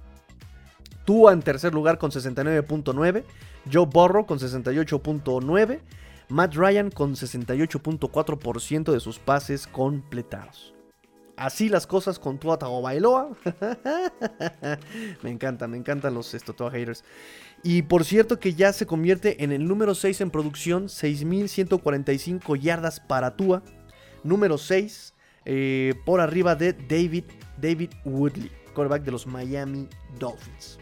Tua 1.04 1.34
en 1.34 1.42
tercer 1.42 1.74
lugar 1.74 1.98
con 1.98 2.10
69.9. 2.10 3.24
Joe 3.70 3.84
Burrow 3.84 4.24
con 4.24 4.38
68.9. 4.38 5.80
Matt 6.30 6.54
Ryan 6.54 6.90
con 6.90 7.14
68.4% 7.14 8.90
de 8.90 9.00
sus 9.00 9.18
pases 9.18 9.66
completados. 9.66 10.72
Así 11.36 11.68
las 11.68 11.86
cosas 11.86 12.18
con 12.18 12.38
Tua 12.38 12.58
Tagovailoa. 12.58 13.32
me 15.22 15.30
encanta, 15.30 15.68
me 15.68 15.76
encantan 15.76 16.14
los 16.14 16.32
esto, 16.32 16.54
Tua 16.54 16.70
haters. 16.70 17.04
Y 17.62 17.82
por 17.82 18.04
cierto 18.04 18.40
que 18.40 18.54
ya 18.54 18.72
se 18.72 18.86
convierte 18.86 19.44
en 19.44 19.52
el 19.52 19.66
número 19.66 19.94
6 19.94 20.20
en 20.20 20.30
producción, 20.30 20.86
6.145 20.86 22.58
yardas 22.58 23.00
para 23.00 23.36
Tua. 23.36 23.62
Número 24.24 24.58
6 24.58 25.14
eh, 25.44 25.94
por 26.04 26.20
arriba 26.20 26.54
de 26.54 26.72
David, 26.72 27.24
David 27.60 27.90
Woodley, 28.04 28.50
quarterback 28.74 29.02
de 29.02 29.12
los 29.12 29.26
Miami 29.26 29.88
Dolphins. 30.18 30.78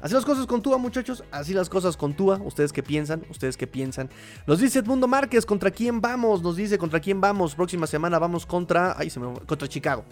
Así 0.00 0.14
las 0.14 0.24
cosas 0.24 0.46
con 0.46 0.62
Tua, 0.62 0.78
muchachos. 0.78 1.24
Así 1.30 1.54
las 1.54 1.68
cosas 1.68 1.96
con 1.96 2.14
Tua. 2.14 2.38
¿Ustedes 2.44 2.72
qué 2.72 2.82
piensan? 2.82 3.24
¿Ustedes 3.30 3.56
qué 3.56 3.66
piensan? 3.66 4.10
Nos 4.46 4.60
dice 4.60 4.80
Edmundo 4.80 5.08
Márquez, 5.08 5.46
¿contra 5.46 5.70
quién 5.70 6.00
vamos? 6.00 6.42
Nos 6.42 6.56
dice, 6.56 6.78
¿contra 6.78 7.00
quién 7.00 7.20
vamos? 7.20 7.54
Próxima 7.54 7.86
semana 7.86 8.18
vamos 8.18 8.46
contra... 8.46 8.94
Ay. 8.98 9.10
Contra 9.46 9.66
Chicago. 9.66 10.04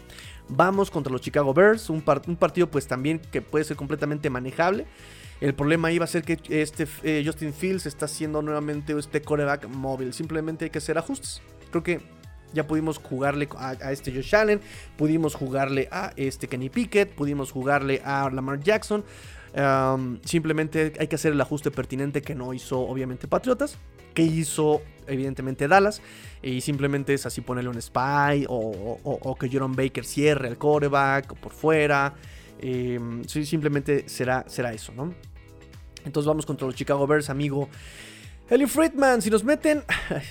Vamos 0.48 0.90
contra 0.90 1.12
los 1.12 1.20
Chicago 1.20 1.52
Bears. 1.52 1.90
Un, 1.90 2.00
partido 2.00 2.70
pues 2.70 2.86
también 2.86 3.20
que 3.20 3.42
puede 3.42 3.64
ser 3.64 3.76
completamente 3.76 4.30
manejable. 4.30 4.86
El 5.40 5.54
problema 5.54 5.90
iba 5.92 6.04
a 6.04 6.08
ser 6.08 6.22
que 6.22 6.38
este 6.48 6.86
eh, 7.02 7.22
Justin 7.24 7.52
Fields 7.52 7.86
está 7.86 8.06
haciendo 8.06 8.40
nuevamente 8.42 8.96
este 8.98 9.20
coreback 9.22 9.68
móvil. 9.68 10.12
Simplemente 10.12 10.66
hay 10.66 10.70
que 10.70 10.78
hacer 10.78 10.96
ajustes. 10.96 11.42
Creo 11.70 11.82
que 11.82 12.00
ya 12.52 12.66
pudimos 12.66 12.98
jugarle 12.98 13.48
a, 13.56 13.70
a, 13.70 13.92
este 13.92 14.12
Josh 14.12 14.34
Allen, 14.34 14.60
pudimos 14.96 15.34
jugarle 15.34 15.88
a 15.90 16.12
este 16.16 16.46
Kenny 16.46 16.70
Pickett, 16.70 17.12
pudimos 17.12 17.50
jugarle 17.50 18.00
a 18.04 18.30
Lamar 18.30 18.60
Jackson 18.60 19.04
simplemente 20.24 20.92
hay 20.98 21.06
que 21.06 21.14
hacer 21.14 21.32
el 21.32 21.40
ajuste 21.40 21.70
pertinente 21.70 22.22
que 22.22 22.34
no 22.34 22.52
hizo 22.54 22.80
obviamente 22.80 23.28
Patriotas, 23.28 23.78
que 24.12 24.22
hizo 24.22 24.82
evidentemente 25.06 25.68
Dallas, 25.68 26.00
y 26.42 26.60
simplemente 26.60 27.14
es 27.14 27.26
así 27.26 27.40
ponerle 27.40 27.70
un 27.70 27.80
spy 27.80 28.46
o, 28.48 29.36
que 29.38 29.48
Jerome 29.48 29.76
Baker 29.76 30.04
cierre 30.04 30.48
el 30.48 30.58
coreback 30.58 31.34
por 31.34 31.52
fuera. 31.52 32.14
Em, 32.58 33.24
simplemente 33.24 34.08
será, 34.08 34.44
será 34.48 34.72
eso, 34.72 34.92
¿no? 34.92 35.14
Entonces 36.04 36.26
vamos 36.26 36.46
contra 36.46 36.66
los 36.66 36.76
Chicago 36.76 37.06
Bears, 37.06 37.30
amigo. 37.30 37.68
Eli 38.50 38.66
Friedman, 38.66 39.22
si 39.22 39.30
nos 39.30 39.42
meten. 39.42 39.82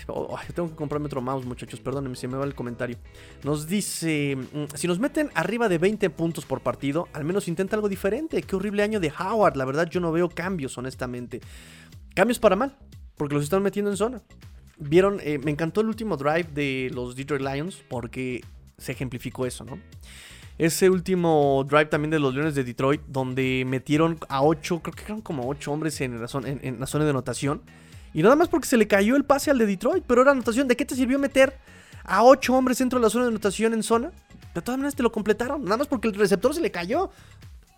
Oh, 0.07 0.37
tengo 0.53 0.69
que 0.69 0.75
comprarme 0.75 1.07
otro 1.07 1.21
mouse, 1.21 1.45
muchachos. 1.45 1.79
Perdónenme 1.79 2.15
si 2.15 2.27
me 2.27 2.37
va 2.37 2.45
el 2.45 2.53
comentario. 2.53 2.97
Nos 3.43 3.67
dice: 3.67 4.35
mm, 4.35 4.75
Si 4.75 4.87
nos 4.87 4.99
meten 4.99 5.31
arriba 5.33 5.67
de 5.67 5.79
20 5.79 6.09
puntos 6.11 6.45
por 6.45 6.61
partido, 6.61 7.07
al 7.13 7.25
menos 7.25 7.47
intenta 7.47 7.75
algo 7.75 7.89
diferente. 7.89 8.43
Qué 8.43 8.55
horrible 8.55 8.83
año 8.83 8.99
de 8.99 9.11
Howard. 9.17 9.57
La 9.57 9.65
verdad, 9.65 9.89
yo 9.89 9.99
no 9.99 10.11
veo 10.11 10.29
cambios, 10.29 10.77
honestamente. 10.77 11.41
Cambios 12.13 12.37
para 12.37 12.55
mal, 12.55 12.77
porque 13.17 13.33
los 13.33 13.43
están 13.43 13.63
metiendo 13.63 13.89
en 13.89 13.97
zona. 13.97 14.21
Vieron, 14.77 15.19
eh, 15.23 15.39
me 15.39 15.49
encantó 15.49 15.81
el 15.81 15.87
último 15.87 16.15
drive 16.15 16.49
de 16.53 16.91
los 16.93 17.15
Detroit 17.15 17.41
Lions 17.41 17.83
porque 17.89 18.43
se 18.77 18.91
ejemplificó 18.91 19.47
eso, 19.47 19.63
¿no? 19.63 19.79
Ese 20.57 20.89
último 20.89 21.65
drive 21.67 21.87
también 21.87 22.11
de 22.11 22.19
los 22.19 22.33
Leones 22.33 22.55
de 22.55 22.63
Detroit, 22.63 23.01
donde 23.07 23.63
metieron 23.67 24.19
a 24.29 24.43
8, 24.43 24.81
creo 24.81 24.95
que 24.95 25.03
eran 25.03 25.21
como 25.21 25.47
8 25.49 25.71
hombres 25.71 25.99
en 26.01 26.21
la, 26.21 26.27
zona, 26.27 26.49
en 26.49 26.79
la 26.79 26.85
zona 26.85 27.05
de 27.05 27.09
anotación 27.09 27.61
y 28.13 28.21
nada 28.21 28.35
más 28.35 28.47
porque 28.47 28.67
se 28.67 28.77
le 28.77 28.87
cayó 28.87 29.15
el 29.15 29.25
pase 29.25 29.49
al 29.49 29.57
de 29.57 29.65
Detroit. 29.65 30.03
Pero 30.07 30.21
era 30.21 30.31
anotación. 30.31 30.67
¿De 30.67 30.75
qué 30.75 30.85
te 30.85 30.95
sirvió 30.95 31.17
meter 31.17 31.57
a 32.03 32.23
8 32.23 32.53
hombres 32.53 32.77
dentro 32.77 32.99
de 32.99 33.03
la 33.03 33.09
zona 33.09 33.25
de 33.25 33.29
anotación 33.29 33.73
en 33.73 33.83
zona? 33.83 34.11
De 34.53 34.61
todas 34.61 34.77
maneras 34.77 34.95
te 34.95 35.03
lo 35.03 35.11
completaron. 35.11 35.63
Nada 35.63 35.77
más 35.77 35.87
porque 35.87 36.07
el 36.07 36.13
receptor 36.13 36.53
se 36.53 36.61
le 36.61 36.71
cayó. 36.71 37.09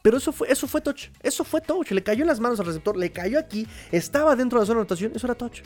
Pero 0.02 0.18
eso 0.18 0.32
fue, 0.32 0.52
eso 0.52 0.68
fue 0.68 0.82
touch. 0.82 1.08
Eso 1.24 1.44
fue 1.44 1.62
touch. 1.62 1.92
Le 1.92 2.04
cayó 2.04 2.24
en 2.24 2.28
las 2.28 2.40
manos 2.40 2.60
al 2.60 2.66
receptor. 2.66 2.98
Le 2.98 3.12
cayó 3.12 3.40
aquí. 3.40 3.66
Estaba 3.92 4.36
dentro 4.36 4.60
de 4.60 4.64
la 4.64 4.66
zona 4.66 4.80
de 4.80 4.82
anotación. 4.82 5.14
Eso 5.16 5.26
era 5.26 5.36
touch. 5.36 5.62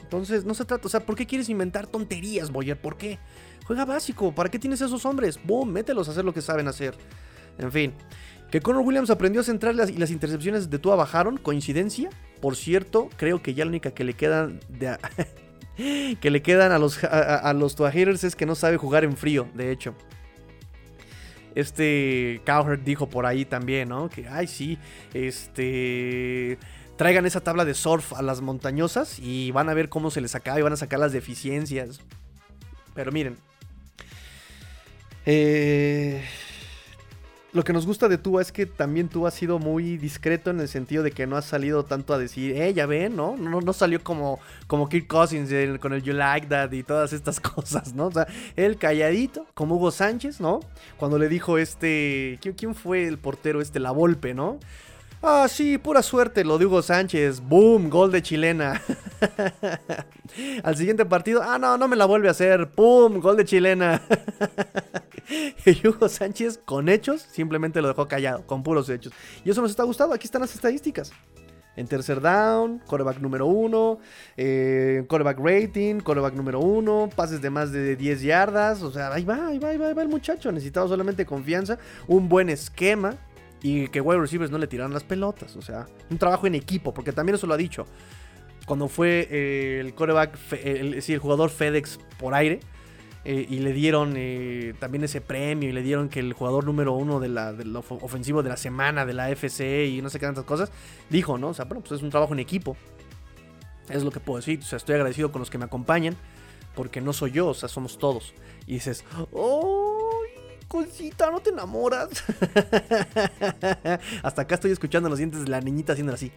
Entonces, 0.00 0.44
no 0.44 0.54
se 0.54 0.64
trata. 0.64 0.86
O 0.86 0.90
sea, 0.90 1.00
¿por 1.04 1.16
qué 1.16 1.26
quieres 1.26 1.48
inventar 1.48 1.86
tonterías, 1.86 2.50
Boyer? 2.52 2.80
¿Por 2.80 2.96
qué? 2.96 3.18
Juega 3.66 3.84
básico. 3.84 4.34
¿Para 4.34 4.50
qué 4.50 4.58
tienes 4.58 4.80
esos 4.80 5.04
hombres? 5.06 5.38
Boom, 5.44 5.72
mételos 5.72 6.08
a 6.08 6.12
hacer 6.12 6.24
lo 6.24 6.34
que 6.34 6.42
saben 6.42 6.68
hacer. 6.68 6.94
En 7.58 7.70
fin. 7.70 7.94
Que 8.50 8.60
Conor 8.60 8.82
Williams 8.82 9.10
aprendió 9.10 9.40
a 9.40 9.44
centrar 9.44 9.74
y 9.74 9.96
las 9.96 10.10
intercepciones 10.10 10.68
de 10.68 10.78
Tua 10.78 10.96
bajaron. 10.96 11.38
¿Coincidencia? 11.38 12.10
Por 12.40 12.56
cierto, 12.56 13.08
creo 13.16 13.42
que 13.42 13.54
ya 13.54 13.64
la 13.64 13.70
única 13.70 13.92
que 13.92 14.04
le 14.04 14.14
quedan 14.14 14.60
de 14.68 14.96
que 16.20 16.30
le 16.30 16.42
quedan 16.42 16.72
a 16.72 16.78
los, 16.78 17.02
a, 17.04 17.52
los 17.54 17.76
es 17.80 18.36
que 18.36 18.46
no 18.46 18.54
sabe 18.54 18.76
jugar 18.76 19.04
en 19.04 19.16
frío, 19.16 19.48
de 19.54 19.70
hecho. 19.70 19.94
Este 21.54 22.40
Cowherd 22.44 22.80
dijo 22.80 23.08
por 23.08 23.26
ahí 23.26 23.44
también, 23.44 23.88
¿no? 23.88 24.08
Que, 24.08 24.28
ay, 24.28 24.46
sí, 24.46 24.78
este... 25.14 26.58
Traigan 26.96 27.24
esa 27.24 27.40
tabla 27.40 27.64
de 27.64 27.74
surf 27.74 28.12
a 28.12 28.22
las 28.22 28.42
montañosas 28.42 29.18
y 29.18 29.50
van 29.50 29.68
a 29.68 29.74
ver 29.74 29.88
cómo 29.88 30.10
se 30.10 30.20
les 30.20 30.34
acaba 30.34 30.58
y 30.58 30.62
van 30.62 30.74
a 30.74 30.76
sacar 30.76 31.00
las 31.00 31.12
deficiencias. 31.12 32.00
Pero 32.94 33.12
miren. 33.12 33.36
Eh... 35.26 36.22
Lo 37.52 37.64
que 37.64 37.74
nos 37.74 37.84
gusta 37.84 38.08
de 38.08 38.16
tú 38.16 38.40
es 38.40 38.50
que 38.50 38.64
también 38.64 39.10
tú 39.10 39.26
has 39.26 39.34
sido 39.34 39.58
muy 39.58 39.98
discreto 39.98 40.48
en 40.48 40.58
el 40.60 40.68
sentido 40.68 41.02
de 41.02 41.10
que 41.10 41.26
no 41.26 41.36
has 41.36 41.44
salido 41.44 41.84
tanto 41.84 42.14
a 42.14 42.18
decir, 42.18 42.56
eh, 42.56 42.72
ya 42.72 42.86
ven, 42.86 43.14
¿no? 43.14 43.36
No, 43.36 43.72
salió 43.74 44.02
como, 44.02 44.40
como 44.66 44.88
Kirk 44.88 45.06
Cousins 45.06 45.50
con 45.78 45.92
el 45.92 46.02
You 46.02 46.14
Like 46.14 46.46
That 46.46 46.72
y 46.72 46.82
todas 46.82 47.12
estas 47.12 47.40
cosas, 47.40 47.92
¿no? 47.92 48.06
O 48.06 48.10
sea, 48.10 48.26
él 48.56 48.78
calladito, 48.78 49.46
como 49.52 49.74
Hugo 49.74 49.90
Sánchez, 49.90 50.40
¿no? 50.40 50.60
Cuando 50.96 51.18
le 51.18 51.28
dijo 51.28 51.58
este, 51.58 52.38
¿quién, 52.40 52.74
fue 52.74 53.06
el 53.06 53.18
portero 53.18 53.60
este? 53.60 53.80
La 53.80 53.90
Volpe, 53.90 54.32
¿no? 54.32 54.58
Ah, 55.22 55.46
sí, 55.46 55.76
pura 55.76 56.02
suerte, 56.02 56.44
lo 56.44 56.56
de 56.56 56.64
Hugo 56.64 56.80
Sánchez. 56.80 57.40
Boom, 57.40 57.90
gol 57.90 58.10
de 58.10 58.22
chilena. 58.22 58.80
Al 60.64 60.74
siguiente 60.74 61.04
partido, 61.04 61.42
ah, 61.42 61.58
no, 61.58 61.76
no 61.76 61.86
me 61.86 61.96
la 61.96 62.06
vuelve 62.06 62.28
a 62.28 62.30
hacer. 62.30 62.70
Pum, 62.70 63.20
gol 63.20 63.36
de 63.36 63.44
chilena. 63.44 64.00
y 65.66 65.86
Hugo 65.86 66.08
Sánchez, 66.08 66.60
con 66.64 66.88
hechos, 66.88 67.22
simplemente 67.22 67.80
lo 67.80 67.88
dejó 67.88 68.08
callado, 68.08 68.46
con 68.46 68.62
puros 68.62 68.88
hechos. 68.88 69.12
Y 69.44 69.50
eso 69.50 69.62
nos 69.62 69.70
está 69.70 69.84
gustando. 69.84 70.14
Aquí 70.14 70.26
están 70.26 70.42
las 70.42 70.54
estadísticas. 70.54 71.12
En 71.74 71.86
tercer 71.86 72.20
down, 72.20 72.80
coreback 72.86 73.18
número 73.18 73.46
uno, 73.46 73.98
eh, 74.36 75.04
coreback 75.08 75.38
rating, 75.38 76.00
coreback 76.00 76.34
número 76.34 76.60
uno, 76.60 77.08
pases 77.14 77.40
de 77.40 77.48
más 77.48 77.72
de 77.72 77.96
10 77.96 78.22
yardas. 78.22 78.82
O 78.82 78.92
sea, 78.92 79.12
ahí 79.12 79.24
va, 79.24 79.48
ahí 79.48 79.58
va, 79.58 79.70
ahí 79.70 79.78
va, 79.78 80.02
el 80.02 80.08
muchacho. 80.08 80.52
Necesitaba 80.52 80.86
solamente 80.86 81.24
confianza, 81.24 81.78
un 82.08 82.28
buen 82.28 82.50
esquema 82.50 83.14
y 83.62 83.88
que 83.88 84.02
wide 84.02 84.20
receivers 84.20 84.50
no 84.50 84.58
le 84.58 84.66
tiraran 84.66 84.92
las 84.92 85.04
pelotas. 85.04 85.56
O 85.56 85.62
sea, 85.62 85.86
un 86.10 86.18
trabajo 86.18 86.46
en 86.46 86.56
equipo, 86.56 86.92
porque 86.92 87.12
también 87.12 87.36
eso 87.36 87.46
lo 87.46 87.54
ha 87.54 87.58
dicho. 87.58 87.86
Cuando 88.66 88.88
fue 88.88 89.26
eh, 89.30 89.80
el 89.80 89.94
coreback, 89.94 90.38
el, 90.62 91.02
el 91.06 91.18
jugador 91.18 91.48
FedEx 91.48 91.98
por 92.18 92.34
aire, 92.34 92.60
eh, 93.24 93.46
y 93.48 93.60
le 93.60 93.72
dieron 93.72 94.14
eh, 94.16 94.74
también 94.80 95.04
ese 95.04 95.20
premio 95.20 95.68
y 95.68 95.72
le 95.72 95.82
dieron 95.82 96.08
que 96.08 96.20
el 96.20 96.32
jugador 96.32 96.64
número 96.64 96.92
uno 96.92 97.20
de 97.20 97.28
la, 97.28 97.52
del 97.52 97.74
ofensivo 97.76 98.42
de 98.42 98.48
la 98.48 98.56
semana 98.56 99.06
de 99.06 99.12
la 99.12 99.30
FC 99.30 99.86
y 99.86 100.02
no 100.02 100.10
sé 100.10 100.18
qué 100.18 100.26
tantas 100.26 100.44
cosas, 100.44 100.72
dijo, 101.08 101.38
¿no? 101.38 101.48
O 101.48 101.54
sea, 101.54 101.66
bueno, 101.66 101.82
pues 101.82 101.92
es 101.92 102.02
un 102.02 102.10
trabajo 102.10 102.32
en 102.32 102.40
equipo. 102.40 102.76
Es 103.88 104.02
lo 104.02 104.10
que 104.10 104.20
puedo 104.20 104.38
decir. 104.38 104.58
O 104.60 104.62
sea, 104.62 104.76
estoy 104.76 104.96
agradecido 104.96 105.30
con 105.30 105.40
los 105.40 105.50
que 105.50 105.58
me 105.58 105.64
acompañan 105.64 106.16
porque 106.74 107.00
no 107.00 107.12
soy 107.12 107.32
yo, 107.32 107.48
o 107.48 107.54
sea, 107.54 107.68
somos 107.68 107.98
todos. 107.98 108.34
Y 108.66 108.74
dices, 108.74 109.04
¡oh! 109.32 110.00
Cosita, 110.66 111.30
no 111.30 111.40
te 111.40 111.50
enamoras. 111.50 112.08
Hasta 114.22 114.42
acá 114.42 114.54
estoy 114.54 114.70
escuchando 114.70 115.10
los 115.10 115.18
dientes 115.18 115.44
de 115.44 115.50
la 115.50 115.60
niñita 115.60 115.92
haciendo 115.92 116.14
así. 116.14 116.32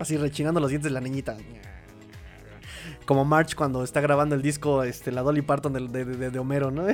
Así 0.00 0.16
rechinando 0.16 0.58
los 0.58 0.70
dientes 0.70 0.90
de 0.90 0.94
la 0.94 1.00
niñita. 1.00 1.36
Como 3.04 3.24
March 3.24 3.54
cuando 3.54 3.84
está 3.84 4.00
grabando 4.00 4.34
el 4.34 4.42
disco, 4.42 4.82
este, 4.82 5.12
la 5.12 5.22
Dolly 5.22 5.42
Parton 5.42 5.72
de, 5.72 6.38
Homero, 6.38 6.70
¿no? 6.70 6.86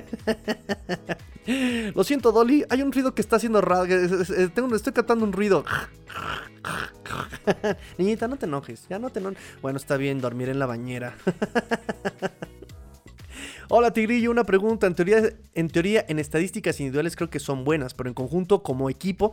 Lo 1.95 2.05
siento, 2.05 2.33
Dolly. 2.33 2.65
Hay 2.69 2.83
un 2.83 2.93
ruido 2.93 3.15
que 3.15 3.23
está 3.23 3.37
haciendo 3.37 3.61
raro. 3.61 3.85
Estoy 3.85 4.93
captando 4.93 5.25
un 5.25 5.33
ruido. 5.33 5.65
Niñita, 7.99 8.27
no 8.29 8.37
te 8.37 8.47
enojes. 8.47 8.87
Ya 8.89 8.99
no 8.99 9.11
te 9.11 9.21
enojes. 9.21 9.39
Bueno, 9.63 9.77
está 9.77 9.97
bien, 9.97 10.21
dormir 10.21 10.49
en 10.49 10.59
la 10.59 10.67
bañera. 10.67 11.15
Hola 13.73 13.93
Tigrillo, 13.93 14.33
una 14.33 14.43
pregunta. 14.43 14.89
En 14.89 14.97
teoría, 14.97 15.33
en 15.55 15.69
teoría, 15.69 16.05
en 16.09 16.19
estadísticas 16.19 16.81
individuales 16.81 17.15
creo 17.15 17.31
que 17.31 17.39
son 17.39 17.63
buenas, 17.63 17.95
pero 17.95 18.09
en 18.09 18.15
conjunto, 18.15 18.65
como 18.65 18.91
equipo, 18.91 19.33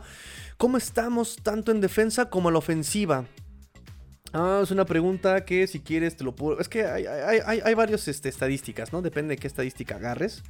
¿cómo 0.56 0.76
estamos 0.76 1.38
tanto 1.42 1.72
en 1.72 1.80
defensa 1.80 2.30
como 2.30 2.48
en 2.48 2.52
la 2.52 2.60
ofensiva? 2.60 3.24
Ah, 4.32 4.60
es 4.62 4.70
una 4.70 4.84
pregunta 4.84 5.44
que 5.44 5.66
si 5.66 5.80
quieres 5.80 6.16
te 6.16 6.24
lo 6.24 6.34
puedo... 6.34 6.60
Es 6.60 6.68
que 6.68 6.84
hay, 6.84 7.06
hay, 7.06 7.74
varias 7.74 8.08
este, 8.08 8.28
estadísticas, 8.28 8.92
¿no? 8.92 9.00
Depende 9.00 9.34
de 9.34 9.40
qué 9.40 9.46
estadística 9.46 9.96
agarres. 9.96 10.42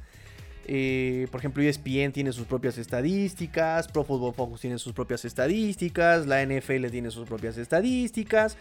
Eh, 0.71 1.27
por 1.31 1.39
ejemplo, 1.39 1.63
ESPN 1.63 2.11
tiene 2.11 2.31
sus 2.31 2.45
propias 2.45 2.77
estadísticas, 2.77 3.87
Pro 3.87 4.03
Football 4.03 4.35
Focus 4.35 4.61
tiene 4.61 4.77
sus 4.77 4.93
propias 4.93 5.25
estadísticas, 5.25 6.27
la 6.27 6.45
NFL 6.45 6.91
tiene 6.91 7.09
sus 7.09 7.27
propias 7.27 7.57
estadísticas. 7.57 8.55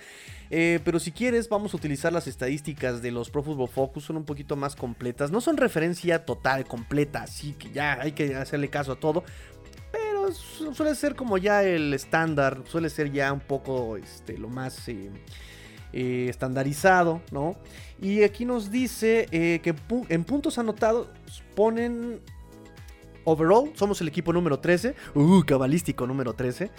Eh, 0.48 0.80
pero 0.86 1.00
si 1.00 1.12
quieres, 1.12 1.50
vamos 1.50 1.74
a 1.74 1.76
utilizar 1.76 2.10
las 2.10 2.26
estadísticas 2.26 3.02
de 3.02 3.10
los 3.10 3.28
Pro 3.28 3.42
Football 3.42 3.68
Focus, 3.68 4.04
son 4.04 4.16
un 4.16 4.24
poquito 4.24 4.56
más 4.56 4.74
completas. 4.74 5.30
No 5.30 5.42
son 5.42 5.58
referencia 5.58 6.24
total, 6.24 6.64
completa, 6.64 7.24
así 7.24 7.52
que 7.52 7.70
ya 7.72 8.00
hay 8.00 8.12
que 8.12 8.36
hacerle 8.36 8.70
caso 8.70 8.92
a 8.92 8.96
todo. 9.00 9.22
Pero 10.58 10.74
suele 10.74 10.94
ser 10.94 11.14
como 11.14 11.38
ya 11.38 11.62
el 11.62 11.94
estándar, 11.94 12.62
suele 12.66 12.90
ser 12.90 13.12
ya 13.12 13.32
un 13.32 13.40
poco 13.40 13.96
este, 13.96 14.38
lo 14.38 14.48
más... 14.48 14.88
Eh, 14.88 16.28
estandarizado, 16.28 17.22
¿no? 17.30 17.56
Y 17.98 18.22
aquí 18.22 18.44
nos 18.44 18.70
dice 18.70 19.26
eh, 19.30 19.60
que 19.62 19.74
en 20.10 20.24
puntos 20.24 20.58
anotados 20.58 21.08
ponen 21.56 22.20
overall, 23.24 23.72
somos 23.74 24.00
el 24.02 24.08
equipo 24.08 24.32
número 24.32 24.58
13, 24.58 24.94
uh, 25.14 25.42
cabalístico 25.44 26.06
número 26.06 26.34
13, 26.34 26.70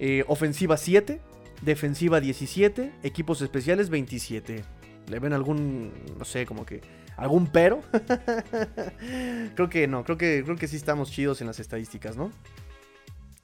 eh, 0.00 0.24
ofensiva 0.28 0.76
7, 0.76 1.20
defensiva 1.62 2.20
17, 2.20 2.92
equipos 3.02 3.40
especiales 3.40 3.88
27. 3.88 4.62
¿Le 5.08 5.18
ven 5.18 5.32
algún, 5.32 5.92
no 6.18 6.24
sé, 6.26 6.44
como 6.44 6.66
que 6.66 6.82
algún 7.16 7.46
pero? 7.46 7.82
creo 9.54 9.70
que 9.70 9.86
no, 9.86 10.04
creo 10.04 10.18
que, 10.18 10.42
creo 10.44 10.56
que 10.56 10.68
sí 10.68 10.76
estamos 10.76 11.10
chidos 11.10 11.40
en 11.40 11.46
las 11.46 11.58
estadísticas, 11.58 12.16
¿no? 12.18 12.30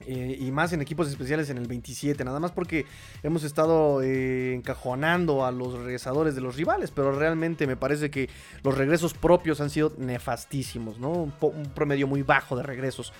Eh, 0.07 0.37
y 0.39 0.51
más 0.51 0.73
en 0.73 0.81
equipos 0.81 1.07
especiales 1.09 1.49
en 1.49 1.57
el 1.57 1.67
27, 1.67 2.23
nada 2.23 2.39
más 2.39 2.51
porque 2.51 2.85
hemos 3.23 3.43
estado 3.43 4.01
eh, 4.01 4.53
encajonando 4.53 5.45
a 5.45 5.51
los 5.51 5.73
regresadores 5.73 6.35
de 6.35 6.41
los 6.41 6.55
rivales, 6.55 6.91
pero 6.91 7.11
realmente 7.11 7.67
me 7.67 7.75
parece 7.75 8.09
que 8.09 8.29
los 8.63 8.77
regresos 8.77 9.13
propios 9.13 9.61
han 9.61 9.69
sido 9.69 9.93
nefastísimos, 9.97 10.99
¿no? 10.99 11.09
un 11.09 11.65
promedio 11.73 12.07
muy 12.07 12.21
bajo 12.21 12.55
de 12.55 12.63
regresos. 12.63 13.13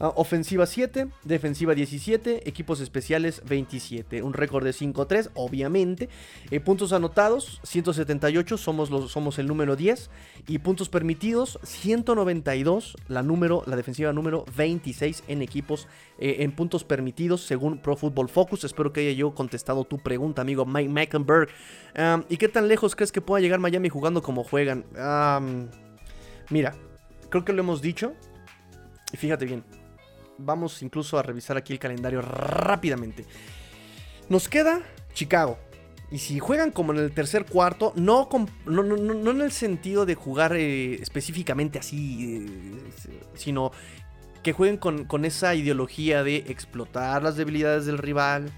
Ah, 0.00 0.12
ofensiva 0.14 0.64
7, 0.64 1.08
defensiva 1.24 1.74
17, 1.74 2.48
equipos 2.48 2.80
especiales 2.80 3.42
27. 3.48 4.22
Un 4.22 4.32
récord 4.32 4.64
de 4.64 4.70
5-3, 4.70 5.30
obviamente. 5.34 6.08
Eh, 6.52 6.60
puntos 6.60 6.92
anotados, 6.92 7.60
178, 7.64 8.56
somos, 8.58 8.90
los, 8.90 9.38
el 9.38 9.48
número 9.48 9.74
10. 9.74 10.08
Y 10.46 10.58
puntos 10.58 10.88
permitidos, 10.88 11.58
192, 11.64 12.96
la, 13.08 13.24
número, 13.24 13.64
la 13.66 13.74
defensiva 13.74 14.12
número 14.12 14.44
26 14.56 15.24
en 15.26 15.42
equipos, 15.42 15.88
eh, 16.20 16.36
en 16.40 16.52
puntos 16.52 16.84
permitidos, 16.84 17.40
según 17.40 17.78
Pro 17.78 17.96
Football 17.96 18.28
Focus. 18.28 18.62
Espero 18.62 18.92
que 18.92 19.00
haya 19.00 19.12
yo 19.12 19.34
contestado 19.34 19.82
tu 19.82 19.98
pregunta, 19.98 20.42
amigo 20.42 20.64
Mike 20.64 20.90
Meckenberg. 20.90 21.48
¿Y 22.28 22.36
qué 22.36 22.48
tan 22.48 22.68
lejos 22.68 22.94
crees 22.94 23.10
que 23.10 23.20
pueda 23.20 23.40
llegar 23.40 23.58
Miami 23.58 23.88
jugando 23.88 24.22
como 24.22 24.44
juegan? 24.44 24.84
mira, 26.50 26.74
creo 27.30 27.44
que 27.44 27.52
lo 27.52 27.60
hemos 27.60 27.82
dicho. 27.82 28.12
Y 29.12 29.16
fíjate 29.16 29.46
bien, 29.46 29.64
vamos 30.38 30.82
incluso 30.82 31.18
a 31.18 31.22
revisar 31.22 31.56
aquí 31.56 31.72
el 31.72 31.78
calendario 31.78 32.22
rápidamente. 32.22 33.26
Nos 34.28 34.48
queda 34.48 34.82
Chicago. 35.12 35.58
Y 36.10 36.18
si 36.18 36.38
juegan 36.38 36.70
como 36.70 36.92
en 36.92 37.00
el 37.00 37.12
tercer 37.12 37.44
cuarto, 37.44 37.92
no, 37.94 38.28
no, 38.64 39.30
en 39.30 39.40
el 39.42 39.52
sentido 39.52 40.06
de 40.06 40.14
jugar 40.14 40.56
eh, 40.56 40.94
específicamente 40.94 41.78
así, 41.78 42.46
eh, 42.46 42.90
sino 43.34 43.72
que 44.42 44.54
jueguen 44.54 44.78
con, 44.78 45.04
con, 45.04 45.26
esa 45.26 45.54
ideología 45.54 46.22
de 46.22 46.36
explotar 46.36 47.22
las 47.22 47.36
debilidades 47.36 47.84
del 47.84 47.98
rival 47.98 48.50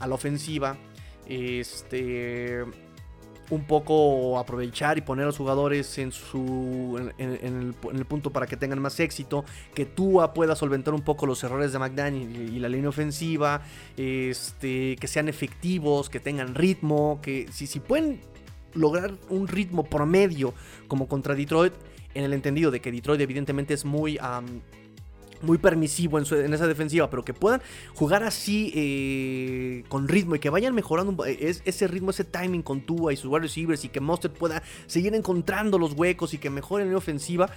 a 0.00 0.06
la 0.06 0.14
ofensiva. 0.16 0.76
Este 1.26 2.64
un 3.50 3.64
poco 3.64 4.38
aprovechar 4.38 4.98
y 4.98 5.00
poner 5.00 5.24
a 5.24 5.26
los 5.26 5.36
jugadores 5.36 5.98
en 5.98 6.12
su 6.12 6.98
en, 7.18 7.74
el, 7.92 8.04
punto 8.04 8.30
para 8.30 8.46
que 8.46 8.56
tengan 8.56 8.80
más 8.80 9.00
éxito, 9.00 9.44
que 9.74 9.86
Tua 9.86 10.34
pueda 10.34 10.54
solventar 10.56 10.94
un 10.94 11.02
poco 11.02 11.26
los 11.26 11.42
errores 11.44 11.72
de 11.72 11.78
McDaniel 11.78 12.54
y, 12.54 12.58
la 12.58 12.68
línea 12.68 12.88
ofensiva, 12.88 13.62
este, 13.96 14.96
que 14.96 15.06
sean 15.06 15.28
efectivos, 15.28 16.08
que 16.10 16.20
tengan 16.20 16.54
ritmo, 16.54 17.20
que 17.22 17.48
si, 17.50 17.66
si 17.66 17.80
pueden 17.80 18.20
lograr 18.74 19.14
un 19.30 19.48
ritmo 19.48 19.84
promedio 19.84 20.54
como 20.88 21.08
contra 21.08 21.34
Detroit, 21.34 21.72
en 22.14 22.24
el 22.24 22.32
entendido 22.32 22.70
de 22.70 22.80
que 22.80 22.90
Detroit 22.90 23.20
evidentemente 23.20 23.74
es 23.74 23.84
muy 23.84 24.18
muy 25.42 25.58
permisivo 25.58 26.18
en, 26.18 26.54
esa 26.54 26.66
defensiva, 26.66 27.10
pero 27.10 27.24
que 27.24 27.34
puedan 27.34 27.60
jugar 27.94 28.22
así 28.22 28.72
eh, 28.74 29.84
con 29.88 30.08
ritmo 30.08 30.34
y 30.36 30.38
que 30.38 30.50
vayan 30.50 30.74
mejorando 30.74 31.24
ese 31.24 31.88
ritmo, 31.88 32.10
ese 32.10 32.24
timing 32.24 32.62
con 32.62 32.80
Tua 32.80 33.12
y 33.12 33.16
sus 33.16 33.30
wide 33.30 33.42
receivers 33.42 33.84
y 33.84 33.88
que 33.88 34.00
Monster 34.00 34.30
pueda 34.30 34.62
seguir 34.86 35.14
encontrando 35.14 35.78
los 35.78 35.92
huecos 35.92 36.34
y 36.34 36.38
que 36.38 36.50
mejoren 36.50 36.86
en 36.86 36.92
la 36.92 36.98
ofensiva. 36.98 37.50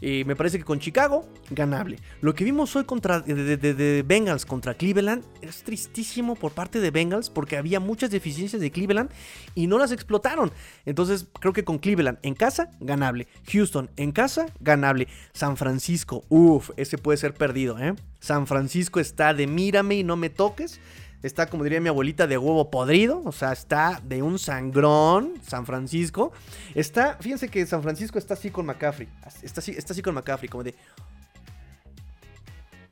Eh, 0.00 0.24
me 0.26 0.36
parece 0.36 0.58
que 0.58 0.64
con 0.64 0.78
Chicago, 0.78 1.28
ganable. 1.50 1.98
Lo 2.20 2.34
que 2.34 2.44
vimos 2.44 2.74
hoy 2.76 2.84
contra 2.84 3.20
de, 3.20 4.04
Bengals 4.06 4.46
contra 4.46 4.74
Cleveland 4.74 5.24
es 5.42 5.62
tristísimo 5.62 6.36
por 6.36 6.52
parte 6.52 6.80
de 6.80 6.90
Bengals 6.90 7.30
porque 7.30 7.56
había 7.56 7.80
muchas 7.80 8.10
deficiencias 8.10 8.60
de 8.60 8.70
Cleveland 8.70 9.10
y 9.54 9.66
no 9.66 9.78
las 9.78 9.92
explotaron. 9.92 10.52
Entonces 10.86 11.26
creo 11.40 11.52
que 11.52 11.64
con 11.64 11.78
Cleveland 11.78 12.18
en 12.22 12.34
casa, 12.34 12.70
ganable. 12.80 13.26
Houston 13.52 13.90
en 13.96 14.12
casa, 14.12 14.46
ganable. 14.60 15.08
San 15.32 15.56
Francisco, 15.56 16.24
uff, 16.28 16.70
ese 16.76 16.98
puede 16.98 17.18
ser 17.18 17.27
perdido, 17.34 17.78
¿eh? 17.78 17.94
San 18.20 18.46
Francisco 18.46 19.00
está 19.00 19.34
de 19.34 19.46
mírame 19.46 19.96
y 19.96 20.04
no 20.04 20.16
me 20.16 20.30
toques. 20.30 20.80
Está, 21.22 21.46
como 21.46 21.64
diría 21.64 21.80
mi 21.80 21.88
abuelita, 21.88 22.26
de 22.26 22.38
huevo 22.38 22.70
podrido. 22.70 23.22
O 23.24 23.32
sea, 23.32 23.52
está 23.52 24.00
de 24.04 24.22
un 24.22 24.38
sangrón. 24.38 25.34
San 25.42 25.66
Francisco. 25.66 26.32
Está, 26.74 27.16
fíjense 27.20 27.48
que 27.48 27.66
San 27.66 27.82
Francisco 27.82 28.18
está 28.18 28.34
así 28.34 28.50
con 28.50 28.66
McCaffrey. 28.66 29.08
Está 29.42 29.60
así, 29.60 29.72
está 29.72 29.92
así 29.92 30.02
con 30.02 30.14
McCaffrey, 30.14 30.48
como 30.48 30.64
de. 30.64 30.74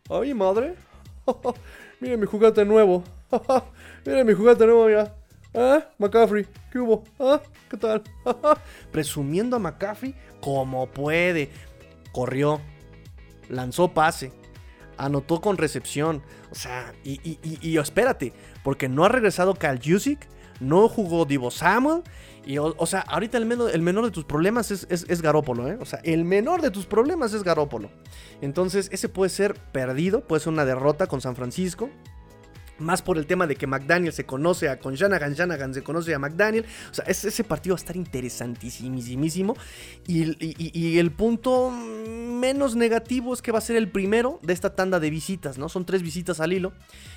¡Ay, 0.09 0.35
madre! 0.35 0.75
mira 2.01 2.17
mi 2.17 2.27
juguete 2.27 2.65
nuevo. 2.65 3.05
mira 4.05 4.25
mi 4.25 4.33
juguete 4.33 4.67
nuevo, 4.67 4.87
mira. 4.87 5.15
¿Ah? 5.55 5.89
McCaffrey, 5.99 6.47
¿qué 6.71 6.79
hubo? 6.79 7.05
¿Ah? 7.19 7.41
¿Qué 7.71 7.77
tal? 7.77 8.03
Presumiendo 8.93 9.57
a 9.57 9.59
McCaffrey 9.59 10.15
como 10.41 10.87
puede. 10.87 11.51
Corrió, 12.13 12.61
lanzó 13.49 13.93
pase, 13.93 14.33
anotó 14.97 15.41
con 15.41 15.57
recepción. 15.57 16.23
O 16.51 16.55
sea, 16.55 16.95
y, 17.05 17.77
espérate, 17.79 18.33
porque 18.63 18.89
no 18.89 19.05
ha 19.05 19.09
regresado 19.09 19.55
Cal 19.55 19.81
Jusic, 19.83 20.27
no 20.61 20.89
jugó 20.89 21.25
Divo 21.25 21.51
Samuel. 21.51 22.03
Y, 22.45 22.59
o, 22.59 22.87
sea, 22.87 23.01
ahorita 23.01 23.39
el 23.39 23.47
menor, 23.47 23.73
el 23.73 23.83
menor 23.83 24.05
de 24.05 24.13
tus 24.13 24.25
problemas 24.25 24.71
es, 24.71 24.87
es, 24.89 25.23
Garópolo, 25.23 25.69
¿eh? 25.69 25.79
O 25.81 25.85
sea, 25.85 25.99
el 26.05 26.25
menor 26.25 26.63
de 26.63 26.71
tus 26.71 26.87
problemas 26.87 27.33
es 27.33 27.43
Garópolo. 27.43 27.91
Entonces, 28.41 28.89
ese 28.93 29.09
puede 29.09 29.31
ser 29.31 29.55
perdido, 29.73 30.21
puede 30.21 30.41
ser 30.41 30.53
una 30.53 30.65
derrota 30.65 31.09
con 31.09 31.21
San 31.21 31.35
Francisco. 31.35 31.91
Más 32.79 33.03
por 33.03 33.19
el 33.19 33.27
tema 33.27 33.47
de 33.47 33.57
que 33.57 33.67
McDaniel 33.67 34.13
se 34.13 34.27
conoce 34.27 34.69
a 34.69 34.79
con 34.79 34.95
Shanahan, 34.95 35.35
Shanahan 35.35 35.75
se 35.75 35.83
conoce 35.83 36.15
a 36.15 36.19
McDaniel. 36.19 36.65
O 36.91 36.95
sea, 36.95 37.05
ese 37.07 37.45
partido 37.45 37.75
va 37.75 37.79
a 37.79 37.83
estar 37.83 37.97
interesantísimo. 37.97 39.57
Y, 40.07 40.37
y, 40.39 40.99
el 40.99 41.11
punto 41.11 41.71
menos 41.71 42.77
negativo 42.77 43.33
es 43.33 43.43
que 43.43 43.53
va 43.53 43.59
a 43.59 43.63
ser 43.63 43.77
el 43.77 43.89
primero 43.89 44.39
de 44.43 44.53
esta 44.53 44.75
tanda 44.75 45.01
de 45.01 45.11
visitas, 45.11 45.59
¿no? 45.59 45.69
Son 45.69 45.85
tres 45.85 46.03
visitas 46.03 46.41
al 46.41 46.53
hilo. 46.53 46.73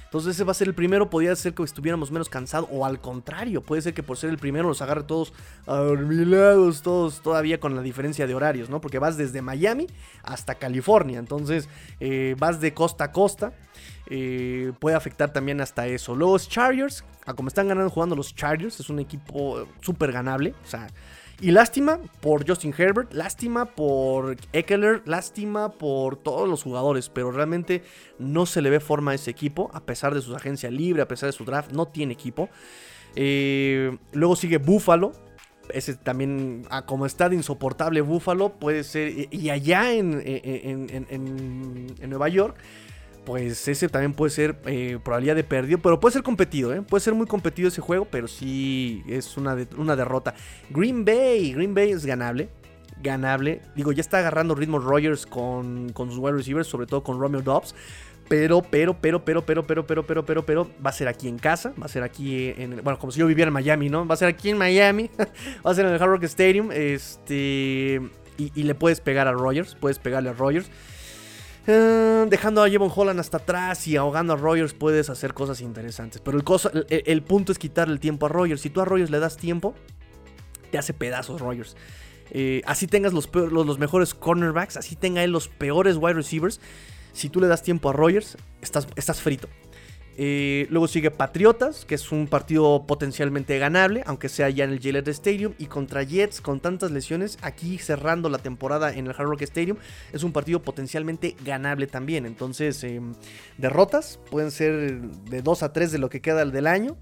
Entonces 0.10 0.36
ese 0.36 0.43
va 0.43 0.51
a 0.51 0.55
ser 0.55 0.68
el 0.68 0.74
primero, 0.74 1.07
podría 1.07 1.36
ser 1.36 1.53
que 1.53 1.62
estuviéramos 1.62 2.10
menos 2.10 2.30
cansados 2.30 2.68
o 2.72 2.84
al 2.84 2.99
contrario, 2.99 3.62
puede 3.62 3.84
ser 3.84 3.93
que 3.93 4.01
por 4.01 4.18
ser 4.18 4.32
el 4.32 4.39
primero 4.39 4.68
los 4.68 4.82
agarre 4.82 5.03
todos 5.03 5.34
adormilados, 5.68 6.82
todos 6.82 7.22
todavía 7.22 7.60
con 7.60 7.76
la 7.76 7.84
diferencia 7.84 8.26
de 8.26 8.34
horarios, 8.34 8.72
¿no? 8.72 8.82
Porque 8.82 8.97
vas 8.97 9.18
desde 9.18 9.43
Miami 9.43 9.86
hasta 10.24 10.55
California, 10.55 11.20
entonces 11.20 11.70
eh, 11.99 12.36
vas 12.39 12.60
de 12.60 12.74
costa 12.74 13.03
a 13.03 13.12
costa. 13.12 13.53
Eh, 14.10 14.72
puede 14.80 14.95
afectar 14.95 15.32
también 15.32 15.62
hasta 15.62 15.88
eso. 15.88 16.16
Los 16.16 16.49
Chargers, 16.49 17.03
a 17.26 17.34
como 17.34 17.47
están 17.47 17.68
ganando 17.68 17.89
jugando 17.89 18.16
los 18.16 18.36
Chargers, 18.36 18.80
es 18.80 18.89
un 18.89 18.99
equipo 18.99 19.68
súper 19.82 20.12
ganable. 20.12 20.53
O 20.64 20.68
sea, 20.68 20.88
y 21.41 21.51
lástima 21.51 21.99
por 22.20 22.45
Justin 22.47 22.74
Herbert, 22.78 23.14
lástima 23.14 23.66
por 23.66 24.36
Eckler, 24.51 25.01
lástima 25.05 25.72
por 25.72 26.18
todos 26.18 26.49
los 26.49 26.64
jugadores, 26.64 27.10
pero 27.10 27.32
realmente 27.32 27.84
no 28.18 28.45
se 28.45 28.62
le 28.62 28.70
ve 28.70 28.82
forma 28.82 29.12
a 29.12 29.16
ese 29.16 29.32
equipo, 29.32 29.72
a 29.74 29.80
pesar 29.82 30.14
de 30.14 30.22
su 30.22 30.36
agencia 30.36 30.70
libre, 30.70 31.01
a 31.01 31.07
pesar 31.07 31.28
de 31.28 31.34
su 31.34 31.45
draft, 31.45 31.72
no 31.72 31.88
tiene 31.88 32.12
equipo. 32.14 32.49
Eh, 33.16 33.97
luego 34.12 34.36
sigue 34.36 34.57
Buffalo, 34.57 35.14
ese 35.74 35.95
también, 35.95 36.66
como 36.86 37.05
está 37.05 37.30
de 37.30 37.36
insoportable 37.36 38.01
Buffalo, 38.01 38.49
puede 38.60 38.84
ser. 38.84 39.28
Y 39.32 39.49
allá 39.49 39.93
en, 39.93 40.22
en, 40.26 42.10
Nueva 42.10 42.28
York, 42.28 42.57
pues 43.30 43.67
ese 43.67 43.88
también 43.89 44.13
puede 44.13 44.32
ser 44.32 44.57
eh, 44.65 44.97
probabilidad 45.03 45.36
de 45.36 45.43
perdido, 45.43 45.77
pero 45.77 45.99
puede 45.99 46.13
ser 46.13 46.23
competido, 46.23 46.73
¿eh? 46.73 46.82
Puede 46.82 47.01
ser 47.01 47.13
muy 47.13 47.27
competido 47.27 47.67
ese 47.67 47.80
juego, 47.80 48.05
pero 48.09 48.27
sí 48.27 49.03
es 49.07 49.38
una, 49.38 49.55
una 49.77 49.95
derrota. 49.95 50.34
Green 50.71 51.05
Bay, 51.05 51.53
Green 51.53 51.75
Bay 51.75 51.91
es 51.91 52.07
ganable. 52.07 52.49
Ganable. 53.03 53.61
Digo, 53.75 53.91
ya 53.91 54.01
está 54.01 54.17
agarrando 54.17 54.55
ritmo 54.55 54.80
Rogers 54.80 55.27
con, 55.27 55.89
con 55.89 56.09
sus 56.09 56.17
wide 56.17 56.38
receivers, 56.38 56.65
sobre 56.65 56.88
todo 56.88 57.03
con 57.03 57.19
Romeo 57.19 57.43
Dobbs. 57.43 57.75
Pero, 58.27 58.63
pero, 58.63 58.99
pero, 58.99 59.23
pero, 59.23 59.45
pero, 59.45 59.63
pero, 59.63 59.86
pero, 59.86 60.03
pero, 60.07 60.25
pero, 60.25 60.45
pero, 60.47 60.69
va 60.84 60.89
a 60.89 60.93
ser 60.93 61.07
aquí 61.07 61.27
en 61.27 61.38
casa, 61.38 61.71
va 61.80 61.86
a 61.86 61.89
ser 61.89 62.01
aquí 62.01 62.51
en, 62.57 62.82
bueno, 62.84 62.97
como 62.97 63.11
si 63.11 63.19
yo 63.19 63.27
viviera 63.27 63.49
en 63.49 63.53
Miami, 63.53 63.89
¿no? 63.89 64.07
Va 64.07 64.15
a 64.15 64.17
ser 64.17 64.30
aquí 64.30 64.49
en 64.49 64.57
Miami, 64.57 65.11
va 65.63 65.69
a 65.69 65.75
ser 65.75 65.86
en 65.86 65.93
el 65.93 66.01
Hard 66.01 66.09
Rock 66.09 66.23
Stadium, 66.23 66.71
este, 66.71 68.01
y, 68.39 68.63
le 68.63 68.73
puedes 68.73 69.01
pegar 69.01 69.27
a 69.27 69.34
Rogers, 69.34 69.75
puedes 69.75 69.99
pegarle 69.99 70.30
a 70.30 70.34
Rogers. 70.34 70.71
Eh, 71.68 72.26
dejando 72.30 72.64
a 72.64 72.70
Jevon 72.70 72.91
Holland 72.93 73.20
hasta 73.20 73.38
atrás 73.38 73.88
y 73.88 73.95
ahogando 73.95 74.34
a 74.34 74.36
Rogers 74.36 74.74
puedes 74.74 75.10
hacer 75.10 75.34
cosas 75.34 75.62
interesantes. 75.62 76.22
Pero 76.24 76.39
el, 76.39 77.03
el, 77.05 77.22
punto 77.24 77.51
es 77.51 77.60
quitarle 77.60 77.93
el 77.93 77.99
tiempo 77.99 78.26
a 78.26 78.30
Rogers. 78.30 78.62
Si 78.62 78.70
tú 78.70 78.82
a 78.82 78.86
Rogers 78.86 79.10
le 79.12 79.20
das 79.20 79.38
tiempo, 79.38 79.76
te 80.72 80.78
hace 80.78 80.93
pedazos 80.93 81.41
Rogers. 81.41 81.76
Eh, 82.32 82.62
así 82.66 82.88
tengas 82.88 83.14
los, 83.14 83.30
los, 83.34 83.66
los, 83.66 83.80
mejores 83.80 84.14
cornerbacks, 84.14 84.78
así 84.78 84.95
tenga 84.95 85.24
él 85.24 85.32
los 85.32 85.47
peores 85.47 85.97
wide 85.97 86.14
receivers. 86.14 86.60
Si 87.14 87.30
tú 87.30 87.39
le 87.39 87.47
das 87.47 87.64
tiempo 87.64 87.89
a 87.89 87.93
Rogers, 87.93 88.38
estás, 88.62 88.88
estás 88.95 89.22
frito. 89.22 89.49
Eh, 90.22 90.67
luego 90.70 90.89
sigue 90.89 91.11
Patriotas, 91.11 91.86
que 91.86 91.95
es 91.95 92.11
un 92.11 92.28
partido 92.28 92.84
potencialmente 92.86 93.57
ganable, 93.57 94.03
aunque 94.05 94.28
sea 94.28 94.49
ya 94.49 94.65
en 94.65 94.72
el 94.72 94.80
Gillette 94.82 95.07
Stadium. 95.07 95.53
Y 95.57 95.67
contra 95.67 96.03
Jets, 96.03 96.41
con 96.41 96.59
tantas 96.59 96.91
lesiones, 96.91 97.38
aquí 97.41 97.78
cerrando 97.78 98.28
la 98.28 98.39
temporada 98.39 98.93
en 98.93 99.07
el 99.07 99.11
Hard 99.11 99.30
Rock 99.30 99.43
Stadium, 99.43 99.78
es 100.11 100.24
un 100.24 100.34
partido 100.34 100.61
potencialmente 100.61 101.38
ganable 101.45 101.88
también. 101.88 102.26
Entonces, 102.26 102.84
em, 102.84 103.13
derrotas 103.57 104.20
pueden 104.30 104.51
ser 104.51 104.99
de 104.99 105.41
2 105.41 105.63
a 105.63 105.72
3 105.72 105.89
de 105.93 105.99
lo 105.99 106.09
que 106.09 106.20
queda 106.20 106.43
del 106.43 106.67
año. 106.67 106.97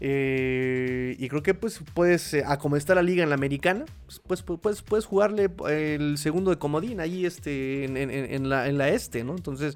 Eh, 0.00 1.16
y 1.18 1.26
creo 1.28 1.42
que 1.42 1.54
pues 1.54 1.80
puedes, 1.94 2.34
eh, 2.34 2.44
a 2.46 2.58
como 2.58 2.76
la 2.76 3.02
liga 3.02 3.22
en 3.22 3.30
la 3.30 3.34
americana, 3.34 3.86
pues, 4.26 4.42
pues, 4.42 4.60
pues 4.60 4.82
puedes 4.82 5.06
jugarle 5.06 5.48
el 5.68 6.18
segundo 6.18 6.50
de 6.50 6.58
comodín 6.58 7.00
ahí 7.00 7.24
este, 7.24 7.84
en, 7.84 8.48
la, 8.50 8.68
en 8.68 8.76
la 8.76 8.90
este, 8.90 9.24
¿no? 9.24 9.34
Entonces, 9.34 9.74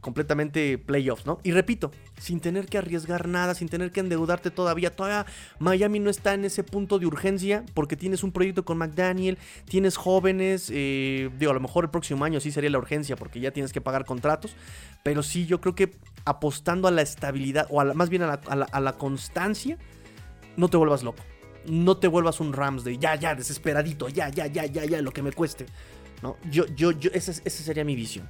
completamente 0.00 0.78
playoffs, 0.78 1.26
¿no? 1.26 1.40
Y 1.42 1.52
repito, 1.52 1.90
sin 2.20 2.40
tener 2.40 2.66
que 2.66 2.78
arriesgar 2.78 3.28
nada, 3.28 3.54
sin 3.54 3.68
tener 3.68 3.90
que 3.90 4.00
endeudarte 4.00 4.50
todavía. 4.50 4.94
Todavía 4.94 5.26
Miami 5.58 5.98
no 5.98 6.10
está 6.10 6.34
en 6.34 6.44
ese 6.44 6.62
punto 6.62 6.98
de 6.98 7.06
urgencia 7.06 7.64
porque 7.74 7.96
tienes 7.96 8.22
un 8.22 8.32
proyecto 8.32 8.64
con 8.64 8.78
McDaniel, 8.78 9.38
tienes 9.68 9.96
jóvenes, 9.96 10.70
eh, 10.72 11.30
digo, 11.38 11.50
a 11.50 11.54
lo 11.54 11.60
mejor 11.60 11.84
el 11.84 11.90
próximo 11.90 12.24
año 12.24 12.40
sí 12.40 12.52
sería 12.52 12.70
la 12.70 12.78
urgencia 12.78 13.16
porque 13.16 13.40
ya 13.40 13.50
tienes 13.50 13.72
que 13.72 13.80
pagar 13.80 14.04
contratos, 14.04 14.54
pero 15.02 15.22
sí, 15.22 15.46
yo 15.46 15.60
creo 15.60 15.74
que 15.74 15.96
apostando 16.24 16.88
a 16.88 16.90
la 16.90 17.02
estabilidad, 17.02 17.66
o 17.70 17.84
más 17.94 18.08
bien 18.08 18.22
a 18.22 18.80
la, 18.80 18.92
constancia, 18.98 19.78
no 20.56 20.68
te 20.68 20.76
vuelvas 20.76 21.02
loco. 21.02 21.22
No 21.66 21.96
te 21.96 22.08
vuelvas 22.08 22.40
un 22.40 22.52
Rams 22.52 22.84
de 22.84 22.98
ya, 22.98 23.14
ya, 23.16 23.34
desesperadito, 23.34 24.08
ya, 24.08 24.28
ya, 24.30 24.46
ya, 24.46 24.64
ya, 24.64 24.84
ya, 24.84 25.02
lo 25.02 25.10
que 25.10 25.22
me 25.22 25.32
cueste. 25.32 25.66
¿no? 26.22 26.36
Yo, 26.50 26.66
yo, 26.74 26.92
yo, 26.92 27.10
esa 27.12 27.32
sería 27.32 27.84
mi 27.84 27.94
visión. 27.94 28.26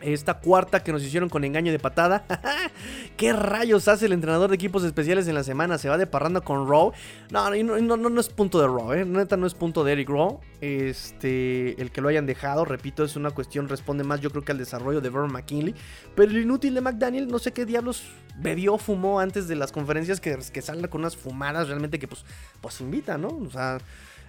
Esta 0.00 0.34
cuarta 0.40 0.82
que 0.82 0.92
nos 0.92 1.02
hicieron 1.02 1.28
con 1.28 1.44
engaño 1.44 1.72
de 1.72 1.78
patada. 1.78 2.24
¿Qué 3.16 3.32
rayos 3.32 3.86
hace 3.86 4.06
el 4.06 4.12
entrenador 4.12 4.48
de 4.48 4.56
equipos 4.56 4.82
especiales 4.82 5.28
en 5.28 5.34
la 5.34 5.44
semana? 5.44 5.76
¿Se 5.76 5.88
va 5.88 5.98
de 5.98 6.06
parranda 6.06 6.40
con 6.40 6.68
Raw? 6.68 6.92
No, 7.30 7.50
no, 7.50 7.96
no, 7.96 7.96
no, 7.96 8.20
es 8.20 8.28
punto 8.30 8.60
de 8.60 8.66
Raw, 8.66 8.92
¿eh? 8.94 9.04
Neta, 9.04 9.36
no 9.36 9.46
es 9.46 9.54
punto 9.54 9.84
de 9.84 9.92
Eric 9.92 10.08
Raw. 10.08 10.40
Este, 10.60 11.80
el 11.80 11.90
que 11.90 12.00
lo 12.00 12.08
hayan 12.08 12.24
dejado, 12.24 12.64
repito, 12.64 13.04
es 13.04 13.16
una 13.16 13.30
cuestión, 13.30 13.68
responde 13.68 14.04
más 14.04 14.20
yo 14.20 14.30
creo 14.30 14.42
que 14.42 14.52
al 14.52 14.58
desarrollo 14.58 15.00
de 15.00 15.10
Vernon 15.10 15.32
McKinley. 15.32 15.74
Pero 16.14 16.30
el 16.30 16.38
inútil 16.38 16.74
de 16.74 16.80
McDaniel, 16.80 17.28
no 17.28 17.38
sé 17.38 17.52
qué 17.52 17.66
diablos 17.66 18.04
bebió, 18.38 18.78
fumó 18.78 19.20
antes 19.20 19.48
de 19.48 19.56
las 19.56 19.70
conferencias 19.70 20.20
que, 20.20 20.38
que 20.52 20.62
salga 20.62 20.88
con 20.88 21.02
unas 21.02 21.16
fumadas 21.16 21.68
realmente 21.68 21.98
que 21.98 22.08
pues, 22.08 22.24
pues 22.60 22.80
invita, 22.80 23.18
¿no? 23.18 23.28
O 23.28 23.50
sea, 23.50 23.78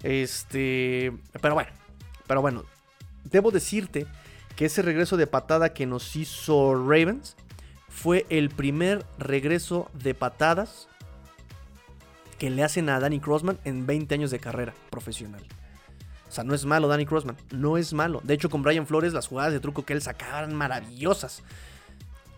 este, 0.04 1.14
pero 1.42 1.54
bueno, 1.54 1.70
pero 2.28 2.42
bueno, 2.42 2.64
debo 3.24 3.52
decirte 3.52 4.08
que 4.56 4.66
ese 4.66 4.82
regreso 4.82 5.18
de 5.18 5.28
patada 5.28 5.74
que 5.74 5.86
nos 5.86 6.16
hizo 6.16 6.76
Ravens 6.76 7.36
fue 7.90 8.26
el 8.30 8.50
primer 8.50 9.06
regreso 9.18 9.90
de 9.94 10.14
patadas 10.14 10.88
que 12.40 12.50
le 12.50 12.64
hacen 12.64 12.90
a 12.90 13.00
Danny 13.00 13.20
Crossman 13.20 13.60
en 13.66 13.86
20 13.86 14.16
años 14.16 14.32
de 14.32 14.40
carrera 14.40 14.74
profesional. 14.90 15.44
O 16.28 16.32
sea, 16.32 16.44
no 16.44 16.56
es 16.56 16.66
malo 16.66 16.88
Danny 16.88 17.06
Crossman, 17.06 17.36
no 17.52 17.78
es 17.78 17.94
malo. 17.94 18.22
De 18.24 18.34
hecho, 18.34 18.50
con 18.50 18.64
Brian 18.64 18.88
Flores 18.88 19.14
las 19.14 19.28
jugadas 19.28 19.52
de 19.52 19.60
truco 19.60 19.84
que 19.84 19.94
él 19.94 20.02
sacaba 20.02 20.40
eran 20.40 20.56
maravillosas. 20.56 21.44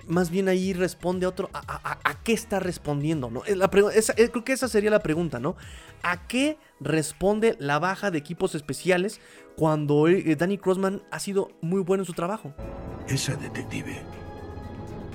Más 0.07 0.31
bien 0.31 0.49
ahí 0.49 0.73
responde 0.73 1.27
otro. 1.27 1.49
¿A, 1.53 2.17
qué 2.23 2.33
está 2.33 2.59
respondiendo? 2.59 3.29
¿no? 3.29 3.43
La 3.55 3.65
eh, 3.65 4.29
creo 4.29 4.43
que 4.43 4.53
esa 4.53 4.67
sería 4.67 4.89
la 4.89 5.03
pregunta, 5.03 5.39
¿no? 5.39 5.55
¿A 6.01 6.27
qué 6.27 6.57
responde 6.81 7.55
la 7.59 7.79
baja 7.79 8.11
de 8.11 8.17
equipos 8.17 8.55
especiales 8.55 9.21
cuando 9.55 10.07
eh, 10.07 10.35
Danny 10.35 10.57
Crossman 10.57 11.01
ha 11.11 11.19
sido 11.19 11.51
muy 11.61 11.81
bueno 11.81 12.03
en 12.03 12.05
su 12.05 12.13
trabajo? 12.13 12.53
Esa 13.07 13.35
detective 13.35 14.01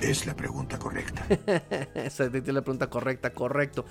es 0.01 0.25
la 0.25 0.35
pregunta 0.35 0.77
correcta. 0.79 1.25
Esa 1.95 2.25
es 2.25 2.47
la 2.47 2.61
pregunta 2.61 2.89
correcta, 2.89 3.31
correcto. 3.31 3.85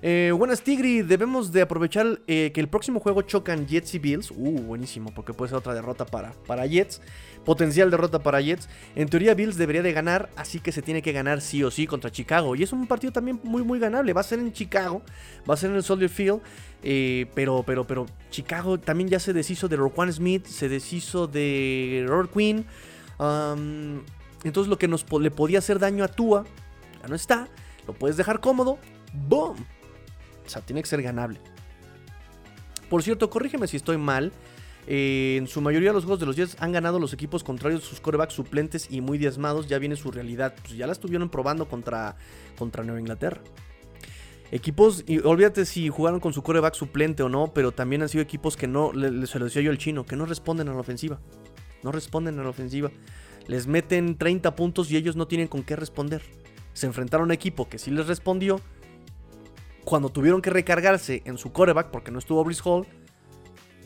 Eh, 0.00 0.32
buenas 0.36 0.62
Tigri, 0.62 1.02
debemos 1.02 1.50
de 1.50 1.62
aprovechar 1.62 2.20
eh, 2.28 2.52
que 2.54 2.60
el 2.60 2.68
próximo 2.68 3.00
juego 3.00 3.22
chocan 3.22 3.66
Jets 3.66 3.94
y 3.94 3.98
Bills. 3.98 4.30
Uh, 4.30 4.60
buenísimo, 4.60 5.12
porque 5.14 5.34
puede 5.34 5.50
ser 5.50 5.58
otra 5.58 5.74
derrota 5.74 6.06
para, 6.06 6.32
para 6.46 6.66
Jets. 6.66 7.00
Potencial 7.44 7.90
derrota 7.90 8.20
para 8.20 8.40
Jets. 8.40 8.68
En 8.94 9.08
teoría 9.08 9.34
Bills 9.34 9.56
debería 9.56 9.82
de 9.82 9.92
ganar, 9.92 10.30
así 10.36 10.60
que 10.60 10.70
se 10.70 10.82
tiene 10.82 11.02
que 11.02 11.12
ganar 11.12 11.40
sí 11.40 11.64
o 11.64 11.70
sí 11.70 11.86
contra 11.86 12.12
Chicago. 12.12 12.54
Y 12.54 12.62
es 12.62 12.72
un 12.72 12.86
partido 12.86 13.12
también 13.12 13.40
muy, 13.42 13.62
muy 13.62 13.78
ganable. 13.78 14.12
Va 14.12 14.20
a 14.20 14.24
ser 14.24 14.38
en 14.38 14.52
Chicago, 14.52 15.02
va 15.48 15.54
a 15.54 15.56
ser 15.56 15.70
en 15.70 15.76
el 15.76 15.82
Soldier 15.82 16.10
Field. 16.10 16.40
Eh, 16.84 17.26
pero, 17.34 17.64
pero, 17.66 17.84
pero 17.86 18.06
Chicago 18.30 18.78
también 18.78 19.08
ya 19.08 19.18
se 19.18 19.32
deshizo 19.32 19.68
de 19.68 19.76
Roquan 19.76 20.12
Smith, 20.12 20.46
se 20.46 20.68
deshizo 20.68 21.26
de 21.26 22.04
Robert 22.06 22.32
Quinn. 22.32 22.64
Entonces 24.44 24.68
lo 24.68 24.78
que 24.78 24.88
nos, 24.88 25.04
le 25.20 25.30
podía 25.30 25.58
hacer 25.58 25.78
daño 25.78 26.04
a 26.04 26.08
Tua, 26.08 26.44
ya 27.02 27.08
no 27.08 27.14
está. 27.14 27.48
Lo 27.86 27.94
puedes 27.94 28.16
dejar 28.16 28.40
cómodo. 28.40 28.78
¡Boom! 29.12 29.56
O 30.46 30.48
sea, 30.48 30.62
tiene 30.62 30.82
que 30.82 30.88
ser 30.88 31.02
ganable. 31.02 31.40
Por 32.88 33.02
cierto, 33.02 33.28
corrígeme 33.30 33.66
si 33.66 33.76
estoy 33.76 33.98
mal. 33.98 34.32
Eh, 34.86 35.36
en 35.36 35.48
su 35.48 35.60
mayoría 35.60 35.92
los 35.92 36.04
juegos 36.04 36.20
de 36.20 36.24
los 36.24 36.36
Jets 36.36 36.56
han 36.60 36.72
ganado 36.72 36.98
los 36.98 37.12
equipos 37.12 37.44
contrarios, 37.44 37.84
sus 37.84 38.00
corebacks 38.00 38.32
suplentes 38.32 38.88
y 38.90 39.00
muy 39.00 39.18
diezmados. 39.18 39.68
Ya 39.68 39.78
viene 39.78 39.96
su 39.96 40.10
realidad. 40.10 40.54
Pues 40.62 40.76
ya 40.76 40.86
la 40.86 40.92
estuvieron 40.92 41.28
probando 41.28 41.68
contra, 41.68 42.16
contra 42.56 42.84
Nueva 42.84 43.00
Inglaterra. 43.00 43.42
Equipos, 44.50 45.04
y 45.06 45.18
olvídate 45.18 45.66
si 45.66 45.90
jugaron 45.90 46.20
con 46.20 46.32
su 46.32 46.42
coreback 46.42 46.72
suplente 46.72 47.22
o 47.22 47.28
no, 47.28 47.52
pero 47.52 47.72
también 47.72 48.00
han 48.00 48.08
sido 48.08 48.22
equipos 48.22 48.56
que 48.56 48.66
no, 48.66 48.94
le, 48.94 49.26
se 49.26 49.38
lo 49.38 49.44
decía 49.44 49.60
yo 49.60 49.70
al 49.70 49.76
chino, 49.76 50.06
que 50.06 50.16
no 50.16 50.24
responden 50.24 50.68
a 50.68 50.72
la 50.72 50.80
ofensiva. 50.80 51.20
No 51.82 51.92
responden 51.92 52.38
a 52.38 52.42
la 52.42 52.48
ofensiva. 52.48 52.90
Les 53.48 53.66
meten 53.66 54.16
30 54.16 54.54
puntos 54.54 54.90
y 54.90 54.96
ellos 54.96 55.16
no 55.16 55.26
tienen 55.26 55.48
con 55.48 55.62
qué 55.62 55.74
responder. 55.74 56.22
Se 56.74 56.86
enfrentaron 56.86 57.24
a 57.24 57.28
un 57.28 57.32
equipo 57.32 57.68
que 57.68 57.78
sí 57.78 57.90
les 57.90 58.06
respondió 58.06 58.60
cuando 59.84 60.10
tuvieron 60.10 60.42
que 60.42 60.50
recargarse 60.50 61.22
en 61.24 61.38
su 61.38 61.50
coreback 61.50 61.90
porque 61.90 62.10
no 62.10 62.18
estuvo 62.18 62.44
Brice 62.44 62.60
Hall 62.64 62.86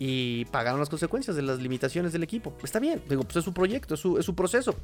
y 0.00 0.46
pagaron 0.46 0.80
las 0.80 0.88
consecuencias 0.88 1.36
de 1.36 1.42
las 1.42 1.60
limitaciones 1.60 2.12
del 2.12 2.24
equipo. 2.24 2.56
Está 2.64 2.80
bien, 2.80 3.00
digo, 3.08 3.22
pues 3.22 3.36
es 3.36 3.44
su 3.44 3.54
proyecto, 3.54 3.94
es 3.94 4.00
su, 4.00 4.34
proceso. 4.34 4.74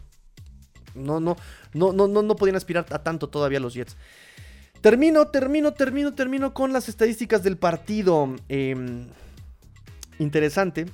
No, 0.95 1.19
no, 1.19 1.37
no, 1.75 1.93
no, 1.93 2.07
no, 2.07 2.37
podían 2.37 2.55
aspirar 2.55 2.87
a 2.91 3.03
tanto 3.03 3.29
todavía 3.29 3.59
los 3.59 3.75
Jets. 3.75 3.97
Termino, 4.81 5.27
termino, 5.27 5.75
termino, 5.75 6.15
termino 6.15 6.55
con 6.55 6.73
las 6.73 6.89
estadísticas 6.89 7.43
del 7.43 7.57
partido. 7.57 8.37
Em, 8.49 9.09
interesante, 10.21 10.87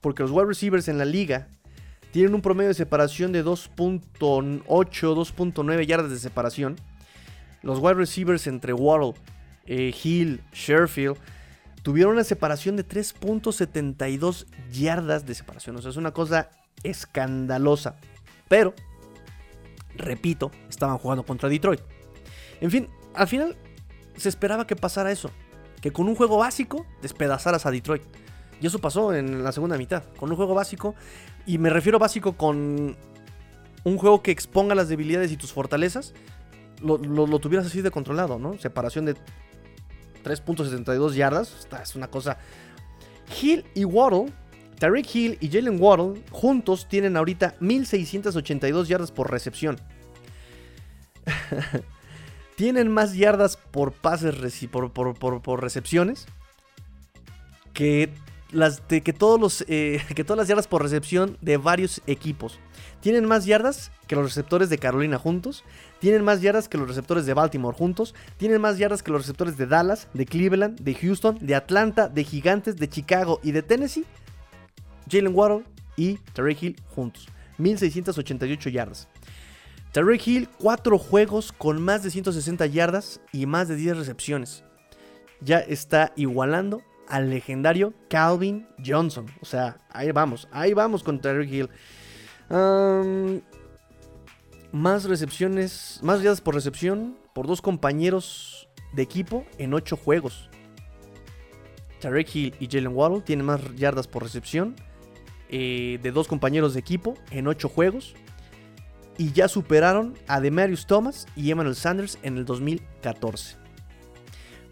porque 0.00 0.22
los 0.22 0.30
wide 0.30 0.46
receivers 0.46 0.86
en 0.86 0.98
la 0.98 1.04
liga 1.04 1.48
tienen 2.10 2.34
un 2.34 2.42
promedio 2.42 2.68
de 2.68 2.74
separación 2.74 3.32
de 3.32 3.44
2.8, 3.44 4.64
2.9 4.66 5.86
yardas 5.86 6.10
de 6.10 6.18
separación. 6.18 6.76
Los 7.62 7.78
wide 7.80 7.94
receivers 7.94 8.46
entre 8.46 8.72
Waddle, 8.72 9.14
eh, 9.66 9.94
Hill, 10.02 10.40
Sherfield, 10.52 11.16
tuvieron 11.82 12.14
una 12.14 12.24
separación 12.24 12.76
de 12.76 12.86
3.72 12.86 14.46
yardas 14.72 15.26
de 15.26 15.34
separación. 15.34 15.76
O 15.76 15.82
sea, 15.82 15.90
es 15.90 15.96
una 15.96 16.12
cosa 16.12 16.50
escandalosa. 16.82 17.96
Pero, 18.48 18.74
repito, 19.96 20.50
estaban 20.68 20.98
jugando 20.98 21.24
contra 21.24 21.48
Detroit. 21.48 21.80
En 22.60 22.70
fin, 22.70 22.88
al 23.14 23.28
final 23.28 23.56
se 24.16 24.28
esperaba 24.28 24.66
que 24.66 24.76
pasara 24.76 25.12
eso. 25.12 25.30
Que 25.80 25.92
con 25.92 26.08
un 26.08 26.16
juego 26.16 26.38
básico 26.38 26.86
despedazaras 27.02 27.66
a 27.66 27.70
Detroit. 27.70 28.02
Y 28.60 28.66
eso 28.66 28.78
pasó 28.80 29.14
en 29.14 29.44
la 29.44 29.52
segunda 29.52 29.76
mitad. 29.78 30.04
Con 30.18 30.30
un 30.30 30.36
juego 30.36 30.54
básico. 30.54 30.94
Y 31.46 31.58
me 31.58 31.70
refiero 31.70 31.98
básico 31.98 32.36
con 32.36 32.96
un 33.84 33.98
juego 33.98 34.22
que 34.22 34.30
exponga 34.30 34.74
las 34.74 34.88
debilidades 34.88 35.32
y 35.32 35.36
tus 35.36 35.52
fortalezas. 35.52 36.14
Lo, 36.82 36.98
lo 36.98 37.38
tuvieras 37.38 37.66
así 37.66 37.82
de 37.82 37.90
controlado, 37.90 38.38
¿no? 38.38 38.56
Separación 38.58 39.04
de 39.04 39.14
3.72 40.24 41.14
yardas. 41.14 41.54
Esta 41.58 41.82
es 41.82 41.96
una 41.96 42.08
cosa. 42.08 42.38
Hill 43.40 43.64
y 43.74 43.84
Waddle, 43.84 44.32
Tariq 44.78 45.14
Hill 45.14 45.38
y 45.40 45.50
Jalen 45.50 45.80
Waddle 45.80 46.22
juntos 46.30 46.88
tienen 46.88 47.16
ahorita 47.16 47.56
1682 47.60 48.88
yardas 48.88 49.12
por 49.12 49.30
recepción. 49.30 49.78
tienen 52.56 52.90
más 52.90 53.14
yardas 53.14 53.56
por 53.56 53.92
pases 53.92 54.34
por, 54.66 54.92
por, 54.92 55.62
recepciones 55.62 56.26
que, 57.72 58.10
las, 58.50 58.80
que, 58.80 59.00
todos 59.12 59.40
los, 59.40 59.64
eh, 59.68 60.00
que 60.14 60.24
todas 60.24 60.38
las 60.38 60.48
yardas 60.48 60.66
por 60.66 60.82
recepción 60.82 61.36
de 61.40 61.56
varios 61.56 62.00
equipos. 62.06 62.58
Tienen 63.00 63.26
más 63.26 63.44
yardas 63.44 63.92
que 64.06 64.16
los 64.16 64.24
receptores 64.24 64.70
de 64.70 64.78
Carolina 64.78 65.18
juntos. 65.18 65.64
Tienen 66.00 66.24
más 66.24 66.40
yardas 66.40 66.68
que 66.68 66.78
los 66.78 66.88
receptores 66.88 67.26
de 67.26 67.34
Baltimore 67.34 67.76
juntos. 67.76 68.14
Tienen 68.36 68.60
más 68.60 68.78
yardas 68.78 69.02
que 69.02 69.10
los 69.10 69.22
receptores 69.22 69.56
de 69.56 69.66
Dallas, 69.66 70.08
de 70.14 70.26
Cleveland, 70.26 70.80
de 70.80 70.94
Houston, 70.94 71.38
de 71.40 71.54
Atlanta, 71.54 72.08
de 72.08 72.24
Gigantes, 72.24 72.76
de 72.76 72.88
Chicago 72.88 73.40
y 73.42 73.52
de 73.52 73.62
Tennessee. 73.62 74.04
Jalen 75.10 75.34
Waddle 75.34 75.64
y 75.96 76.16
Terry 76.32 76.56
Hill 76.60 76.76
juntos. 76.86 77.28
1688 77.58 78.70
yardas. 78.70 79.08
Terry 79.92 80.20
Hill, 80.24 80.48
4 80.58 80.98
juegos 80.98 81.52
con 81.52 81.80
más 81.82 82.02
de 82.02 82.10
160 82.10 82.66
yardas 82.66 83.20
y 83.32 83.46
más 83.46 83.68
de 83.68 83.76
10 83.76 83.96
recepciones. 83.96 84.64
Ya 85.40 85.58
está 85.60 86.12
igualando 86.16 86.82
al 87.08 87.30
legendario 87.30 87.94
Calvin 88.08 88.68
Johnson. 88.84 89.26
O 89.40 89.44
sea, 89.44 89.78
ahí 89.90 90.12
vamos, 90.12 90.48
ahí 90.52 90.74
vamos 90.74 91.02
con 91.02 91.20
Terry 91.20 91.48
Hill. 91.52 91.70
más 94.72 95.04
recepciones, 95.04 96.00
más 96.02 96.22
yardas 96.22 96.40
por 96.40 96.54
recepción 96.54 97.16
por 97.32 97.46
dos 97.46 97.62
compañeros 97.62 98.68
de 98.92 99.02
equipo 99.02 99.44
en 99.58 99.74
8 99.74 99.96
juegos. 99.96 100.50
Tarek 102.00 102.34
Hill 102.34 102.54
y 102.60 102.68
Jalen 102.68 102.94
Waddle 102.94 103.22
tienen 103.22 103.46
más 103.46 103.60
yardas 103.74 104.06
por 104.06 104.22
recepción 104.22 104.76
eh, 105.48 105.98
de 106.02 106.12
dos 106.12 106.28
compañeros 106.28 106.74
de 106.74 106.80
equipo 106.80 107.14
en 107.30 107.48
8 107.48 107.68
juegos 107.68 108.14
y 109.16 109.32
ya 109.32 109.48
superaron 109.48 110.14
a 110.28 110.40
Demarius 110.40 110.86
Thomas 110.86 111.26
y 111.34 111.50
Emmanuel 111.50 111.74
Sanders 111.74 112.18
en 112.22 112.38
el 112.38 112.44
2014. 112.44 113.67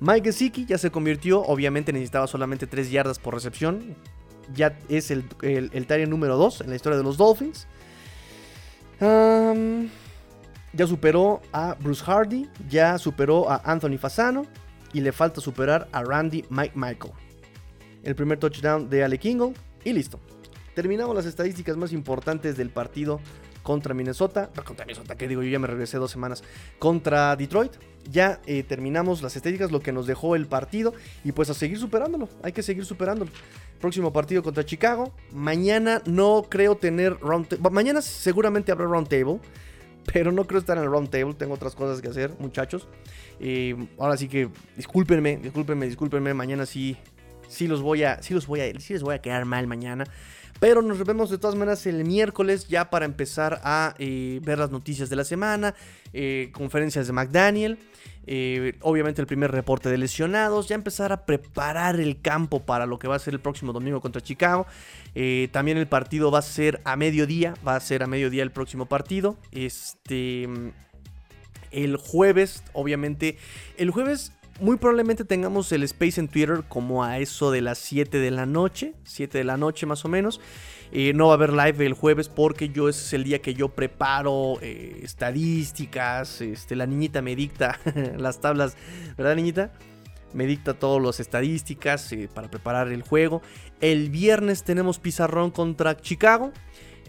Mike 0.00 0.30
Gesicki 0.30 0.66
ya 0.66 0.78
se 0.78 0.90
convirtió, 0.90 1.40
obviamente 1.42 1.92
necesitaba 1.92 2.26
solamente 2.26 2.66
3 2.66 2.90
yardas 2.90 3.18
por 3.18 3.34
recepción. 3.34 3.96
Ya 4.54 4.78
es 4.88 5.10
el, 5.10 5.24
el, 5.42 6.10
número 6.10 6.36
2 6.36 6.60
en 6.62 6.70
la 6.70 6.76
historia 6.76 6.98
de 6.98 7.04
los 7.04 7.16
Dolphins. 7.16 7.66
ya 9.00 10.86
superó 10.86 11.40
a 11.52 11.74
Bruce 11.80 12.04
Hardy, 12.04 12.48
ya 12.68 12.98
superó 12.98 13.50
a 13.50 13.62
Anthony 13.64 13.98
Fasano 13.98 14.46
y 14.92 15.00
le 15.00 15.12
falta 15.12 15.40
superar 15.40 15.88
a 15.92 16.02
Randy 16.02 16.44
Mike 16.50 16.74
Michael. 16.74 17.12
El 18.02 18.14
primer 18.14 18.38
touchdown 18.38 18.88
de 18.88 19.02
Ale 19.02 19.18
Kingle 19.18 19.54
y 19.84 19.92
listo. 19.92 20.20
Terminamos 20.74 21.16
las 21.16 21.26
estadísticas 21.26 21.76
más 21.76 21.92
importantes 21.92 22.56
del 22.56 22.70
partido 22.70 23.20
contra 23.66 23.94
Minnesota, 23.94 24.48
contra 24.64 24.86
Minnesota, 24.86 25.16
que 25.16 25.26
digo, 25.26 25.42
yo 25.42 25.50
ya 25.50 25.58
me 25.58 25.66
regresé 25.66 25.98
dos 25.98 26.12
semanas, 26.12 26.44
contra 26.78 27.34
Detroit. 27.34 27.72
Ya 28.08 28.40
eh, 28.46 28.62
terminamos 28.62 29.22
las 29.22 29.34
estadísticas, 29.34 29.72
lo 29.72 29.80
que 29.80 29.90
nos 29.90 30.06
dejó 30.06 30.36
el 30.36 30.46
partido, 30.46 30.94
y 31.24 31.32
pues 31.32 31.50
a 31.50 31.54
seguir 31.54 31.76
superándolo, 31.76 32.28
hay 32.44 32.52
que 32.52 32.62
seguir 32.62 32.84
superándolo. 32.84 33.32
Próximo 33.80 34.12
partido 34.12 34.44
contra 34.44 34.64
Chicago. 34.64 35.12
Mañana 35.32 36.00
no 36.06 36.46
creo 36.48 36.76
tener 36.76 37.18
round 37.18 37.48
table. 37.48 37.68
Mañana 37.70 38.00
seguramente 38.02 38.70
habrá 38.70 38.86
round 38.86 39.08
table. 39.08 39.40
Pero 40.12 40.30
no 40.30 40.46
creo 40.46 40.60
estar 40.60 40.78
en 40.78 40.84
el 40.84 40.88
round 40.88 41.10
table. 41.10 41.34
Tengo 41.34 41.54
otras 41.54 41.74
cosas 41.74 42.00
que 42.00 42.06
hacer, 42.06 42.30
muchachos. 42.38 42.86
Eh, 43.40 43.74
ahora 43.98 44.16
sí 44.16 44.28
que 44.28 44.48
discúlpenme, 44.76 45.38
discúlpenme, 45.38 45.86
discúlpenme. 45.86 46.32
Mañana 46.32 46.64
sí, 46.64 46.96
sí 47.48 47.66
los 47.66 47.82
voy 47.82 48.04
a, 48.04 48.22
sí 48.22 48.32
los 48.32 48.46
voy 48.46 48.60
a, 48.60 48.78
sí 48.78 48.92
les 48.92 49.02
voy 49.02 49.16
a 49.16 49.18
quedar 49.20 49.44
mal 49.44 49.66
mañana. 49.66 50.04
Pero 50.58 50.82
nos 50.82 51.04
vemos 51.04 51.30
de 51.30 51.38
todas 51.38 51.54
maneras 51.54 51.86
el 51.86 52.04
miércoles 52.04 52.68
ya 52.68 52.88
para 52.90 53.04
empezar 53.04 53.60
a 53.62 53.94
eh, 53.98 54.40
ver 54.42 54.58
las 54.58 54.70
noticias 54.70 55.10
de 55.10 55.16
la 55.16 55.24
semana, 55.24 55.74
eh, 56.12 56.50
conferencias 56.52 57.06
de 57.06 57.12
McDaniel, 57.12 57.78
eh, 58.26 58.74
obviamente 58.80 59.20
el 59.20 59.26
primer 59.26 59.52
reporte 59.52 59.88
de 59.90 59.98
lesionados, 59.98 60.68
ya 60.68 60.74
empezar 60.74 61.12
a 61.12 61.26
preparar 61.26 62.00
el 62.00 62.20
campo 62.20 62.64
para 62.64 62.86
lo 62.86 62.98
que 62.98 63.06
va 63.06 63.16
a 63.16 63.18
ser 63.18 63.34
el 63.34 63.40
próximo 63.40 63.72
domingo 63.72 64.00
contra 64.00 64.22
Chicago. 64.22 64.66
también 65.52 65.78
el 65.78 65.86
partido 65.86 66.30
va 66.30 66.38
a 66.40 66.42
ser 66.42 66.80
a 66.84 66.96
mediodía, 66.96 67.54
va 67.66 67.76
a 67.76 67.80
ser 67.80 68.02
a 68.02 68.06
mediodía 68.06 68.42
el 68.42 68.50
próximo 68.50 68.86
partido. 68.86 69.36
Este 69.52 70.48
el 71.70 71.96
jueves, 71.96 72.62
obviamente, 72.72 73.36
el 73.76 73.90
jueves 73.90 74.32
muy 74.60 74.76
probablemente 74.76 75.24
tengamos 75.24 75.70
el 75.72 75.82
space 75.82 76.20
en 76.20 76.28
Twitter 76.28 76.64
como 76.68 77.04
a 77.04 77.18
eso 77.18 77.50
de 77.50 77.60
las 77.60 77.78
7 77.78 78.18
de 78.18 78.30
la 78.30 78.46
noche, 78.46 78.94
7 79.04 79.38
de 79.38 79.44
la 79.44 79.56
noche 79.56 79.86
más 79.86 80.04
o 80.04 80.08
menos. 80.08 80.40
Eh, 80.92 81.12
no 81.14 81.26
va 81.26 81.32
a 81.32 81.34
haber 81.34 81.52
live 81.52 81.84
el 81.84 81.94
jueves 81.94 82.28
porque 82.28 82.68
yo 82.68 82.88
es 82.88 83.12
el 83.12 83.24
día 83.24 83.42
que 83.42 83.54
yo 83.54 83.68
preparo 83.68 84.58
eh, 84.62 85.00
estadísticas. 85.02 86.40
Este, 86.40 86.76
la 86.76 86.86
niñita 86.86 87.22
me 87.22 87.36
dicta 87.36 87.78
las 88.16 88.40
tablas, 88.40 88.76
¿verdad 89.16 89.36
niñita? 89.36 89.72
Me 90.32 90.46
dicta 90.46 90.74
todas 90.74 91.02
las 91.02 91.20
estadísticas 91.20 92.12
eh, 92.12 92.28
para 92.32 92.48
preparar 92.48 92.88
el 92.88 93.02
juego. 93.02 93.42
El 93.80 94.10
viernes 94.10 94.64
tenemos 94.64 94.98
pizarrón 94.98 95.50
contra 95.50 95.96
Chicago. 95.96 96.52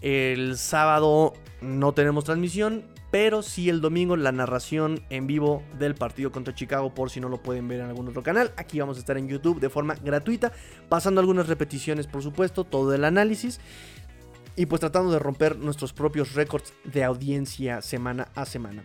El 0.02 0.58
sábado 0.58 1.34
no 1.62 1.94
tenemos 1.94 2.24
transmisión 2.24 2.84
pero 3.12 3.42
sí 3.42 3.70
el 3.70 3.82
domingo 3.82 4.16
la 4.16 4.32
narración 4.32 5.04
en 5.10 5.28
vivo 5.28 5.64
del 5.78 5.96
partido 5.96 6.32
contra 6.32 6.54
Chicago 6.54 6.94
por 6.94 7.10
si 7.10 7.20
no 7.20 7.30
lo 7.30 7.42
pueden 7.42 7.68
ver 7.68 7.80
en 7.80 7.88
algún 7.88 8.08
otro 8.08 8.24
canal. 8.24 8.52
Aquí 8.58 8.80
vamos 8.80 8.98
a 8.98 9.00
estar 9.00 9.18
en 9.18 9.28
YouTube 9.28 9.60
de 9.60 9.70
forma 9.70 9.96
gratuita, 9.96 10.52
pasando 10.90 11.22
algunas 11.22 11.48
repeticiones 11.48 12.08
por 12.08 12.22
supuesto, 12.22 12.64
todo 12.64 12.94
el 12.94 13.04
análisis 13.04 13.60
y 14.56 14.66
pues 14.66 14.82
tratando 14.82 15.12
de 15.12 15.20
romper 15.20 15.58
nuestros 15.58 15.94
propios 15.94 16.34
récords 16.34 16.74
de 16.84 17.04
audiencia 17.04 17.82
semana 17.82 18.30
a 18.36 18.46
semana. 18.46 18.84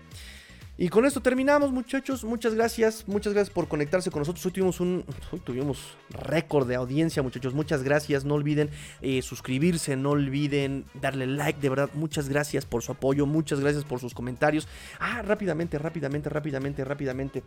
Y 0.83 0.89
con 0.89 1.05
esto 1.05 1.23
terminamos, 1.23 1.71
muchachos. 1.71 2.25
Muchas 2.25 2.57
gracias. 2.57 3.07
Muchas 3.07 3.33
gracias 3.35 3.55
por 3.55 3.69
conectarse 3.69 4.11
con 4.11 4.23
nosotros. 4.23 4.45
Hoy 4.45 4.51
tuvimos 4.51 4.81
un 4.81 5.05
tuvimos 5.45 5.97
récord 6.11 6.67
de 6.67 6.75
audiencia, 6.75 7.23
muchachos. 7.23 7.55
Muchas 7.55 7.85
gracias. 7.85 8.25
No 8.25 8.35
olviden 8.35 8.69
eh, 9.01 9.23
suscribirse, 9.23 9.95
no 9.95 10.11
olviden 10.11 10.85
darle 11.01 11.29
like. 11.29 11.61
De 11.61 11.69
verdad, 11.69 11.91
muchas 11.95 12.29
gracias 12.29 12.67
por 12.67 12.83
su 12.83 12.91
apoyo. 12.91 13.27
Muchas 13.27 13.61
gracias 13.61 13.85
por 13.85 14.01
sus 14.01 14.13
comentarios. 14.13 14.67
Ah, 14.99 15.23
rápidamente, 15.23 15.79
rápidamente, 15.79 16.29
rápidamente, 16.29 16.85
rápidamente. 16.85 17.45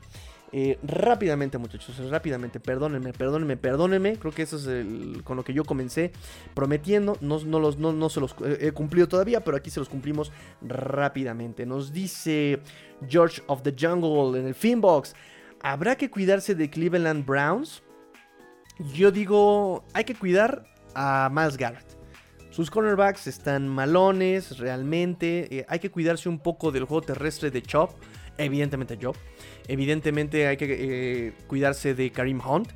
Eh, 0.54 0.80
rápidamente, 0.84 1.58
muchachos. 1.58 1.98
Rápidamente. 2.10 2.62
Perdónenme, 2.62 3.12
perdónenme, 3.12 3.58
perdónenme. 3.58 4.16
Creo 4.16 4.32
que 4.32 4.44
eso 4.44 4.56
es 4.56 5.22
con 5.26 5.36
lo 5.36 5.44
que 5.44 5.54
yo 5.54 5.66
comencé 5.66 6.14
prometiendo. 6.54 7.18
No, 7.20 7.44
no, 7.44 7.60
los, 7.60 7.80
no, 7.80 7.92
no 7.92 8.10
se 8.10 8.22
los 8.22 8.34
he 8.62 8.72
cumplido 8.72 9.10
todavía, 9.10 9.44
pero 9.44 9.58
aquí 9.58 9.70
se 9.70 9.82
los 9.82 9.90
cumplimos 9.90 10.32
rápidamente. 10.62 11.66
Nos 11.66 11.92
dice. 11.92 12.62
George 13.08 13.25
of 13.48 13.62
the 13.64 13.76
Jungle 13.78 14.40
en 14.40 14.48
el 14.48 14.56
Finbox. 14.56 15.14
¿Habrá 15.62 15.96
que 15.96 16.10
cuidarse 16.10 16.56
de 16.56 16.70
Cleveland 16.70 17.26
Browns? 17.26 17.84
Yo 18.94 19.12
digo, 19.12 19.84
hay 19.94 20.04
que 20.04 20.16
cuidar 20.16 20.66
a 20.94 21.30
Miles 21.32 21.58
Garrett. 21.58 21.86
Sus 22.52 22.72
cornerbacks 22.72 23.28
están 23.28 23.68
malones 23.68 24.58
realmente. 24.60 25.48
Eh, 25.50 25.66
hay 25.68 25.80
que 25.80 25.92
cuidarse 25.92 26.30
un 26.30 26.40
poco 26.40 26.72
del 26.72 26.86
juego 26.86 27.02
terrestre 27.02 27.52
de 27.52 27.62
Chop. 27.62 27.92
Evidentemente 28.38 28.98
Chop. 28.98 29.18
Evidentemente 29.68 30.48
hay 30.48 30.58
que 30.58 30.68
eh, 30.70 31.34
cuidarse 31.48 31.94
de 31.96 32.12
Karim 32.12 32.40
Hunt. 32.40 32.72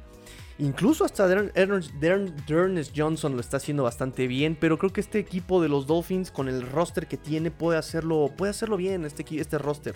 Incluso 0.59 1.05
hasta 1.05 1.25
Ernest 1.55 2.91
Johnson 2.93 3.33
lo 3.33 3.39
está 3.39 3.55
haciendo 3.55 3.83
bastante 3.83 4.27
bien, 4.27 4.57
pero 4.59 4.77
creo 4.77 4.91
que 4.91 4.99
este 4.99 5.17
equipo 5.17 5.61
de 5.61 5.69
los 5.69 5.87
Dolphins 5.87 6.31
con 6.31 6.49
el 6.49 6.63
roster 6.69 7.07
que 7.07 7.15
tiene 7.15 7.49
puede 7.49 7.79
hacerlo, 7.79 8.29
puede 8.35 8.49
hacerlo 8.49 8.75
bien 8.75 9.05
este, 9.05 9.23
este 9.39 9.57
roster. 9.57 9.95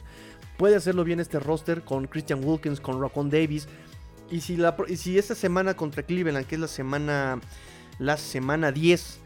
Puede 0.57 0.75
hacerlo 0.75 1.03
bien 1.03 1.19
este 1.19 1.39
roster 1.39 1.83
con 1.83 2.07
Christian 2.07 2.43
Wilkins, 2.43 2.79
con 2.79 2.99
Rocon 2.99 3.29
Davis. 3.29 3.67
Y 4.29 4.41
si, 4.41 4.55
la, 4.55 4.75
esta 4.87 5.35
semana 5.35 5.75
contra 5.75 6.03
Cleveland, 6.03 6.45
que 6.45 6.55
es 6.55 6.61
la 6.61 6.67
semana, 6.67 7.39
la 7.99 8.17
semana 8.17 8.71
10, 8.71 9.19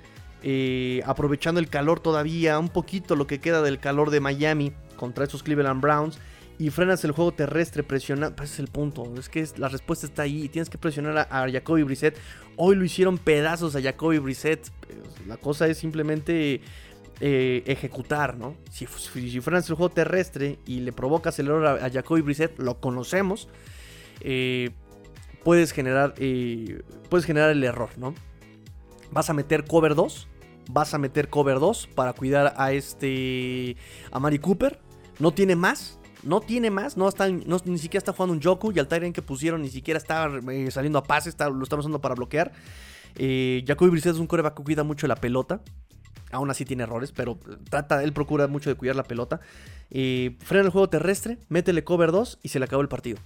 eh, 0.44 1.02
aprovechando 1.06 1.60
el 1.60 1.70
calor 1.70 2.00
todavía, 2.00 2.60
un 2.60 2.70
poquito 2.70 3.16
lo 3.16 3.28
que 3.28 3.40
queda 3.40 3.62
del 3.62 3.80
calor 3.80 4.10
de 4.10 4.20
Miami 4.20 4.74
contra 4.96 5.24
estos 5.24 5.44
Cleveland 5.44 5.82
Browns, 5.82 6.20
y 6.60 6.70
frenas 6.72 7.04
el 7.04 7.12
juego 7.12 7.34
terrestre 7.34 7.84
presionando. 7.84 8.36
Pues 8.36 8.54
es 8.54 8.60
el 8.60 8.68
punto. 8.68 9.14
Es 9.18 9.30
que 9.30 9.48
la 9.58 9.70
respuesta 9.70 10.06
está 10.06 10.24
ahí. 10.24 10.50
Tienes 10.50 10.70
que 10.70 10.78
presionar 10.78 11.28
a, 11.30 11.50
Jacoby 11.50 11.84
Brissett. 11.84 12.18
Hoy 12.56 12.76
lo 12.76 12.84
hicieron 12.84 13.18
pedazos 13.18 13.76
a 13.76 13.82
Jacoby 13.82 14.18
Brissett. 14.18 14.72
La 15.28 15.38
cosa 15.38 15.68
es 15.68 15.78
simplemente 15.78 16.62
eh, 17.20 17.64
ejecutar, 17.66 18.38
¿no? 18.38 18.56
Si, 18.70 18.86
frenas 18.86 19.68
el 19.68 19.76
juego 19.76 19.90
terrestre 19.90 20.60
y 20.68 20.82
le 20.82 20.94
provocas 20.94 21.40
el 21.40 21.48
error 21.48 21.66
a, 21.66 21.90
Jacoby 21.90 22.22
Brissett, 22.22 22.60
lo 22.60 22.80
conocemos. 22.80 23.50
Eh, 24.22 24.70
puedes 25.44 25.72
generar. 25.72 26.14
Eh, 26.18 26.84
puedes 27.10 27.26
generar 27.26 27.50
el 27.50 27.64
error, 27.64 27.90
¿no? 27.98 28.14
Vas 29.12 29.32
a 29.32 29.34
meter 29.34 29.66
cover 29.66 29.96
2. 29.96 30.28
Vas 30.70 30.94
a 30.94 31.00
meter 31.00 31.30
cover 31.30 31.60
2 31.60 31.90
para 31.96 32.14
cuidar 32.14 32.54
a 32.56 32.72
este. 32.72 33.78
a 34.12 34.20
Mari 34.20 34.38
Cooper. 34.38 34.80
No 35.18 35.32
tiene 35.32 35.56
más 35.56 36.00
No 36.22 36.42
tiene 36.42 36.70
más, 36.70 36.96
no 36.96 37.10
está, 37.10 37.28
ni 37.28 37.78
siquiera 37.80 37.98
está 37.98 38.14
jugando 38.14 38.34
un 38.34 38.44
Joku 38.44 38.72
y 38.72 38.78
al 38.78 38.88
Tyrant 38.88 39.16
que 39.16 39.24
pusieron 39.24 39.64
ni 39.64 39.70
siquiera 39.70 39.98
está 39.98 40.30
saliendo 40.70 41.00
a 41.00 41.04
pase, 41.04 41.30
está, 41.30 41.50
lo 41.50 41.64
están 41.64 41.80
usando 41.80 42.00
para 42.00 42.14
bloquear. 42.14 42.52
Jacoby 43.16 43.90
Brissett 43.90 44.14
es 44.14 44.20
un 44.20 44.28
coreback 44.28 44.58
que 44.58 44.64
cuida 44.64 44.84
mucho 44.84 45.08
la 45.08 45.16
pelota. 45.16 45.62
Aún 46.32 46.50
así 46.50 46.66
tiene 46.66 46.84
errores, 46.84 47.12
pero 47.12 47.40
trata, 47.70 48.04
él 48.04 48.14
procura 48.14 48.48
mucho 48.48 48.70
de 48.70 48.76
cuidar 48.76 48.96
la 48.96 49.04
pelota. 49.04 49.40
frena 49.90 50.66
el 50.66 50.70
juego 50.70 50.90
terrestre, 50.90 51.38
métele 51.50 51.84
cover 51.84 52.12
2 52.12 52.40
y 52.44 52.50
se 52.50 52.60
le 52.60 52.66
acabó 52.66 52.82
el 52.82 52.90
partido 52.90 53.20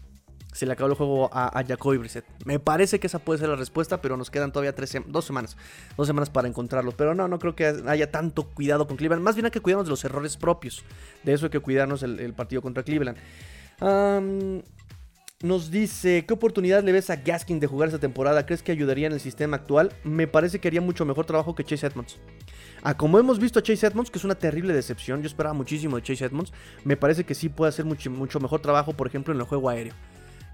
se 0.54 0.66
le 0.66 0.74
acabó 0.74 0.89
el 0.89 0.95
juego 0.95 1.30
a, 1.34 1.58
a 1.58 1.66
Jacoby 1.66 1.97
Brissett. 1.97 2.26
Me 2.45 2.60
parece 2.60 2.99
que 2.99 3.08
esa 3.08 3.20
puede 3.20 3.39
ser 3.39 3.49
la 3.49 3.56
respuesta, 3.56 4.02
pero 4.02 4.18
nos 4.18 4.30
quedan 4.30 4.52
todavía 4.52 4.76
tres, 4.76 4.95
dos 5.08 5.26
semanas. 5.26 5.56
Dos 5.97 6.08
semanas 6.08 6.30
para 6.30 6.47
encontrarlo. 6.47 6.91
Pero 6.91 7.16
no, 7.16 7.28
no 7.28 7.39
creo 7.39 7.56
que 7.56 7.66
haya 7.88 8.12
tanto 8.12 8.43
cuidado 8.43 8.88
con 8.88 8.97
Cleveland. 8.97 9.24
Más 9.24 9.36
bien 9.36 9.45
hay 9.45 9.52
que 9.52 9.62
cuidarnos 9.62 9.88
de 9.88 9.91
los 9.91 10.04
errores 10.04 10.38
propios. 10.38 10.84
De 11.24 11.34
eso 11.34 11.45
hay 11.45 11.52
que 11.52 11.60
cuidarnos 11.60 12.04
el, 12.04 12.34
partido 12.34 12.62
contra 12.62 12.84
Cleveland. 12.84 13.18
nos 15.41 15.72
dice, 15.72 16.26
¿qué 16.26 16.34
oportunidad 16.34 16.84
le 16.84 16.91
ves 16.91 17.10
a 17.10 17.16
Gaskin 17.16 17.60
de 17.60 17.68
jugar 17.68 17.88
esta 17.88 17.99
temporada? 17.99 18.45
¿Crees 18.45 18.62
que 18.62 18.72
ayudaría 18.72 19.08
en 19.08 19.14
el 19.14 19.22
sistema 19.22 19.56
actual? 19.58 19.93
Me 20.04 20.28
parece 20.28 20.60
que 20.60 20.68
haría 20.68 20.82
mucho 20.82 21.06
mejor 21.06 21.26
trabajo 21.26 21.56
que 21.56 21.64
Chase 21.64 21.88
Edmonds. 21.88 22.18
Ah, 22.84 22.97
como 22.97 23.19
hemos 23.19 23.38
visto 23.38 23.59
a 23.59 23.61
Chase 23.63 23.86
Edmonds, 23.86 24.09
que 24.09 24.17
es 24.17 24.25
una 24.25 24.36
terrible 24.36 24.73
decepción, 24.73 25.21
yo 25.21 25.27
esperaba 25.27 25.53
muchísimo 25.53 25.97
de 25.97 26.01
Chase 26.01 26.25
Edmonds, 26.25 26.51
me 26.84 26.97
parece 26.97 27.25
que 27.25 27.36
sí 27.36 27.47
puede 27.47 27.69
hacer 27.69 27.86
mucho, 27.86 28.09
mucho 28.09 28.39
mejor 28.39 28.59
trabajo, 28.59 28.93
por 28.93 29.05
ejemplo, 29.05 29.34
en 29.34 29.39
el 29.39 29.45
juego 29.45 29.69
aéreo. 29.69 29.93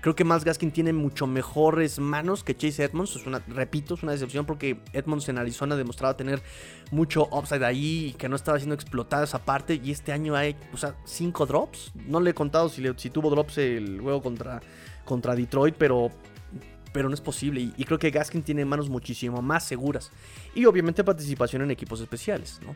Creo 0.01 0.15
que 0.15 0.23
Miles 0.23 0.43
Gaskin 0.43 0.71
tiene 0.71 0.93
mucho 0.93 1.25
mejores 1.25 1.99
manos 1.99 2.43
que 2.43 2.55
Chase 2.55 2.83
Edmonds. 2.83 3.15
Es 3.15 3.25
una, 3.25 3.39
repito, 3.47 3.95
es 3.95 4.03
una 4.03 4.11
decepción 4.11 4.45
porque 4.45 4.79
Edmonds 4.93 5.27
en 5.27 5.39
Arizona 5.39 5.73
ha 5.73 5.77
demostrado 5.77 6.15
tener 6.15 6.41
mucho 6.91 7.27
upside 7.31 7.63
ahí 7.63 8.05
y 8.09 8.13
que 8.13 8.29
no 8.29 8.35
estaba 8.35 8.59
siendo 8.59 8.75
explotada 8.75 9.23
esa 9.23 9.43
parte. 9.43 9.81
Y 9.83 9.91
este 9.91 10.11
año 10.11 10.35
hay, 10.35 10.55
o 10.71 10.77
sea, 10.77 10.95
5 11.03 11.47
drops. 11.47 11.91
No 12.05 12.19
le 12.19 12.29
he 12.29 12.33
contado 12.35 12.69
si, 12.69 12.83
si 12.97 13.09
tuvo 13.09 13.31
drops 13.31 13.57
el 13.57 13.99
juego 13.99 14.21
contra, 14.21 14.61
contra 15.03 15.35
Detroit, 15.35 15.75
pero 15.77 16.11
pero 16.97 17.09
no 17.09 17.13
es 17.13 17.21
posible. 17.21 17.61
Y, 17.77 17.83
creo 17.83 17.99
que 17.99 18.09
Gaskin 18.09 18.41
tiene 18.41 18.65
manos 18.65 18.89
muchísimo 18.89 19.39
más 19.39 19.67
seguras. 19.67 20.09
Y 20.55 20.65
obviamente 20.65 21.03
participación 21.03 21.61
en 21.61 21.69
equipos 21.69 22.01
especiales, 22.01 22.59
¿no? 22.65 22.75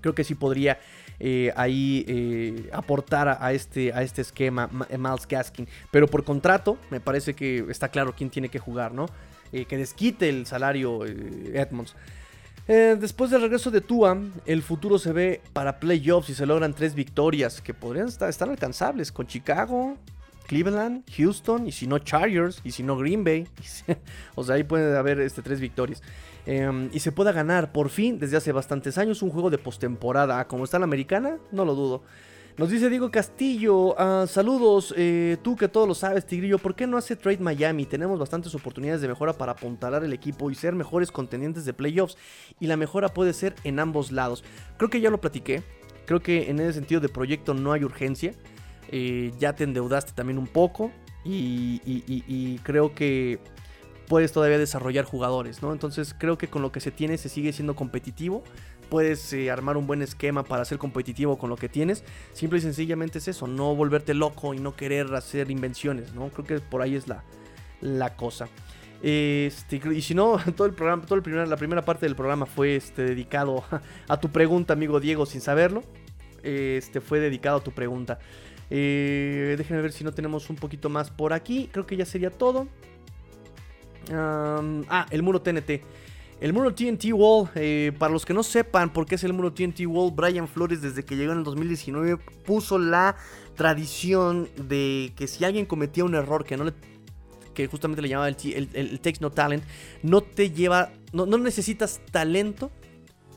Creo 0.00 0.14
que 0.14 0.22
sí 0.22 0.36
podría 0.36 0.78
eh, 1.18 1.52
ahí 1.56 2.04
eh, 2.06 2.70
aportar 2.72 3.38
a, 3.40 3.52
este, 3.52 3.92
a 3.92 4.02
este 4.02 4.22
esquema 4.22 4.70
eh, 4.88 4.96
Miles 4.96 5.26
Gaskin. 5.26 5.66
Pero 5.90 6.06
por 6.06 6.22
contrato, 6.22 6.78
me 6.90 7.00
parece 7.00 7.34
que 7.34 7.66
está 7.68 7.88
claro 7.88 8.14
quién 8.16 8.30
tiene 8.30 8.50
que 8.50 8.60
jugar, 8.60 8.94
¿no? 8.94 9.06
que 9.50 9.76
desquite 9.76 10.28
el 10.28 10.46
salario 10.46 11.04
Edmonds. 11.04 11.96
después 12.68 13.32
del 13.32 13.40
regreso 13.40 13.72
de 13.72 13.80
Tua, 13.80 14.16
el 14.46 14.62
futuro 14.62 14.96
se 15.00 15.10
ve 15.10 15.40
para 15.52 15.80
playoffs 15.80 16.30
y 16.30 16.34
se 16.34 16.46
logran 16.46 16.72
tres 16.72 16.94
victorias 16.94 17.60
que 17.60 17.74
podrían 17.74 18.06
estar, 18.06 18.28
estar 18.28 18.48
alcanzables 18.48 19.10
con 19.10 19.26
Chicago, 19.26 19.96
Cleveland, 20.48 21.04
Houston 21.16 21.68
y 21.68 21.72
si 21.72 21.86
no 21.86 21.98
Chargers 21.98 22.60
y 22.64 22.72
si 22.72 22.82
no 22.82 22.96
Green 22.96 23.22
Bay. 23.22 23.46
o 24.34 24.42
sea, 24.42 24.56
ahí 24.56 24.64
puede 24.64 24.96
haber 24.96 25.20
este, 25.20 25.42
tres 25.42 25.60
victorias. 25.60 26.02
Em, 26.46 26.88
y 26.92 27.00
se 27.00 27.12
pueda 27.12 27.30
ganar 27.32 27.70
por 27.70 27.90
fin 27.90 28.18
desde 28.18 28.38
hace 28.38 28.50
bastantes 28.50 28.96
años 28.96 29.22
un 29.22 29.28
juego 29.28 29.50
de 29.50 29.58
postemporada. 29.58 30.48
Como 30.48 30.64
está 30.64 30.78
la 30.78 30.84
americana, 30.84 31.36
no 31.52 31.66
lo 31.66 31.74
dudo. 31.74 32.02
Nos 32.56 32.70
dice 32.70 32.88
Diego 32.88 33.10
Castillo, 33.10 33.94
ah, 34.00 34.24
saludos, 34.26 34.92
eh, 34.96 35.36
tú 35.42 35.54
que 35.54 35.68
todo 35.68 35.86
lo 35.86 35.94
sabes, 35.94 36.26
Tigrillo, 36.26 36.58
¿por 36.58 36.74
qué 36.74 36.88
no 36.88 36.96
hace 36.96 37.14
Trade 37.14 37.38
Miami? 37.38 37.86
Tenemos 37.86 38.18
bastantes 38.18 38.52
oportunidades 38.54 39.00
de 39.00 39.06
mejora 39.06 39.34
para 39.34 39.52
apuntalar 39.52 40.02
el 40.02 40.12
equipo 40.12 40.50
y 40.50 40.56
ser 40.56 40.74
mejores 40.74 41.12
contendientes 41.12 41.66
de 41.66 41.72
playoffs. 41.72 42.16
Y 42.58 42.66
la 42.66 42.76
mejora 42.76 43.10
puede 43.10 43.32
ser 43.32 43.54
en 43.62 43.78
ambos 43.78 44.10
lados. 44.10 44.42
Creo 44.76 44.90
que 44.90 45.00
ya 45.00 45.10
lo 45.10 45.20
platiqué, 45.20 45.62
creo 46.06 46.20
que 46.20 46.50
en 46.50 46.58
ese 46.58 46.72
sentido 46.72 47.00
de 47.00 47.10
proyecto 47.10 47.54
no 47.54 47.72
hay 47.72 47.84
urgencia. 47.84 48.32
Eh, 48.90 49.32
ya 49.38 49.54
te 49.54 49.64
endeudaste 49.64 50.12
también 50.12 50.38
un 50.38 50.46
poco 50.46 50.90
y 51.24 52.58
creo 52.62 52.94
que 52.94 53.38
puedes 54.08 54.32
todavía 54.32 54.58
desarrollar 54.58 55.04
jugadores, 55.04 55.62
¿no? 55.62 55.72
Entonces 55.72 56.14
creo 56.18 56.38
que 56.38 56.48
con 56.48 56.62
lo 56.62 56.72
que 56.72 56.80
se 56.80 56.90
tiene 56.90 57.18
se 57.18 57.28
sigue 57.28 57.52
siendo 57.52 57.76
competitivo. 57.76 58.42
Puedes 58.88 59.32
eh, 59.34 59.50
armar 59.50 59.76
un 59.76 59.86
buen 59.86 60.00
esquema 60.00 60.42
para 60.44 60.64
ser 60.64 60.78
competitivo 60.78 61.38
con 61.38 61.50
lo 61.50 61.56
que 61.56 61.68
tienes. 61.68 62.02
Simple 62.32 62.58
y 62.58 62.62
sencillamente 62.62 63.18
es 63.18 63.28
eso, 63.28 63.46
no 63.46 63.76
volverte 63.76 64.14
loco 64.14 64.54
y 64.54 64.58
no 64.58 64.74
querer 64.74 65.14
hacer 65.14 65.50
invenciones, 65.50 66.14
¿no? 66.14 66.28
Creo 66.30 66.46
que 66.46 66.58
por 66.58 66.80
ahí 66.80 66.96
es 66.96 67.06
la, 67.06 67.22
la 67.80 68.16
cosa. 68.16 68.48
Este, 69.02 69.80
y 69.94 70.00
si 70.00 70.14
no, 70.14 70.38
todo 70.56 70.66
el 70.66 70.72
programa, 70.72 71.04
todo 71.04 71.18
el 71.18 71.50
la 71.50 71.56
primera 71.56 71.84
parte 71.84 72.06
del 72.06 72.16
programa 72.16 72.46
fue 72.46 72.76
este, 72.76 73.02
dedicado 73.02 73.62
a 74.08 74.18
tu 74.18 74.30
pregunta, 74.30 74.72
amigo 74.72 74.98
Diego, 75.00 75.26
sin 75.26 75.42
saberlo. 75.42 75.82
Este 76.42 77.00
fue 77.00 77.20
dedicado 77.20 77.58
a 77.58 77.60
tu 77.60 77.72
pregunta. 77.72 78.18
Eh, 78.70 79.54
déjenme 79.56 79.82
ver 79.82 79.92
si 79.92 80.04
no 80.04 80.12
tenemos 80.12 80.50
un 80.50 80.56
poquito 80.56 80.88
más 80.88 81.10
por 81.10 81.32
aquí. 81.32 81.68
Creo 81.72 81.86
que 81.86 81.96
ya 81.96 82.04
sería 82.04 82.30
todo 82.30 82.68
ah, 84.10 85.06
el 85.10 85.22
muro 85.22 85.40
TNT. 85.40 85.82
El 86.40 86.52
muro 86.52 86.72
TNT 86.72 87.12
Wall, 87.12 87.48
eh, 87.56 87.92
para 87.98 88.12
los 88.12 88.24
que 88.24 88.32
no 88.32 88.44
sepan 88.44 88.92
por 88.92 89.06
qué 89.06 89.16
es 89.16 89.24
el 89.24 89.32
muro 89.32 89.52
TNT 89.52 89.80
Wall, 89.86 90.12
Brian 90.14 90.46
Flores 90.46 90.80
desde 90.80 91.04
que 91.04 91.16
llegó 91.16 91.32
en 91.32 91.38
el 91.38 91.44
2019 91.44 92.16
puso 92.46 92.78
la 92.78 93.16
tradición 93.56 94.48
de 94.56 95.12
que 95.16 95.26
si 95.26 95.44
alguien 95.44 95.66
cometía 95.66 96.04
un 96.04 96.14
error 96.14 96.44
que 96.44 96.56
no 96.56 96.64
le 96.64 96.74
que 97.54 97.66
justamente 97.66 98.00
le 98.00 98.08
llamaba 98.08 98.28
el, 98.28 98.68
el, 98.72 99.00
text 99.00 99.20
no 99.20 99.32
talent, 99.32 99.64
no 100.04 100.20
te 100.20 100.52
lleva, 100.52 100.92
no, 101.12 101.26
no, 101.26 101.38
necesitas 101.38 102.00
talento 102.12 102.70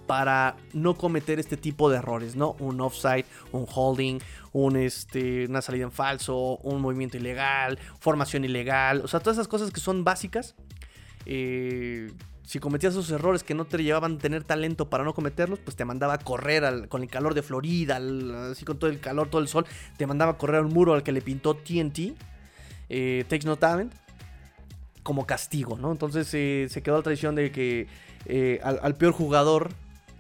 para 0.06 0.58
no 0.74 0.96
cometer 0.96 1.40
este 1.40 1.58
tipo 1.58 1.90
de 1.90 1.98
errores, 1.98 2.36
¿no? 2.36 2.56
Un 2.60 2.82
offside, 2.82 3.26
un 3.52 3.66
holding, 3.68 4.20
un, 4.54 4.76
este, 4.76 5.46
una 5.48 5.62
salida 5.62 5.86
en 5.86 5.92
falso, 5.92 6.58
un 6.58 6.82
movimiento 6.82 7.18
ilegal, 7.18 7.80
formación 8.00 8.44
ilegal, 8.44 9.02
o 9.04 9.08
sea, 9.08 9.20
todas 9.20 9.38
esas 9.38 9.48
cosas 9.48 9.72
que 9.72 9.80
son 9.80 10.04
básicas. 10.04 10.56
Eh, 11.26 12.12
si 12.44 12.60
cometías 12.60 12.94
esos 12.94 13.10
errores 13.12 13.44
que 13.44 13.54
no 13.54 13.64
te 13.64 13.82
llevaban 13.82 14.16
a 14.16 14.18
tener 14.18 14.44
talento 14.44 14.90
para 14.90 15.06
no 15.06 15.14
cometerlos, 15.14 15.60
pues 15.60 15.78
te 15.78 15.86
mandaba 15.86 16.16
a 16.16 16.18
correr 16.18 16.90
con 16.90 17.02
el 17.02 17.10
calor 17.10 17.34
de 17.34 17.44
Florida, 17.44 18.02
así 18.52 18.66
con 18.66 18.78
todo 18.78 18.90
el 18.90 19.00
calor, 19.00 19.30
todo 19.30 19.42
el 19.42 19.48
sol, 19.48 19.66
te 19.96 20.06
mandaba 20.06 20.34
a 20.34 20.38
correr 20.38 20.58
a 20.58 20.62
un 20.66 20.74
muro 20.74 20.94
al 20.94 21.02
que 21.02 21.14
le 21.14 21.22
pintó 21.22 21.56
TNT, 21.56 22.14
eh, 22.90 23.24
Takes 23.30 23.46
No 23.46 23.56
Talent, 23.56 23.94
como 25.02 25.26
castigo, 25.26 25.78
¿no? 25.78 25.94
Entonces 25.94 26.30
eh, 26.34 26.68
se 26.70 26.84
quedó 26.84 26.98
la 26.98 27.04
tradición 27.04 27.36
de 27.36 27.52
que 27.52 27.88
eh, 28.26 28.60
al, 28.64 28.96
peor 28.96 29.14
jugador 29.14 29.70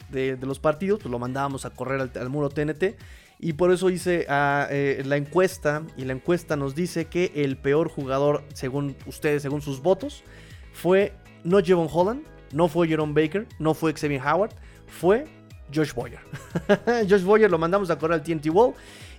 de, 0.09 0.37
los 0.41 0.59
partidos, 0.59 0.99
pues 1.01 1.11
lo 1.11 1.19
mandábamos 1.19 1.65
a 1.65 1.71
correr 1.71 2.11
al 2.15 2.29
muro 2.29 2.49
TNT 2.49 2.95
y 3.43 3.53
por 3.53 3.71
eso 3.71 3.89
hice 3.89 4.27
ah, 4.29 4.67
eh, 4.69 5.01
la 5.03 5.17
encuesta. 5.17 5.83
Y 5.97 6.05
la 6.05 6.13
encuesta 6.13 6.55
nos 6.55 6.75
dice 6.75 7.05
que 7.05 7.31
el 7.35 7.57
peor 7.57 7.89
jugador, 7.89 8.43
según 8.53 8.95
ustedes, 9.07 9.41
según 9.41 9.63
sus 9.63 9.81
votos, 9.81 10.23
fue 10.71 11.13
no 11.43 11.59
Jevon 11.59 11.87
Holland, 11.91 12.21
no 12.53 12.67
fue 12.67 12.87
Jerome 12.87 13.19
Baker, 13.19 13.47
no 13.57 13.73
fue 13.73 13.93
Xavier 13.93 14.21
Howard, 14.21 14.51
fue 14.85 15.25
Josh 15.73 15.93
Boyer. 15.93 16.19
Josh 17.09 17.23
Boyer 17.23 17.49
lo 17.49 17.57
mandamos 17.57 17.89
a 17.89 17.97
correr 17.97 18.19
al 18.19 18.23
TNT 18.23 18.47
Wall. 18.53 18.75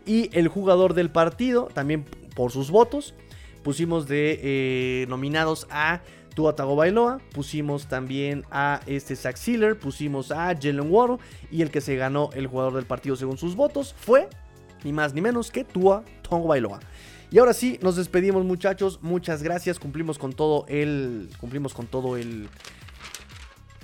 Y 0.06 0.30
el 0.32 0.46
jugador 0.46 0.94
del 0.94 1.10
partido, 1.10 1.68
también 1.74 2.04
por 2.36 2.52
sus 2.52 2.70
votos, 2.70 3.14
pusimos 3.64 4.06
de 4.06 4.38
eh, 4.42 5.06
nominados 5.08 5.66
a 5.68 6.00
Tua 6.34 6.54
Tagovailoa, 6.54 7.20
pusimos 7.32 7.86
también 7.86 8.44
a 8.50 8.80
este 8.86 9.16
Zach 9.16 9.36
Sealer, 9.36 9.78
pusimos 9.78 10.30
a 10.30 10.54
Jalen 10.54 10.90
Waddle 10.90 11.18
y 11.50 11.62
el 11.62 11.70
que 11.70 11.80
se 11.80 11.96
ganó 11.96 12.30
el 12.34 12.46
jugador 12.46 12.74
del 12.74 12.86
partido 12.86 13.16
según 13.16 13.38
sus 13.38 13.54
votos 13.54 13.94
fue 13.98 14.28
ni 14.84 14.92
más 14.92 15.14
ni 15.14 15.20
menos 15.20 15.50
que 15.50 15.64
Tua 15.64 16.04
Tagovailoa. 16.22 16.80
Y 17.30 17.38
ahora 17.38 17.54
sí, 17.54 17.78
nos 17.82 17.96
despedimos 17.96 18.44
muchachos, 18.44 18.98
muchas 19.02 19.42
gracias, 19.42 19.78
cumplimos 19.78 20.18
con 20.18 20.32
todo 20.32 20.66
el 20.68 21.30
cumplimos 21.38 21.72
con 21.72 21.86
todo 21.86 22.16
el 22.16 22.48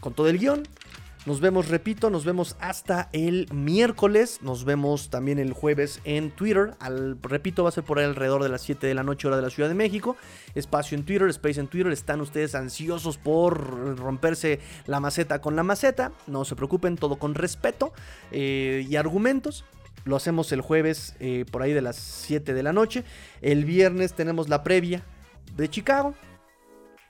con 0.01 0.13
todo 0.13 0.29
el 0.29 0.39
guion. 0.39 0.65
Nos 1.29 1.43
vemos, 1.43 1.69
repito, 1.69 2.09
nos 2.09 2.25
vemos 2.25 2.57
hasta 2.59 3.11
el 3.13 3.53
miércoles. 3.53 4.39
Nos 4.41 4.65
vemos 4.65 5.11
también 5.11 5.39
el 5.39 5.53
jueves 5.53 6.01
en 6.05 6.31
Twitter. 6.31 6.71
Al, 6.81 7.19
repito, 7.21 7.65
va 7.65 7.69
a 7.69 7.73
ser 7.73 7.85
por 7.85 7.99
ahí 7.99 8.07
alrededor 8.07 8.43
de 8.43 8.49
las 8.49 8.63
7 8.63 8.87
de 8.87 8.95
la 8.95 9.03
noche, 9.03 9.29
hora 9.29 9.37
de 9.37 9.43
la 9.43 9.51
Ciudad 9.51 9.69
de 9.69 9.75
México. 9.75 10.17
Espacio 10.55 10.97
en 10.97 11.05
Twitter, 11.05 11.29
Space 11.29 11.61
en 11.61 11.69
Twitter. 11.69 11.93
Están 11.93 12.23
ustedes 12.23 12.55
ansiosos 12.55 13.19
por 13.19 13.99
romperse 13.99 14.61
la 14.87 15.01
maceta 15.01 15.43
con 15.43 15.55
la 15.55 15.63
maceta. 15.63 16.13
No 16.27 16.47
se 16.47 16.57
preocupen, 16.57 16.97
todo 16.97 17.17
con 17.17 17.35
respeto 17.35 17.93
eh, 18.33 18.87
y 18.89 18.97
argumentos. 18.97 19.67
Lo 20.07 20.17
hacemos 20.17 20.51
el 20.53 20.63
jueves 20.63 21.15
eh, 21.21 21.45
por 21.53 21.61
ahí 21.61 21.75
de 21.75 21.83
las 21.83 21.97
7 21.97 22.55
de 22.55 22.63
la 22.63 22.73
noche. 22.73 23.05
El 23.43 23.67
viernes 23.67 24.15
tenemos 24.15 24.49
la 24.49 24.63
previa 24.63 25.03
de 25.59 25.69
Chicago 25.69 26.15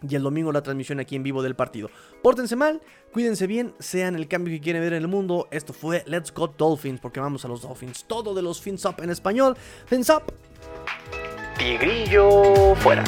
y 0.03 0.15
el 0.15 0.23
domingo 0.23 0.53
la 0.53 0.63
transmisión 0.63 1.01
aquí 1.01 1.17
en 1.17 1.23
vivo 1.23 1.43
del 1.43 1.57
partido. 1.57 1.91
Pórtense 2.23 2.57
mal, 2.57 2.81
cuídense 3.13 3.47
bien, 3.47 3.75
sean 3.79 4.15
el 4.15 4.29
cambio 4.29 4.53
que 4.55 4.61
quieren 4.61 4.83
ver 4.83 4.93
en 4.93 5.03
el 5.03 5.09
mundo. 5.09 5.49
Esto 5.51 5.73
fue 5.73 6.05
Let's 6.07 6.33
Go 6.33 6.49
Dolphins, 6.49 7.01
porque 7.01 7.21
vamos 7.21 7.45
a 7.45 7.49
los 7.49 7.63
Dolphins. 7.63 8.05
Todo 8.05 8.35
de 8.35 8.43
los 8.43 8.61
Fins 8.61 8.85
Up 8.85 8.97
en 8.99 9.11
español. 9.11 9.57
Fins 9.87 10.11
Up. 10.11 10.23
Tigrillo 11.59 12.75
fuera. 12.77 13.05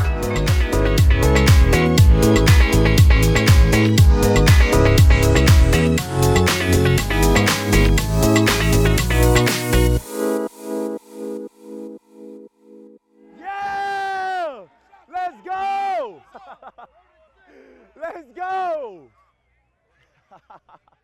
Let's 18.01 18.33
go! 18.35 19.11